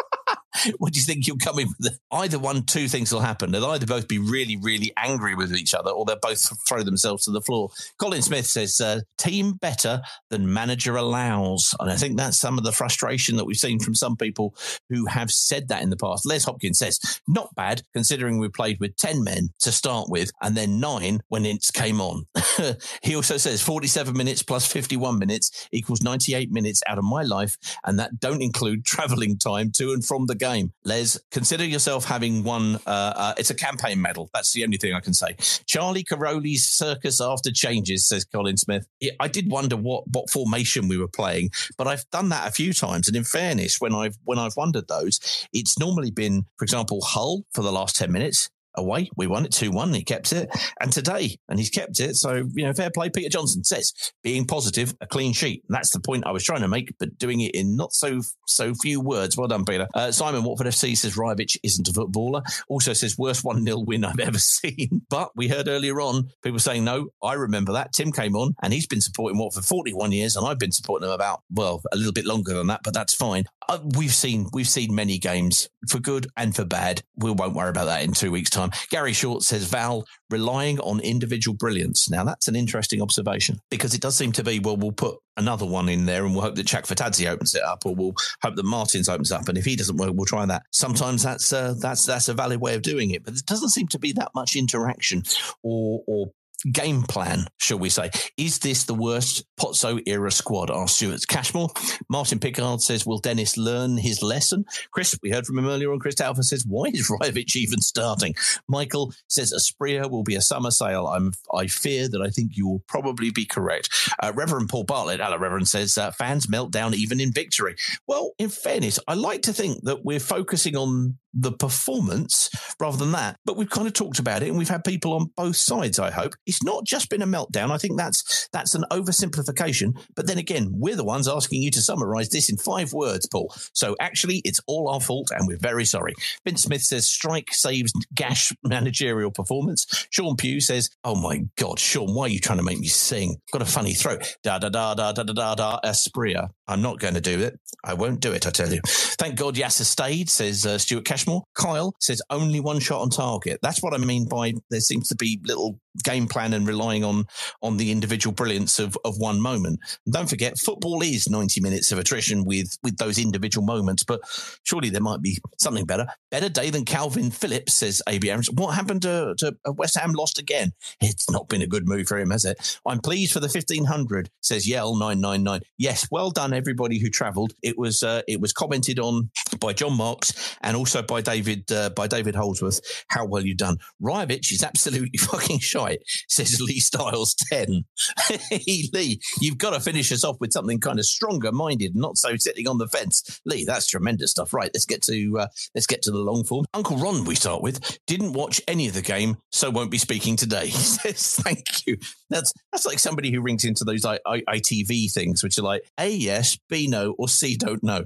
what 0.78 0.94
do 0.94 1.00
you 1.00 1.06
think 1.06 1.28
you'll 1.28 1.38
come 1.38 1.60
in 1.60 1.68
with? 1.80 2.00
Either 2.12 2.40
one, 2.40 2.64
two 2.64 2.88
things 2.88 3.14
will 3.14 3.22
happen. 3.22 3.52
They'll 3.52 3.66
either 3.66 3.86
both 3.86 4.08
be 4.08 4.20
really, 4.20 4.58
really 4.58 4.92
angry 4.98 5.36
with 5.36 5.56
each 5.56 5.74
other 5.74 5.92
or 5.92 6.06
they'll 6.06 6.20
both 6.22 6.52
throw 6.68 6.84
themselves 6.84 7.26
to 7.26 7.32
the 7.32 7.42
floor. 7.42 7.70
Colin 8.00 8.22
Smith 8.22 8.46
says, 8.46 8.80
uh, 8.82 9.02
team 9.18 9.54
better 9.54 10.02
than 10.30 10.52
manager 10.52 10.96
allows. 10.96 11.74
And 11.80 11.90
I 11.90 11.96
think 11.96 12.18
that's 12.18 12.40
some 12.40 12.58
of 12.58 12.64
the 12.64 12.72
frustration 12.72 13.36
that 13.38 13.46
we've 13.46 13.58
seen 13.58 13.80
from 13.80 13.96
some 13.96 14.16
people 14.16 14.56
who 14.90 15.06
have 15.06 15.32
said 15.32 15.68
that 15.70 15.84
in 15.84 15.90
the 15.90 15.98
past. 15.98 16.26
Les 16.26 16.44
Hopkins 16.44 16.80
says, 16.80 17.00
not 17.28 17.54
bad 17.56 17.84
considering 17.94 18.40
we 18.40 18.50
played 18.50 18.80
with 18.80 18.96
10 18.98 19.24
men 19.24 19.50
to 19.60 19.72
start 19.72 20.10
with 20.10 20.32
and 20.42 20.56
then 20.56 20.80
nine 20.80 21.20
when 21.28 21.46
it 21.46 21.66
came 21.74 22.02
on. 22.02 22.26
he 23.04 23.16
also 23.16 23.38
says 23.38 23.62
47 23.62 24.16
minutes 24.16 24.44
plus 24.44 24.66
51 24.66 25.20
minutes 25.20 25.68
equals 25.72 26.02
98 26.02 26.52
minutes 26.52 26.82
out 26.88 26.98
of 26.98 27.04
my 27.04 27.24
life. 27.24 27.58
And 27.86 28.00
that 28.00 28.20
don't 28.20 28.42
include 28.42 28.86
traveling 28.86 29.38
time 29.38 29.72
to 29.76 29.92
and 29.92 30.04
from 30.04 30.26
the 30.26 30.36
game. 30.39 30.73
Les, 30.84 31.19
consider 31.32 31.65
yourself 31.65 32.06
having 32.06 32.43
won. 32.43 32.75
Uh, 32.88 33.13
uh, 33.15 33.34
it's 33.38 33.49
a 33.49 33.56
campaign 33.56 34.02
medal. 34.02 34.30
That's 34.34 34.54
the 34.54 34.63
only 34.63 34.78
thing 34.78 34.93
I 34.93 34.99
can 34.99 35.13
say. 35.13 35.36
Charlie 35.65 36.04
Cairoli's 36.04 36.65
circus 36.65 37.21
after 37.21 37.52
changes, 37.52 38.08
says 38.08 38.25
Colin 38.25 38.58
Smith. 38.58 38.88
I 39.19 39.28
did 39.28 39.49
wonder 39.49 39.75
what 39.78 40.06
what 40.12 40.30
formation 40.30 40.88
we 40.88 40.97
were 40.97 41.08
playing, 41.08 41.52
but 41.78 41.88
I've 41.88 42.10
done 42.12 42.30
that 42.30 42.47
a 42.47 42.52
few 42.52 42.73
times. 42.73 43.08
And 43.08 43.15
in 43.15 43.23
fairness, 43.23 43.80
when 43.80 43.93
I've 43.93 44.17
when 44.23 44.39
I've 44.39 44.56
wondered 44.58 44.88
those, 44.88 45.19
it's 45.54 45.78
normally 45.78 46.12
been, 46.12 46.45
for 46.58 46.63
example, 46.63 47.02
Hull 47.02 47.43
for 47.54 47.62
the 47.62 47.71
last 47.71 47.95
ten 47.95 48.12
minutes. 48.12 48.49
Away. 48.76 49.10
We 49.16 49.28
won 49.28 49.46
it 49.46 49.52
2 49.52 49.72
1. 49.72 49.94
He 49.94 50.04
kept 50.04 50.32
it. 50.32 50.50
And 50.80 50.92
today, 50.92 51.38
and 51.50 51.60
he's 51.60 51.70
kept 51.70 52.00
it. 52.00 52.16
So, 52.16 52.48
you 52.54 52.66
know, 52.66 52.74
fair 52.74 52.92
play. 52.92 53.10
Peter 53.10 53.30
Johnson 53.30 53.64
says, 53.64 53.94
being 54.24 54.46
positive, 54.46 54.94
a 55.02 55.08
clean 55.08 55.34
sheet. 55.34 55.64
And 55.68 55.76
that's 55.76 55.92
the 55.92 56.00
point 56.00 56.26
I 56.26 56.32
was 56.32 56.44
trying 56.44 56.62
to 56.62 56.68
make, 56.68 56.94
but 57.00 57.18
doing 57.18 57.42
it 57.42 57.56
in 57.56 57.76
not 57.76 57.94
so 57.94 58.22
so 58.46 58.74
few 58.74 59.02
words. 59.02 59.38
Well 59.38 59.48
done, 59.48 59.66
Peter. 59.66 59.88
Uh, 59.94 60.12
Simon 60.12 60.44
Watford 60.44 60.68
FC 60.68 60.98
says 60.98 61.16
Rajovic 61.16 61.58
isn't 61.64 61.88
a 61.88 61.94
footballer. 61.94 62.42
Also 62.68 62.94
says, 62.94 63.18
worst 63.18 63.44
1 63.44 63.64
0 63.66 63.80
win 63.80 64.06
I've 64.06 64.20
ever 64.20 64.40
seen. 64.40 65.02
But 65.10 65.32
we 65.36 65.48
heard 65.48 65.68
earlier 65.68 66.00
on 66.02 66.30
people 66.44 66.60
saying, 66.60 66.84
no, 66.84 67.10
I 67.24 67.34
remember 67.34 67.74
that. 67.74 67.94
Tim 67.94 68.12
came 68.12 68.36
on 68.36 68.54
and 68.62 68.74
he's 68.74 68.88
been 68.88 69.02
supporting 69.02 69.38
Watford 69.38 69.60
for 69.64 69.68
41 69.68 70.12
years, 70.12 70.36
and 70.36 70.46
I've 70.46 70.60
been 70.60 70.72
supporting 70.72 71.08
them 71.08 71.16
about, 71.16 71.42
well, 71.52 71.82
a 71.92 71.98
little 71.98 72.14
bit 72.14 72.26
longer 72.26 72.54
than 72.54 72.68
that, 72.68 72.82
but 72.84 72.94
that's 72.94 73.14
fine. 73.14 73.46
Uh, 73.68 73.80
we've 73.98 74.14
seen 74.14 74.48
we've 74.52 74.68
seen 74.68 74.96
many 74.96 75.20
games 75.20 75.70
for 75.88 76.00
good 76.00 76.28
and 76.36 76.56
for 76.56 76.66
bad. 76.66 77.04
We 77.16 77.32
won't 77.32 77.54
worry 77.54 77.70
about 77.70 77.86
that 77.86 78.04
in 78.04 78.14
two 78.14 78.32
weeks' 78.32 78.50
time. 78.50 78.59
Gary 78.89 79.13
Short 79.13 79.43
says 79.43 79.65
Val 79.65 80.06
relying 80.30 80.80
on 80.80 81.00
individual 81.00 81.56
brilliance. 81.56 82.10
Now 82.10 82.24
that's 82.24 82.48
an 82.48 82.56
interesting 82.56 83.02
observation 83.02 83.60
because 83.69 83.93
it 83.93 84.02
does 84.02 84.15
seem 84.15 84.32
to 84.34 84.43
be 84.43 84.60
well, 84.60 84.78
we'll 84.78 84.91
put 84.91 85.17
another 85.38 85.65
one 85.65 85.89
in 85.89 86.06
there 86.06 86.26
and 86.26 86.34
we'll 86.36 86.43
hope 86.43 86.56
that 86.56 86.67
Chakvetadze 86.67 87.30
opens 87.30 87.56
it 87.56 87.63
up, 87.63 87.86
or 87.86 87.95
we'll 87.95 88.13
hope 88.43 88.56
that 88.56 88.65
Martins 88.65 89.10
opens 89.10 89.32
up. 89.32 89.48
And 89.48 89.58
if 89.58 89.65
he 89.65 89.76
doesn't 89.76 89.98
work, 89.98 90.12
we'll 90.13 90.26
try 90.26 90.45
that. 90.45 90.63
Sometimes 90.72 91.24
that's 91.24 91.52
uh, 91.52 91.74
that's 91.80 92.06
that's 92.06 92.28
a 92.28 92.34
valid 92.34 92.62
way 92.62 92.76
of 92.76 92.82
doing 92.82 93.12
it, 93.12 93.24
but 93.24 93.36
it 93.36 93.45
doesn't 93.45 93.69
seem 93.69 93.88
to 93.88 94.00
be 94.00 94.12
that 94.13 94.32
much 94.36 94.56
interaction 94.56 95.24
or 95.63 96.02
or 96.08 96.32
game 96.72 97.04
plan, 97.04 97.48
shall 97.58 97.80
we 97.80 97.89
say. 97.89 98.12
Is 98.38 98.60
this 98.60 98.84
the 98.84 98.93
worst 98.93 99.45
Pozzo 99.60 100.02
era 100.06 100.32
squad? 100.32 100.69
Asked 100.72 100.95
Stuart 100.95 101.28
Cashmore. 101.28 101.69
Martin 102.10 102.39
Pickard 102.39 102.82
says, 102.82 103.06
Will 103.06 103.19
Dennis 103.19 103.58
learn 103.58 103.98
his 103.98 104.22
lesson? 104.22 104.65
Chris, 104.91 105.17
we 105.22 105.32
heard 105.32 105.45
from 105.45 105.58
him 105.58 105.67
earlier 105.67 105.91
on. 105.91 106.00
Chris 106.00 106.19
Alpha 106.22 106.43
says, 106.43 106.65
Why 106.65 106.86
is 106.88 107.10
Rajovic 107.10 107.56
even 107.56 107.80
starting? 107.82 108.36
Michael 108.67 109.13
says, 109.28 109.54
Asprilla 109.54 110.10
will 110.10 110.24
be 110.24 110.36
a 110.36 110.41
summer 110.41 110.72
sale. 110.72 111.08
I'm, 111.08 111.34
I 111.54 111.67
fear 111.67 112.08
that 112.10 112.22
I 112.22 112.30
think 112.30 112.56
you 112.56 112.67
will 112.67 112.84
probably 112.88 113.32
be 113.32 113.45
correct. 113.45 113.89
Uh, 114.22 114.32
Reverend 114.36 114.69
Paul 114.69 114.84
Bartlett, 114.84 115.19
hello, 115.19 115.38
Reverend, 115.38 115.67
says, 115.67 115.98
uh, 115.98 116.12
Fans 116.12 116.50
melt 116.50 116.72
down 116.72 116.93
even 116.93 117.19
in 117.19 117.32
victory. 117.32 117.76
Well, 118.08 118.34
in 118.38 118.50
fairness, 118.50 119.00
I 119.08 119.13
like 119.13 119.43
to 119.43 119.54
think 119.54 119.84
that 119.84 120.04
we're 120.04 120.19
focusing 120.19 120.76
on 120.76 121.17
the 121.34 121.52
performance 121.52 122.50
rather 122.80 122.98
than 122.98 123.12
that. 123.12 123.38
But 123.46 123.58
we've 123.58 123.70
kind 123.70 123.88
of 123.88 123.94
talked 123.94 124.20
about 124.20 124.44
it 124.44 124.50
and 124.50 124.58
we've 124.58 124.70
had 124.70 124.84
people 124.84 125.13
on 125.13 125.32
both 125.36 125.56
sides, 125.56 126.00
I 126.00 126.12
hope. 126.12 126.34
It's 126.46 126.63
not 126.63 126.86
just 126.86 127.10
been 127.10 127.22
a 127.22 127.28
meltdown. 127.28 127.72
I 127.72 127.78
think 127.78 127.98
that's 127.98 128.48
that's 128.52 128.76
an 128.76 128.86
oversimplification. 128.92 129.98
But 130.15 130.28
then 130.28 130.38
again, 130.38 130.72
we're 130.74 130.96
the 130.96 131.04
ones 131.04 131.28
asking 131.28 131.62
you 131.62 131.72
to 131.72 131.82
summarize 131.82 132.30
this 132.30 132.50
in 132.50 132.58
five 132.58 132.94
words, 132.94 133.28
Paul. 133.28 133.54
So 133.74 133.96
actually 134.00 134.42
it's 134.46 134.60
all 134.68 134.89
our 134.89 135.02
fault 135.02 135.30
and 135.32 135.48
we're 135.48 135.58
very 135.58 135.86
sorry. 135.86 136.13
Vince 136.46 136.63
Smith 136.63 136.82
says 136.82 137.10
strike 137.10 137.50
saves 137.52 137.92
gash 138.13 138.52
managerial 138.63 139.32
performance. 139.32 140.08
Sean 140.12 140.36
Pugh 140.36 140.62
says, 140.62 140.89
Oh 141.04 141.15
my 141.15 141.44
God, 141.58 141.80
Sean, 141.80 142.13
why 142.13 142.26
are 142.26 142.30
you 142.30 142.39
trying 142.39 142.60
to 142.60 142.63
make 142.63 142.80
me 142.80 142.88
sing? 142.88 143.38
I've 143.48 143.52
Got 143.52 143.62
a 143.68 143.72
funny 143.72 143.94
throat. 143.94 144.36
Da 144.44 144.60
da 144.60 144.70
da 144.70 144.94
da 144.94 145.12
da 145.12 145.24
da 145.24 145.34
da 145.34 145.56
da 145.56 145.80
Asprilla. 145.84 146.50
I'm 146.70 146.84
not 146.84 147.00
going 147.00 147.16
to 147.16 147.22
do 147.22 147.40
it. 147.42 147.60
I 147.84 147.96
won't 147.96 148.20
do 148.20 148.32
it, 148.32 148.46
I 148.46 148.52
tell 148.52 148.72
you. 148.72 148.80
Thank 148.86 149.38
God 149.38 149.56
Yasser 149.56 149.84
stayed, 149.84 150.30
says 150.30 150.68
uh, 150.68 150.78
Stuart 150.78 151.04
Cashmore. 151.04 151.44
Kyle 151.56 151.96
says 152.00 152.22
only 152.30 152.60
one 152.60 152.80
shot 152.80 153.02
on 153.02 153.10
target. 153.10 153.60
That's 153.64 153.82
what 153.82 153.96
I 153.96 153.98
mean 153.98 154.28
by 154.28 154.54
there 154.70 154.80
seems 154.80 155.08
to 155.10 155.16
be 155.16 155.42
little 155.44 155.80
game 156.04 156.28
plan 156.28 156.54
and 156.54 156.67
relying 156.67 157.04
on 157.04 157.25
on 157.62 157.78
the 157.78 157.91
individual 157.91 158.34
brilliance 158.34 158.80
of, 158.80 158.97
of 159.04 159.17
one 159.17 159.41
moment. 159.41 159.80
And 160.06 160.13
don't 160.13 160.30
forget, 160.30 160.58
football 160.58 161.02
is 161.02 161.30
90 161.30 161.62
minutes 161.62 161.91
of 161.91 161.99
attrition 161.99 162.45
with 162.45 162.78
with 162.84 162.97
those 162.97 163.17
individual 163.17 163.65
moments, 163.65 164.04
but 164.04 164.21
surely 164.63 164.89
there 164.89 165.02
might 165.02 165.21
be 165.21 165.39
something 165.60 165.86
better. 165.86 166.08
Better 166.32 166.49
day 166.49 166.69
than 166.69 166.86
Kalvin 166.86 167.34
Phillips, 167.34 167.73
says 167.73 168.02
AB 168.08 168.30
Aarons. 168.30 168.49
What 168.52 168.75
happened 168.75 169.02
to, 169.04 169.36
to 169.39 169.56
uh, 169.67 169.73
West 169.73 169.97
Ham 169.97 170.13
lost 170.13 170.39
again? 170.39 170.71
It's 171.02 171.30
not 171.30 171.49
been 171.49 171.62
a 171.62 171.67
good 171.67 171.88
move 171.88 172.08
for 172.08 172.17
him, 172.17 172.32
has 172.32 172.45
it? 172.45 172.80
I'm 172.86 172.99
pleased 172.99 173.34
for 173.34 173.39
the 173.39 173.47
1500, 173.47 174.30
says 174.41 174.67
Yell 174.67 174.95
999. 174.95 175.62
Yes, 175.78 176.08
well 176.12 176.32
done 176.32 176.54
everybody 176.54 176.99
who 176.99 177.10
travelled. 177.10 177.54
It 177.62 177.78
was 177.78 178.04
uh, 178.04 178.21
it 178.28 178.39
was 178.39 178.54
commented 178.54 178.99
on 178.99 179.30
by 179.60 179.73
John 179.73 179.97
Marks 179.97 180.58
and 180.62 180.75
also 180.75 181.02
by 181.02 181.21
David 181.21 181.71
uh, 181.71 181.89
by 181.89 182.08
David 182.08 182.36
Holdsworth. 182.36 182.80
How 183.10 183.25
well 183.25 183.45
you 183.45 183.56
done. 183.56 183.78
Rajovic 184.02 184.52
is 184.52 184.63
absolutely 184.63 185.17
fucking 185.19 185.60
shite, 185.80 186.02
says 186.28 186.62
Lee 186.62 186.80
Styles 186.80 187.36
10. 187.52 187.86
Lee, 188.52 189.20
you've 189.39 189.58
got 189.58 189.72
to 189.72 189.80
finish 189.80 190.12
us 190.12 190.24
off 190.24 190.38
with 190.39 190.52
something 190.52 190.80
kind 190.80 191.00
of 191.00 191.06
stronger 191.06 191.52
minded, 191.52 191.96
not 191.96 192.18
so 192.18 192.36
sitting 192.38 192.68
on 192.68 192.78
the 192.78 192.88
fence. 192.88 193.42
Lee, 193.46 193.65
that's 193.65 193.88
tremendous 193.88 194.32
stuff. 194.32 194.54
Right, 194.54 194.72
let's 194.74 194.86
get 194.86 195.02
to 195.04 195.39
uh, 195.39 195.48
let's 195.76 195.88
get 195.88 196.02
to 196.04 196.12
the 196.12 196.18
long 196.18 196.44
form. 196.44 196.65
Uncle 196.74 196.98
Ron, 196.98 197.26
we 197.26 197.36
start 197.36 197.62
with, 197.62 198.00
didn't 198.08 198.34
watch 198.34 198.62
any 198.68 198.88
of 198.88 198.94
the 198.94 199.02
game, 199.02 199.38
so 199.52 199.70
won't 199.70 199.92
be 199.92 199.98
speaking 199.98 200.36
today. 200.36 200.68
He 200.80 200.86
says, 200.86 201.36
"Thank 201.36 201.86
you." 201.88 201.98
That's 202.30 202.54
that's 202.72 202.86
like 202.86 203.00
somebody 203.00 203.32
who 203.32 203.42
rings 203.42 203.65
into 203.65 203.84
those 203.84 204.06
I, 204.06 204.20
I, 204.26 204.42
ITV 204.42 205.12
things, 205.12 205.44
which 205.44 205.58
are 205.58 205.63
like 205.63 205.84
A 206.00 206.10
yes, 206.10 206.58
B 206.70 206.88
no, 206.88 207.15
or 207.18 207.28
C 207.28 207.56
don't 207.58 207.84
know. 207.84 208.06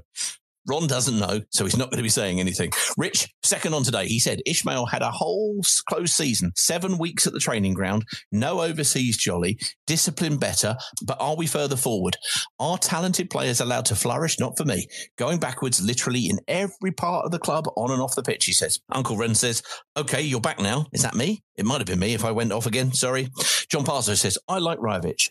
Ron 0.68 0.86
doesn't 0.86 1.18
know, 1.18 1.40
so 1.50 1.64
he's 1.64 1.76
not 1.76 1.90
going 1.90 1.98
to 1.98 2.02
be 2.02 2.08
saying 2.08 2.40
anything. 2.40 2.70
Rich, 2.96 3.32
second 3.42 3.74
on 3.74 3.82
today, 3.82 4.06
he 4.06 4.18
said 4.18 4.40
Ismaël 4.48 4.90
had 4.90 5.02
a 5.02 5.10
whole 5.10 5.60
close 5.88 6.12
season, 6.12 6.52
seven 6.56 6.98
weeks 6.98 7.26
at 7.26 7.32
the 7.32 7.40
training 7.40 7.74
ground, 7.74 8.04
no 8.32 8.62
overseas 8.62 9.16
jolly, 9.16 9.58
discipline 9.86 10.36
better, 10.36 10.76
but 11.04 11.18
are 11.20 11.36
we 11.36 11.46
further 11.46 11.76
forward? 11.76 12.16
Are 12.58 12.78
talented 12.78 13.30
players 13.30 13.60
allowed 13.60 13.84
to 13.86 13.96
flourish? 13.96 14.38
Not 14.38 14.56
for 14.56 14.64
me. 14.64 14.86
Going 15.18 15.38
backwards 15.38 15.82
literally 15.82 16.28
in 16.28 16.38
every 16.48 16.92
part 16.92 17.26
of 17.26 17.30
the 17.30 17.38
club, 17.38 17.66
on 17.76 17.90
and 17.90 18.00
off 18.00 18.14
the 18.14 18.22
pitch, 18.22 18.46
he 18.46 18.52
says. 18.52 18.78
Uncle 18.90 19.16
Ren 19.16 19.34
says, 19.34 19.62
okay, 19.96 20.22
you're 20.22 20.40
back 20.40 20.58
now. 20.58 20.86
Is 20.92 21.02
that 21.02 21.14
me? 21.14 21.42
It 21.56 21.64
might 21.64 21.78
have 21.78 21.86
been 21.86 21.98
me 22.00 22.14
if 22.14 22.24
I 22.24 22.32
went 22.32 22.52
off 22.52 22.66
again. 22.66 22.92
Sorry. 22.92 23.28
John 23.70 23.84
Parslow 23.84 24.16
says, 24.16 24.38
I 24.48 24.58
like 24.58 24.78
Rajovic. 24.78 25.28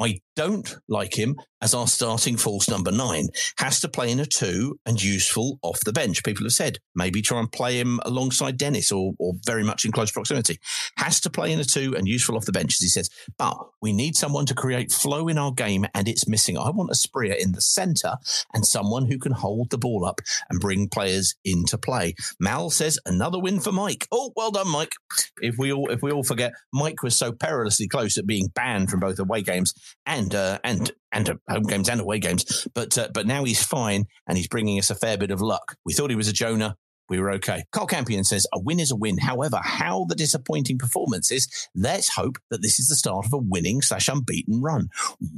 I 0.00 0.20
don't 0.36 0.76
like 0.88 1.18
him 1.18 1.36
as 1.60 1.74
our 1.74 1.86
starting 1.86 2.36
false 2.36 2.68
number 2.68 2.92
nine. 2.92 3.28
Has 3.58 3.80
to 3.80 3.88
play 3.88 4.10
in 4.10 4.20
a 4.20 4.26
two 4.26 4.73
and 4.86 5.02
useful 5.02 5.58
off 5.62 5.80
the 5.80 5.92
bench. 5.92 6.22
People 6.24 6.44
have 6.44 6.52
said 6.52 6.78
maybe 6.94 7.22
try 7.22 7.38
and 7.38 7.50
play 7.50 7.78
him 7.78 8.00
alongside 8.04 8.56
Dennis 8.56 8.92
or, 8.92 9.12
or 9.18 9.34
very 9.44 9.64
much 9.64 9.84
in 9.84 9.92
close 9.92 10.10
proximity. 10.10 10.58
Has 10.96 11.20
to 11.20 11.30
play 11.30 11.52
in 11.52 11.60
a 11.60 11.64
two 11.64 11.94
and 11.96 12.06
useful 12.06 12.36
off 12.36 12.44
the 12.44 12.52
bench, 12.52 12.74
as 12.74 12.80
he 12.80 12.88
says. 12.88 13.10
But 13.38 13.56
we 13.80 13.92
need 13.92 14.16
someone 14.16 14.46
to 14.46 14.54
create 14.54 14.92
flow 14.92 15.28
in 15.28 15.38
our 15.38 15.52
game 15.52 15.86
and 15.94 16.08
it's 16.08 16.28
missing. 16.28 16.56
I 16.56 16.70
want 16.70 16.90
a 16.90 16.94
Spria 16.94 17.36
in 17.36 17.52
the 17.52 17.60
centre 17.60 18.14
and 18.52 18.66
someone 18.66 19.06
who 19.06 19.18
can 19.18 19.32
hold 19.32 19.70
the 19.70 19.78
ball 19.78 20.04
up 20.04 20.20
and 20.50 20.60
bring 20.60 20.88
players 20.88 21.34
into 21.44 21.78
play. 21.78 22.14
Mal 22.40 22.70
says 22.70 22.98
another 23.06 23.38
win 23.38 23.60
for 23.60 23.72
Mike. 23.72 24.06
Oh, 24.12 24.32
well 24.36 24.50
done, 24.50 24.68
Mike. 24.68 24.92
If 25.40 25.56
we 25.58 25.72
all 25.72 25.90
if 25.90 26.02
we 26.02 26.12
all 26.12 26.24
forget, 26.24 26.52
Mike 26.72 27.02
was 27.02 27.16
so 27.16 27.32
perilously 27.32 27.88
close 27.88 28.18
at 28.18 28.26
being 28.26 28.48
banned 28.54 28.90
from 28.90 29.00
both 29.00 29.18
away 29.18 29.42
games 29.42 29.74
and 30.06 30.34
uh, 30.34 30.58
and 30.64 30.92
and 31.14 31.38
home 31.48 31.62
games 31.62 31.88
and 31.88 32.00
away 32.00 32.18
games. 32.18 32.66
But 32.74 32.98
uh, 32.98 33.08
but 33.14 33.26
now 33.26 33.44
he's 33.44 33.62
fine 33.62 34.04
and 34.26 34.36
he's 34.36 34.48
bringing 34.48 34.63
us 34.68 34.90
a 34.90 34.94
fair 34.94 35.16
bit 35.16 35.30
of 35.30 35.40
luck. 35.40 35.76
We 35.84 35.92
thought 35.92 36.10
he 36.10 36.16
was 36.16 36.28
a 36.28 36.32
Jonah. 36.32 36.76
We 37.08 37.20
were 37.20 37.32
okay. 37.32 37.64
Karl 37.70 37.86
Campion 37.86 38.24
says 38.24 38.46
a 38.52 38.60
win 38.60 38.80
is 38.80 38.90
a 38.90 38.96
win. 38.96 39.18
However, 39.18 39.60
how 39.62 40.06
the 40.08 40.14
disappointing 40.14 40.78
performance 40.78 41.30
is, 41.30 41.48
let's 41.74 42.08
hope 42.08 42.38
that 42.50 42.62
this 42.62 42.78
is 42.78 42.88
the 42.88 42.96
start 42.96 43.26
of 43.26 43.32
a 43.32 43.38
winning 43.38 43.82
slash 43.82 44.08
unbeaten 44.08 44.62
run. 44.62 44.88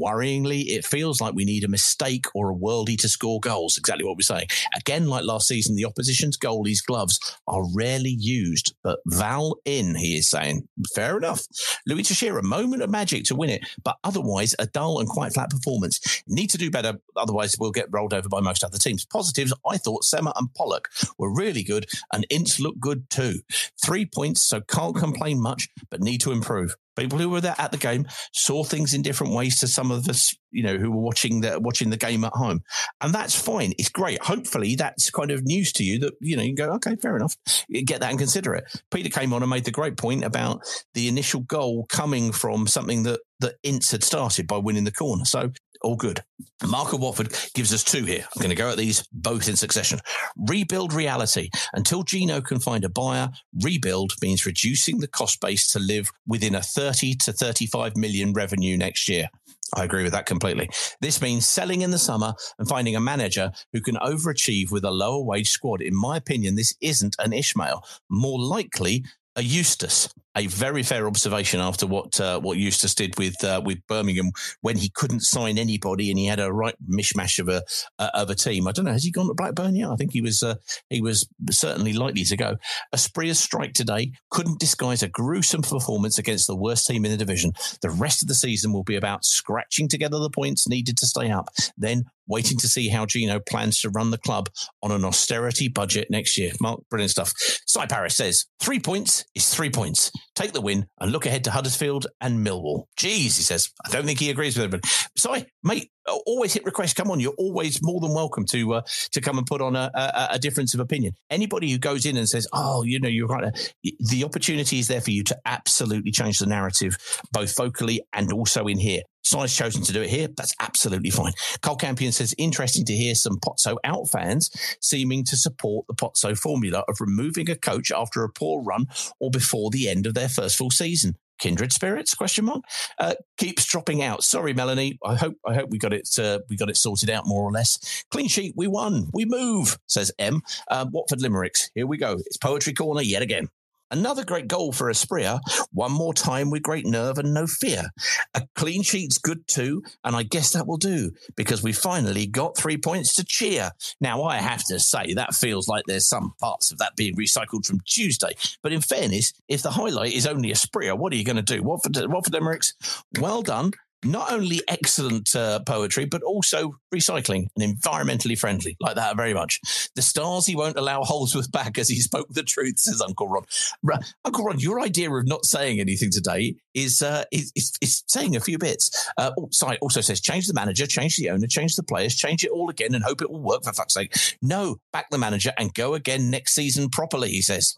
Worryingly, 0.00 0.64
it 0.68 0.84
feels 0.84 1.20
like 1.20 1.34
we 1.34 1.44
need 1.44 1.64
a 1.64 1.68
mistake 1.68 2.26
or 2.34 2.50
a 2.50 2.54
worldie 2.54 2.98
to 2.98 3.08
score 3.08 3.40
goals. 3.40 3.76
Exactly 3.76 4.04
what 4.04 4.16
we're 4.16 4.22
saying. 4.22 4.46
Again, 4.76 5.08
like 5.08 5.24
last 5.24 5.48
season, 5.48 5.74
the 5.74 5.84
opposition's 5.84 6.38
goalies' 6.38 6.84
gloves 6.84 7.18
are 7.48 7.64
rarely 7.74 8.14
used, 8.16 8.74
but 8.82 9.00
Val 9.06 9.56
in, 9.64 9.96
he 9.96 10.16
is 10.18 10.30
saying. 10.30 10.68
Fair 10.94 11.16
enough. 11.16 11.42
Louis 11.86 12.02
Teixeira, 12.02 12.42
moment 12.42 12.82
of 12.82 12.90
magic 12.90 13.24
to 13.24 13.34
win 13.34 13.50
it, 13.50 13.62
but 13.82 13.96
otherwise 14.04 14.54
a 14.58 14.66
dull 14.66 15.00
and 15.00 15.08
quite 15.08 15.32
flat 15.32 15.50
performance. 15.50 16.22
Need 16.26 16.50
to 16.50 16.58
do 16.58 16.70
better, 16.70 16.94
otherwise 17.16 17.56
we'll 17.58 17.72
get 17.72 17.88
rolled 17.90 18.14
over 18.14 18.28
by 18.28 18.40
most 18.40 18.62
other 18.62 18.78
teams. 18.78 19.04
Positives, 19.04 19.52
I 19.68 19.78
thought 19.78 20.04
Sema 20.04 20.32
and 20.36 20.52
Pollock 20.54 20.88
were 21.18 21.34
really 21.34 21.55
good, 21.62 21.86
and 22.12 22.26
Ince 22.30 22.60
looked 22.60 22.80
good 22.80 23.08
too. 23.10 23.40
Three 23.82 24.06
points, 24.06 24.42
so 24.42 24.60
can't 24.60 24.96
complain 24.96 25.40
much, 25.40 25.68
but 25.90 26.00
need 26.00 26.20
to 26.22 26.32
improve. 26.32 26.76
People 26.96 27.18
who 27.18 27.28
were 27.28 27.40
there 27.40 27.54
at 27.58 27.72
the 27.72 27.78
game 27.78 28.06
saw 28.32 28.64
things 28.64 28.94
in 28.94 29.02
different 29.02 29.34
ways 29.34 29.60
to 29.60 29.68
some 29.68 29.90
of 29.90 30.08
us, 30.08 30.34
you 30.50 30.62
know, 30.62 30.76
who 30.76 30.90
were 30.90 31.02
watching 31.02 31.40
the 31.40 31.58
watching 31.60 31.90
the 31.90 31.96
game 31.96 32.24
at 32.24 32.32
home, 32.32 32.62
and 33.00 33.14
that's 33.14 33.34
fine. 33.40 33.72
It's 33.78 33.88
great. 33.88 34.22
Hopefully, 34.22 34.74
that's 34.76 35.10
kind 35.10 35.30
of 35.30 35.44
news 35.44 35.72
to 35.74 35.84
you 35.84 35.98
that 36.00 36.14
you 36.20 36.36
know 36.36 36.42
you 36.42 36.54
go, 36.54 36.70
okay, 36.74 36.96
fair 36.96 37.16
enough, 37.16 37.36
get 37.84 38.00
that 38.00 38.10
and 38.10 38.18
consider 38.18 38.54
it. 38.54 38.64
Peter 38.90 39.10
came 39.10 39.32
on 39.32 39.42
and 39.42 39.50
made 39.50 39.64
the 39.64 39.70
great 39.70 39.96
point 39.96 40.24
about 40.24 40.60
the 40.94 41.08
initial 41.08 41.40
goal 41.40 41.86
coming 41.88 42.32
from 42.32 42.66
something 42.66 43.02
that 43.04 43.20
that 43.40 43.56
Ince 43.62 43.90
had 43.90 44.02
started 44.02 44.46
by 44.46 44.56
winning 44.56 44.84
the 44.84 44.92
corner. 44.92 45.24
So 45.24 45.50
all 45.82 45.96
good. 45.96 46.20
Marco 46.66 46.96
Watford 46.96 47.34
gives 47.54 47.72
us 47.72 47.84
two 47.84 48.04
here. 48.04 48.24
I'm 48.34 48.40
going 48.40 48.50
to 48.50 48.56
go 48.56 48.70
at 48.70 48.76
these 48.76 49.06
both 49.12 49.48
in 49.48 49.56
succession. 49.56 50.00
Rebuild 50.36 50.92
reality. 50.92 51.50
Until 51.74 52.02
Gino 52.02 52.40
can 52.40 52.60
find 52.60 52.84
a 52.84 52.88
buyer, 52.88 53.30
rebuild 53.62 54.12
means 54.22 54.46
reducing 54.46 54.98
the 54.98 55.08
cost 55.08 55.40
base 55.40 55.68
to 55.68 55.78
live 55.78 56.10
within 56.26 56.54
a 56.54 56.62
30 56.86 57.16
to 57.16 57.32
35 57.32 57.96
million 57.96 58.32
revenue 58.32 58.76
next 58.76 59.08
year. 59.08 59.28
I 59.74 59.82
agree 59.82 60.04
with 60.04 60.12
that 60.12 60.26
completely. 60.26 60.70
This 61.00 61.20
means 61.20 61.44
selling 61.44 61.80
in 61.80 61.90
the 61.90 61.98
summer 61.98 62.32
and 62.60 62.68
finding 62.68 62.94
a 62.94 63.00
manager 63.00 63.50
who 63.72 63.80
can 63.80 63.96
overachieve 63.96 64.70
with 64.70 64.84
a 64.84 64.92
lower 64.92 65.20
wage 65.20 65.50
squad. 65.50 65.82
In 65.82 65.96
my 65.96 66.16
opinion, 66.16 66.54
this 66.54 66.76
isn't 66.80 67.16
an 67.18 67.32
Ismaël. 67.32 67.82
More 68.08 68.38
likely, 68.38 69.04
a 69.34 69.42
Eustace. 69.42 70.08
A 70.36 70.46
very 70.46 70.82
fair 70.82 71.06
observation 71.06 71.60
after 71.60 71.86
what 71.86 72.20
uh, 72.20 72.38
what 72.40 72.58
Eustace 72.58 72.94
did 72.94 73.18
with 73.18 73.42
uh, 73.42 73.62
with 73.64 73.78
Birmingham 73.86 74.30
when 74.60 74.76
he 74.76 74.90
couldn't 74.90 75.20
sign 75.22 75.58
anybody 75.58 76.10
and 76.10 76.18
he 76.18 76.26
had 76.26 76.40
a 76.40 76.52
right 76.52 76.74
mishmash 76.88 77.38
of 77.38 77.48
a 77.48 77.62
uh, 77.98 78.10
of 78.14 78.30
a 78.30 78.34
team. 78.34 78.68
I 78.68 78.72
don't 78.72 78.84
know. 78.84 78.92
Has 78.92 79.04
he 79.04 79.10
gone 79.10 79.28
to 79.28 79.34
Blackburn 79.34 79.74
yet? 79.74 79.88
I 79.88 79.96
think 79.96 80.12
he 80.12 80.20
was 80.20 80.42
uh, 80.42 80.56
he 80.90 81.00
was 81.00 81.26
certainly 81.50 81.92
likely 81.92 82.24
to 82.24 82.36
go. 82.36 82.56
A 82.92 82.96
Asprilla's 82.96 83.38
strike 83.38 83.72
today 83.72 84.12
couldn't 84.30 84.60
disguise 84.60 85.02
a 85.02 85.08
gruesome 85.08 85.62
performance 85.62 86.18
against 86.18 86.46
the 86.46 86.56
worst 86.56 86.86
team 86.86 87.04
in 87.04 87.10
the 87.10 87.16
division. 87.16 87.52
The 87.80 87.90
rest 87.90 88.22
of 88.22 88.28
the 88.28 88.34
season 88.34 88.72
will 88.72 88.84
be 88.84 88.96
about 88.96 89.24
scratching 89.24 89.88
together 89.88 90.18
the 90.18 90.30
points 90.30 90.68
needed 90.68 90.96
to 90.98 91.06
stay 91.06 91.30
up, 91.30 91.48
then 91.76 92.04
waiting 92.26 92.58
to 92.58 92.68
see 92.68 92.88
how 92.88 93.06
Gino 93.06 93.38
plans 93.38 93.80
to 93.80 93.90
run 93.90 94.10
the 94.10 94.18
club 94.18 94.48
on 94.82 94.90
an 94.90 95.04
austerity 95.04 95.68
budget 95.68 96.08
next 96.10 96.36
year. 96.36 96.52
Mark, 96.60 96.80
brilliant 96.90 97.10
stuff. 97.10 97.32
Cy 97.66 97.86
Paris 97.86 98.16
says 98.16 98.46
three 98.60 98.80
points 98.80 99.24
is 99.34 99.48
three 99.54 99.70
points. 99.70 100.10
Take 100.34 100.52
the 100.52 100.60
win 100.60 100.86
and 101.00 101.12
look 101.12 101.26
ahead 101.26 101.44
to 101.44 101.50
Huddersfield 101.50 102.06
and 102.20 102.46
Millwall. 102.46 102.84
Jeez, 102.98 103.36
he 103.36 103.42
says. 103.42 103.70
I 103.84 103.90
don't 103.90 104.04
think 104.04 104.20
he 104.20 104.30
agrees 104.30 104.56
with 104.56 104.64
everybody. 104.64 104.88
Sorry, 105.16 105.46
mate, 105.62 105.90
always 106.26 106.52
hit 106.52 106.64
request. 106.64 106.96
Come 106.96 107.10
on, 107.10 107.20
you're 107.20 107.34
always 107.38 107.82
more 107.82 108.00
than 108.00 108.14
welcome 108.14 108.44
to 108.46 108.74
uh, 108.74 108.82
to 109.12 109.20
come 109.20 109.38
and 109.38 109.46
put 109.46 109.60
on 109.60 109.76
a, 109.76 109.90
a, 109.94 110.28
a, 110.32 110.38
difference 110.38 110.74
of 110.74 110.80
opinion. 110.80 111.12
Anybody 111.30 111.70
who 111.70 111.78
goes 111.78 112.06
in 112.06 112.16
and 112.16 112.28
says, 112.28 112.46
"Oh, 112.52 112.82
you 112.82 113.00
know, 113.00 113.08
you're 113.08 113.26
right," 113.26 113.74
the 113.82 114.24
opportunity 114.24 114.78
is 114.78 114.88
there 114.88 115.00
for 115.00 115.10
you 115.10 115.24
to 115.24 115.38
absolutely 115.44 116.10
change 116.10 116.38
the 116.38 116.46
narrative, 116.46 116.96
both 117.32 117.56
vocally 117.56 118.02
and 118.12 118.32
also 118.32 118.66
in 118.66 118.78
here. 118.78 119.02
Cy's 119.26 119.56
chosen 119.56 119.82
to 119.82 119.92
do 119.92 120.02
it 120.02 120.08
here. 120.08 120.28
That's 120.36 120.54
absolutely 120.60 121.10
fine. 121.10 121.32
Karl 121.60 121.74
Campion 121.74 122.12
says, 122.12 122.32
interesting 122.38 122.84
to 122.84 122.94
hear 122.94 123.16
some 123.16 123.40
Pozzo 123.40 123.76
out 123.82 124.08
fans 124.08 124.50
seeming 124.80 125.24
to 125.24 125.36
support 125.36 125.84
the 125.88 125.94
Pozzo 125.94 126.38
formula 126.38 126.84
of 126.86 127.00
removing 127.00 127.50
a 127.50 127.56
coach 127.56 127.90
after 127.90 128.22
a 128.22 128.28
poor 128.28 128.62
run 128.62 128.86
or 129.18 129.30
before 129.30 129.70
the 129.70 129.88
end 129.88 130.06
of 130.06 130.14
their 130.14 130.28
first 130.28 130.56
full 130.56 130.70
season. 130.70 131.16
Kindred 131.40 131.72
spirits? 131.72 132.14
Question 132.14 132.44
mark. 132.44 132.62
Uh, 132.98 133.14
keeps 133.36 133.66
dropping 133.66 134.00
out. 134.00 134.22
Sorry 134.22 134.54
melanie. 134.54 134.98
I 135.04 135.16
hope 135.16 135.34
i 135.46 135.54
hope 135.54 135.70
we 135.70 135.76
got 135.76 135.92
it 135.92 136.08
uh, 136.18 136.38
we 136.48 136.56
got 136.56 136.70
it 136.70 136.76
sorted 136.76 137.10
out 137.10 137.26
more 137.26 137.42
or 137.42 137.50
less. 137.50 138.04
Clean 138.10 138.28
sheet. 138.28 138.54
We 138.56 138.68
won. 138.68 139.10
We 139.12 139.26
move 139.26 139.76
says 139.86 140.12
m. 140.18 140.40
Uh, 140.70 140.86
watford 140.90 141.20
limericks. 141.20 141.70
Here 141.74 141.86
we 141.86 141.98
go. 141.98 142.12
It's 142.12 142.38
poetry 142.38 142.72
corner 142.72 143.02
yet 143.02 143.20
again 143.22 143.50
Another 143.90 144.24
great 144.24 144.48
goal 144.48 144.72
for 144.72 144.90
Asprilla. 144.90 145.40
One 145.72 145.92
more 145.92 146.12
time 146.12 146.50
with 146.50 146.62
great 146.62 146.86
nerve 146.86 147.18
and 147.18 147.32
no 147.32 147.46
fear. 147.46 147.90
A 148.34 148.42
clean 148.54 148.82
sheet's 148.82 149.18
good 149.18 149.46
too, 149.46 149.82
and 150.04 150.16
I 150.16 150.24
guess 150.24 150.52
that 150.52 150.66
will 150.66 150.76
do 150.76 151.12
because 151.36 151.62
we 151.62 151.72
finally 151.72 152.26
got 152.26 152.56
three 152.56 152.76
points 152.76 153.14
to 153.14 153.24
cheer. 153.24 153.70
Now, 154.00 154.24
I 154.24 154.38
have 154.38 154.64
to 154.64 154.80
say 154.80 155.14
that 155.14 155.34
feels 155.34 155.68
like 155.68 155.84
there's 155.86 156.08
some 156.08 156.34
parts 156.40 156.72
of 156.72 156.78
that 156.78 156.96
being 156.96 157.16
recycled 157.16 157.66
from 157.66 157.80
Tuesday. 157.86 158.32
But 158.62 158.72
in 158.72 158.80
fairness, 158.80 159.32
if 159.48 159.62
the 159.62 159.70
highlight 159.70 160.14
is 160.14 160.26
only 160.26 160.50
Asprilla, 160.50 160.98
what 160.98 161.12
are 161.12 161.16
you 161.16 161.24
going 161.24 161.36
to 161.36 161.42
do? 161.42 161.62
Watford, 161.62 161.96
Watford 162.10 162.34
Limericks, 162.34 162.74
well 163.20 163.42
done 163.42 163.72
not 164.06 164.32
only 164.32 164.62
excellent 164.68 165.34
uh, 165.34 165.60
poetry, 165.60 166.04
but 166.04 166.22
also 166.22 166.76
recycling 166.94 167.46
and 167.56 167.78
environmentally 167.78 168.38
friendly. 168.38 168.76
Like 168.80 168.96
that 168.96 169.16
very 169.16 169.34
much. 169.34 169.60
The 169.94 170.02
stars 170.02 170.46
he 170.46 170.56
won't 170.56 170.78
allow 170.78 171.02
Holdsworth 171.02 171.50
back 171.50 171.78
as 171.78 171.88
he 171.88 172.00
spoke 172.00 172.28
the 172.30 172.42
truth, 172.42 172.78
says 172.78 173.00
Uncle 173.00 173.28
Ron. 173.28 174.00
Uncle 174.24 174.44
Ron, 174.44 174.58
your 174.58 174.80
idea 174.80 175.10
of 175.10 175.26
not 175.26 175.44
saying 175.44 175.80
anything 175.80 176.10
today 176.10 176.56
is 176.74 177.02
uh, 177.02 177.24
is, 177.32 177.52
is, 177.54 177.72
is 177.80 178.04
saying 178.06 178.36
a 178.36 178.40
few 178.40 178.58
bits. 178.58 179.08
Uh, 179.16 179.32
also 179.80 180.00
says 180.00 180.20
change 180.20 180.46
the 180.46 180.54
manager, 180.54 180.86
change 180.86 181.16
the 181.16 181.30
owner, 181.30 181.46
change 181.46 181.76
the 181.76 181.82
players, 181.82 182.14
change 182.14 182.44
it 182.44 182.50
all 182.50 182.70
again 182.70 182.94
and 182.94 183.04
hope 183.04 183.22
it 183.22 183.30
will 183.30 183.42
work 183.42 183.64
for 183.64 183.72
fuck's 183.72 183.94
sake. 183.94 184.14
No, 184.42 184.76
back 184.92 185.10
the 185.10 185.18
manager 185.18 185.52
and 185.58 185.72
go 185.74 185.94
again 185.94 186.30
next 186.30 186.54
season 186.54 186.88
properly, 186.88 187.30
he 187.30 187.42
says. 187.42 187.74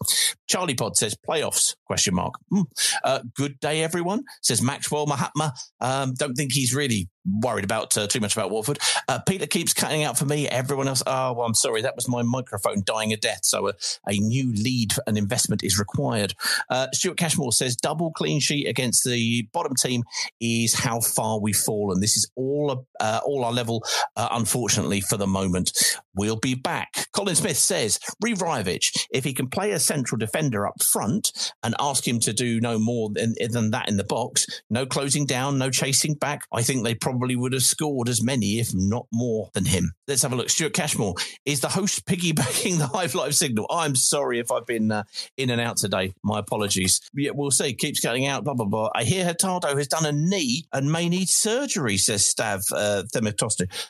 Charlie 0.47 0.75
Pod 0.75 0.97
says 0.97 1.15
playoffs, 1.15 1.75
question 1.85 2.15
mark. 2.15 2.35
Mm. 2.51 2.65
Uh, 3.03 3.19
good 3.35 3.59
day, 3.59 3.83
everyone, 3.83 4.23
says 4.41 4.61
Maxwell 4.61 5.05
Mahatma. 5.05 5.53
Um, 5.79 6.13
don't 6.19 6.35
think 6.35 6.53
he's 6.53 6.73
really 6.75 7.09
worried 7.25 7.65
about 7.65 7.97
uh, 7.97 8.07
too 8.07 8.19
much 8.19 8.35
about 8.35 8.51
Watford. 8.51 8.79
Uh, 9.07 9.19
Peter 9.19 9.45
keeps 9.45 9.73
cutting 9.73 10.03
out 10.03 10.17
for 10.17 10.25
me. 10.25 10.47
Everyone 10.47 10.87
else, 10.87 11.03
oh, 11.05 11.33
well, 11.33 11.45
I'm 11.45 11.53
sorry, 11.53 11.81
that 11.81 11.95
was 11.95 12.07
my 12.07 12.21
microphone 12.21 12.83
dying 12.85 13.13
a 13.13 13.17
death. 13.17 13.41
So 13.43 13.69
a, 13.69 13.73
a 14.07 14.17
new 14.17 14.53
lead 14.53 14.93
and 15.07 15.17
investment 15.17 15.63
is 15.63 15.79
required. 15.79 16.33
Uh, 16.69 16.87
Stuart 16.93 17.17
Cashmore 17.17 17.51
says 17.51 17.75
double 17.75 18.11
clean 18.11 18.39
sheet 18.39 18.67
against 18.67 19.03
the 19.03 19.47
bottom 19.53 19.73
team 19.75 20.03
is 20.39 20.73
how 20.73 20.99
far 21.01 21.39
we've 21.39 21.55
fallen. 21.55 21.99
This 21.99 22.17
is 22.17 22.29
all 22.35 22.85
uh, 22.99 23.21
all 23.25 23.43
our 23.45 23.53
level, 23.53 23.83
uh, 24.15 24.29
unfortunately, 24.31 25.01
for 25.01 25.17
the 25.17 25.27
moment. 25.27 25.71
We'll 26.15 26.35
be 26.35 26.55
back. 26.55 27.07
Colin 27.13 27.35
Smith 27.35 27.57
says 27.57 27.99
Rajovic, 28.23 29.07
if 29.11 29.23
he 29.23 29.33
can 29.33 29.47
play 29.47 29.71
a 29.71 29.79
central 29.79 30.17
defender 30.17 30.67
up 30.67 30.83
front 30.83 31.53
and 31.63 31.75
ask 31.79 32.07
him 32.07 32.19
to 32.19 32.33
do 32.33 32.59
no 32.59 32.77
more 32.77 33.09
than, 33.09 33.35
than 33.49 33.71
that 33.71 33.87
in 33.87 33.97
the 33.97 34.03
box, 34.03 34.45
no 34.69 34.85
closing 34.85 35.25
down, 35.25 35.57
no 35.57 35.69
chasing 35.69 36.15
back, 36.15 36.41
I 36.51 36.61
think 36.61 36.83
they 36.83 36.95
probably 36.95 37.08
probably 37.09 37.35
would 37.35 37.53
have 37.53 37.63
scored 37.63 38.07
as 38.07 38.21
many, 38.21 38.59
if 38.59 38.71
not 38.71 39.07
more, 39.11 39.49
than 39.55 39.65
him. 39.65 39.93
Let's 40.07 40.21
have 40.21 40.31
a 40.31 40.35
look. 40.35 40.47
Stuart 40.51 40.73
Cashmore 40.73 41.15
is 41.43 41.59
the 41.59 41.67
host 41.67 42.05
piggybacking 42.09 42.77
the 42.77 42.85
high 42.85 43.07
life 43.17 43.33
signal. 43.33 43.65
I'm 43.71 43.95
sorry 43.95 44.37
if 44.37 44.51
I've 44.51 44.67
been 44.67 44.91
uh, 44.91 45.03
in 45.37 45.49
and 45.49 45.59
out 45.59 45.77
today. 45.77 46.13
My 46.23 46.37
apologies. 46.37 47.01
Yeah, 47.15 47.31
we'll 47.33 47.49
see. 47.49 47.73
Keeps 47.73 47.99
cutting 47.99 48.27
out. 48.27 48.43
Blah 48.43 48.53
blah 48.53 48.67
blah. 48.67 48.89
I 48.93 49.05
hear 49.05 49.25
Hurtado 49.25 49.75
has 49.75 49.87
done 49.87 50.05
a 50.05 50.11
knee 50.11 50.65
and 50.71 50.91
may 50.91 51.09
need 51.09 51.29
surgery. 51.29 51.97
Says 51.97 52.31
Stav 52.31 52.63
uh, 52.75 53.03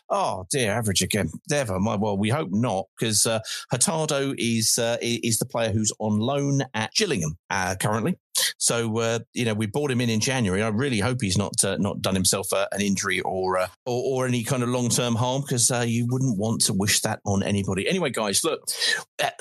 Oh 0.09 0.45
dear, 0.49 0.71
average 0.71 1.01
again. 1.01 1.29
Never. 1.49 1.77
My 1.77 1.97
well, 1.97 2.17
we 2.17 2.29
hope 2.29 2.51
not 2.51 2.85
because 2.97 3.25
uh, 3.25 3.39
Hurtado 3.69 4.33
is 4.37 4.77
uh, 4.77 4.95
is 5.01 5.39
the 5.39 5.45
player 5.45 5.71
who's 5.71 5.91
on 5.99 6.19
loan 6.19 6.61
at 6.73 6.93
Gillingham 6.93 7.37
uh, 7.49 7.75
currently. 7.81 8.17
So 8.57 8.99
uh, 8.99 9.19
you 9.33 9.45
know, 9.45 9.53
we 9.53 9.67
brought 9.67 9.91
him 9.91 10.01
in 10.01 10.09
in 10.09 10.19
January. 10.19 10.61
I 10.61 10.69
really 10.69 10.99
hope 10.99 11.19
he's 11.21 11.37
not 11.37 11.63
uh, 11.63 11.77
not 11.77 12.01
done 12.01 12.15
himself 12.15 12.51
uh, 12.53 12.67
an 12.71 12.81
injury 12.81 13.21
or, 13.21 13.57
uh, 13.57 13.67
or, 13.85 14.23
or 14.23 14.27
any 14.27 14.43
kind 14.43 14.63
of 14.63 14.69
long 14.69 14.89
term 14.89 15.15
harm 15.15 15.41
because 15.41 15.71
uh, 15.71 15.83
you 15.85 16.07
wouldn't 16.09 16.37
want 16.37 16.61
to 16.65 16.73
wish 16.73 17.01
that 17.01 17.19
on 17.25 17.43
anybody. 17.43 17.87
Anyway, 17.87 18.09
guys, 18.09 18.43
look, 18.43 18.61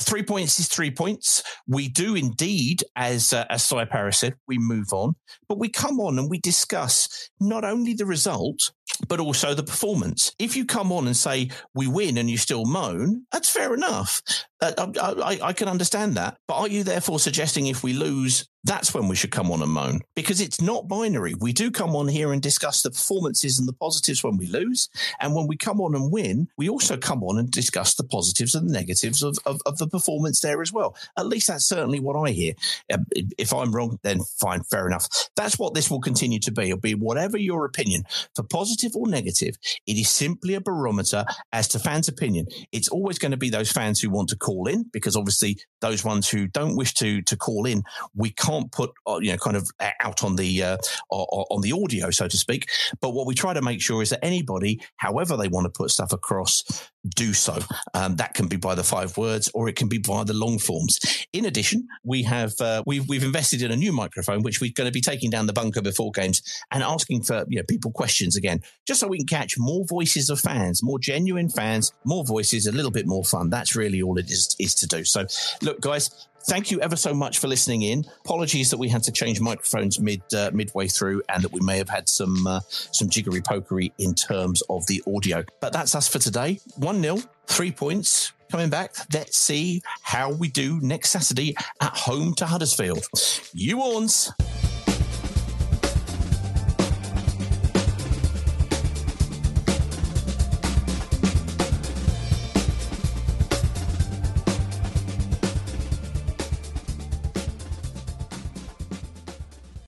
three 0.00 0.22
points 0.22 0.58
is 0.58 0.68
three 0.68 0.90
points. 0.90 1.42
We 1.66 1.88
do 1.88 2.14
indeed, 2.14 2.84
as 2.96 3.32
uh, 3.32 3.44
as 3.50 3.64
Cy 3.64 3.84
Paris 3.84 4.18
said, 4.18 4.34
we 4.46 4.58
move 4.58 4.92
on, 4.92 5.14
but 5.48 5.58
we 5.58 5.68
come 5.68 6.00
on 6.00 6.18
and 6.18 6.30
we 6.30 6.38
discuss 6.38 7.30
not 7.40 7.64
only 7.64 7.94
the 7.94 8.06
result 8.06 8.72
but 9.06 9.20
also 9.20 9.54
the 9.54 9.62
performance. 9.62 10.32
If 10.38 10.56
you 10.56 10.64
come 10.64 10.90
on 10.90 11.06
and 11.06 11.16
say 11.16 11.50
we 11.74 11.86
win 11.86 12.18
and 12.18 12.28
you 12.28 12.36
still 12.36 12.64
moan, 12.64 13.26
that's 13.30 13.50
fair 13.50 13.74
enough. 13.74 14.22
Uh, 14.60 14.72
I, 15.00 15.12
I, 15.12 15.38
I, 15.48 15.52
can 15.52 15.68
understand 15.68 16.16
that. 16.16 16.36
But 16.48 16.56
are 16.56 16.68
you 16.68 16.82
therefore 16.82 17.20
suggesting 17.20 17.68
if 17.68 17.84
we 17.84 17.92
lose, 17.92 18.48
that's 18.64 18.92
when 18.92 19.06
we 19.06 19.14
should 19.14 19.30
come 19.30 19.52
on 19.52 19.62
and 19.62 19.70
moan? 19.70 20.00
Because 20.16 20.40
it's 20.40 20.60
not 20.60 20.88
binary. 20.88 21.34
We 21.34 21.52
do 21.52 21.70
come 21.70 21.94
on 21.94 22.08
here 22.08 22.32
and 22.32 22.42
discuss 22.42 22.82
the 22.82 22.90
performances 22.90 23.58
and 23.58 23.68
the 23.68 23.72
positives 23.72 24.24
when 24.24 24.36
we 24.36 24.46
lose. 24.46 24.88
And 25.20 25.34
when 25.34 25.46
we 25.46 25.56
come 25.56 25.80
on 25.80 25.94
and 25.94 26.10
win, 26.10 26.48
we 26.56 26.68
also 26.68 26.96
come 26.96 27.22
on 27.22 27.38
and 27.38 27.48
discuss 27.50 27.94
the 27.94 28.02
positives 28.02 28.56
and 28.56 28.68
the 28.68 28.72
negatives 28.72 29.22
of, 29.22 29.38
of, 29.46 29.60
of 29.64 29.78
the 29.78 29.86
performance 29.86 30.40
there 30.40 30.60
as 30.60 30.72
well. 30.72 30.96
At 31.16 31.26
least 31.26 31.46
that's 31.46 31.64
certainly 31.64 32.00
what 32.00 32.16
I 32.16 32.32
hear. 32.32 32.54
Um, 32.92 33.06
if 33.12 33.52
I'm 33.52 33.72
wrong, 33.72 34.00
then 34.02 34.20
fine, 34.40 34.64
fair 34.64 34.88
enough. 34.88 35.06
That's 35.36 35.58
what 35.58 35.74
this 35.74 35.88
will 35.88 36.00
continue 36.00 36.40
to 36.40 36.50
be. 36.50 36.70
It'll 36.70 36.80
be 36.80 36.94
whatever 36.94 37.38
your 37.38 37.64
opinion, 37.64 38.04
for 38.34 38.42
positive 38.42 38.96
or 38.96 39.06
negative, 39.06 39.56
it 39.86 39.96
is 39.96 40.10
simply 40.10 40.54
a 40.54 40.60
barometer 40.60 41.24
as 41.52 41.68
to 41.68 41.78
fans' 41.78 42.08
opinion. 42.08 42.46
It's 42.72 42.88
always 42.88 43.18
going 43.18 43.30
to 43.30 43.36
be 43.36 43.50
those 43.50 43.70
fans 43.70 44.00
who 44.00 44.10
want 44.10 44.30
to 44.30 44.36
call 44.48 44.66
in 44.66 44.84
because 44.92 45.14
obviously 45.14 45.58
those 45.82 46.04
ones 46.04 46.28
who 46.28 46.46
don't 46.46 46.74
wish 46.74 46.94
to 46.94 47.20
to 47.22 47.36
call 47.36 47.66
in, 47.66 47.82
we 48.14 48.30
can't 48.30 48.72
put 48.72 48.90
uh, 49.06 49.18
you 49.20 49.32
know 49.32 49.36
kind 49.36 49.56
of 49.56 49.68
out 50.00 50.24
on 50.24 50.36
the 50.36 50.62
uh, 50.62 50.76
on 51.10 51.60
the 51.60 51.72
audio, 51.72 52.10
so 52.10 52.26
to 52.26 52.36
speak. 52.36 52.70
But 53.00 53.10
what 53.10 53.26
we 53.26 53.34
try 53.34 53.52
to 53.52 53.60
make 53.60 53.82
sure 53.82 54.02
is 54.02 54.10
that 54.10 54.24
anybody, 54.24 54.80
however 54.96 55.36
they 55.36 55.48
want 55.48 55.66
to 55.66 55.70
put 55.70 55.90
stuff 55.90 56.12
across, 56.12 56.64
do 57.06 57.32
so. 57.32 57.58
Um, 57.94 58.16
that 58.16 58.34
can 58.34 58.48
be 58.48 58.56
by 58.56 58.74
the 58.74 58.84
five 58.84 59.16
words, 59.16 59.50
or 59.54 59.68
it 59.68 59.76
can 59.76 59.88
be 59.88 59.98
via 59.98 60.24
the 60.24 60.34
long 60.34 60.58
forms. 60.58 60.98
In 61.32 61.44
addition, 61.44 61.86
we 62.04 62.22
have 62.24 62.52
uh, 62.60 62.82
we've 62.86 63.08
we've 63.08 63.24
invested 63.24 63.62
in 63.62 63.70
a 63.70 63.76
new 63.76 63.92
microphone, 63.92 64.42
which 64.42 64.60
we're 64.60 64.72
going 64.74 64.88
to 64.88 64.92
be 64.92 65.00
taking 65.00 65.30
down 65.30 65.46
the 65.46 65.52
bunker 65.52 65.82
before 65.82 66.10
games 66.12 66.42
and 66.70 66.82
asking 66.82 67.22
for 67.22 67.44
you 67.48 67.58
know 67.58 67.64
people 67.68 67.90
questions 67.90 68.36
again, 68.36 68.60
just 68.86 69.00
so 69.00 69.08
we 69.08 69.18
can 69.18 69.26
catch 69.26 69.54
more 69.58 69.84
voices 69.88 70.30
of 70.30 70.40
fans, 70.40 70.82
more 70.82 70.98
genuine 70.98 71.48
fans, 71.48 71.92
more 72.04 72.24
voices, 72.24 72.66
a 72.66 72.72
little 72.72 72.90
bit 72.90 73.06
more 73.06 73.24
fun. 73.24 73.50
That's 73.50 73.76
really 73.76 74.02
all 74.02 74.18
it 74.18 74.30
is 74.30 74.54
is 74.58 74.74
to 74.76 74.86
do. 74.86 75.04
So, 75.04 75.26
look, 75.62 75.80
guys, 75.80 76.28
thank 76.48 76.70
you 76.70 76.80
ever 76.80 76.96
so 76.96 77.14
much 77.14 77.38
for 77.38 77.46
listening 77.46 77.82
in. 77.82 78.04
Apologies 78.24 78.70
that 78.70 78.78
we 78.78 78.88
had 78.88 79.02
to 79.04 79.12
change 79.12 79.40
microphones 79.40 80.00
mid 80.00 80.22
uh, 80.34 80.50
midway 80.52 80.88
through, 80.88 81.22
and 81.28 81.44
that 81.44 81.52
we 81.52 81.60
may 81.60 81.78
have 81.78 81.88
had 81.88 82.08
some 82.08 82.46
uh, 82.46 82.60
some 82.68 83.08
jiggery 83.08 83.40
pokery 83.40 83.92
in 83.98 84.14
terms 84.14 84.62
of 84.70 84.86
the 84.86 85.02
audio. 85.06 85.44
But 85.60 85.72
that's 85.72 85.94
us 85.94 86.08
for 86.08 86.18
today. 86.18 86.60
One 86.76 87.00
0 87.00 87.18
three 87.46 87.72
points 87.72 88.32
coming 88.50 88.70
back. 88.70 88.94
Let's 89.12 89.38
see 89.38 89.82
how 90.02 90.32
we 90.32 90.48
do 90.48 90.80
next 90.80 91.10
Saturday 91.10 91.54
at 91.80 91.96
home 91.96 92.34
to 92.34 92.46
Huddersfield. 92.46 93.06
You 93.52 93.82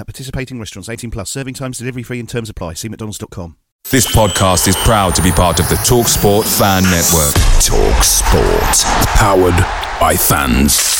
At 0.00 0.06
participating 0.06 0.58
restaurants, 0.58 0.88
18 0.88 1.10
plus, 1.10 1.28
serving 1.28 1.52
times, 1.52 1.76
delivery 1.76 2.02
free, 2.02 2.20
and 2.20 2.26
terms 2.28 2.48
apply. 2.48 2.72
See 2.72 2.88
McDonald's.com. 2.88 3.58
This 3.90 4.06
podcast 4.06 4.66
is 4.66 4.76
proud 4.76 5.14
to 5.16 5.22
be 5.22 5.30
part 5.30 5.60
of 5.60 5.68
the 5.68 5.74
TalkSport 5.74 6.44
Fan 6.58 6.84
Network. 6.84 7.34
Talk 7.62 8.02
Sport. 8.02 8.86
Powered 9.16 9.58
by 10.00 10.16
fans. 10.16 10.99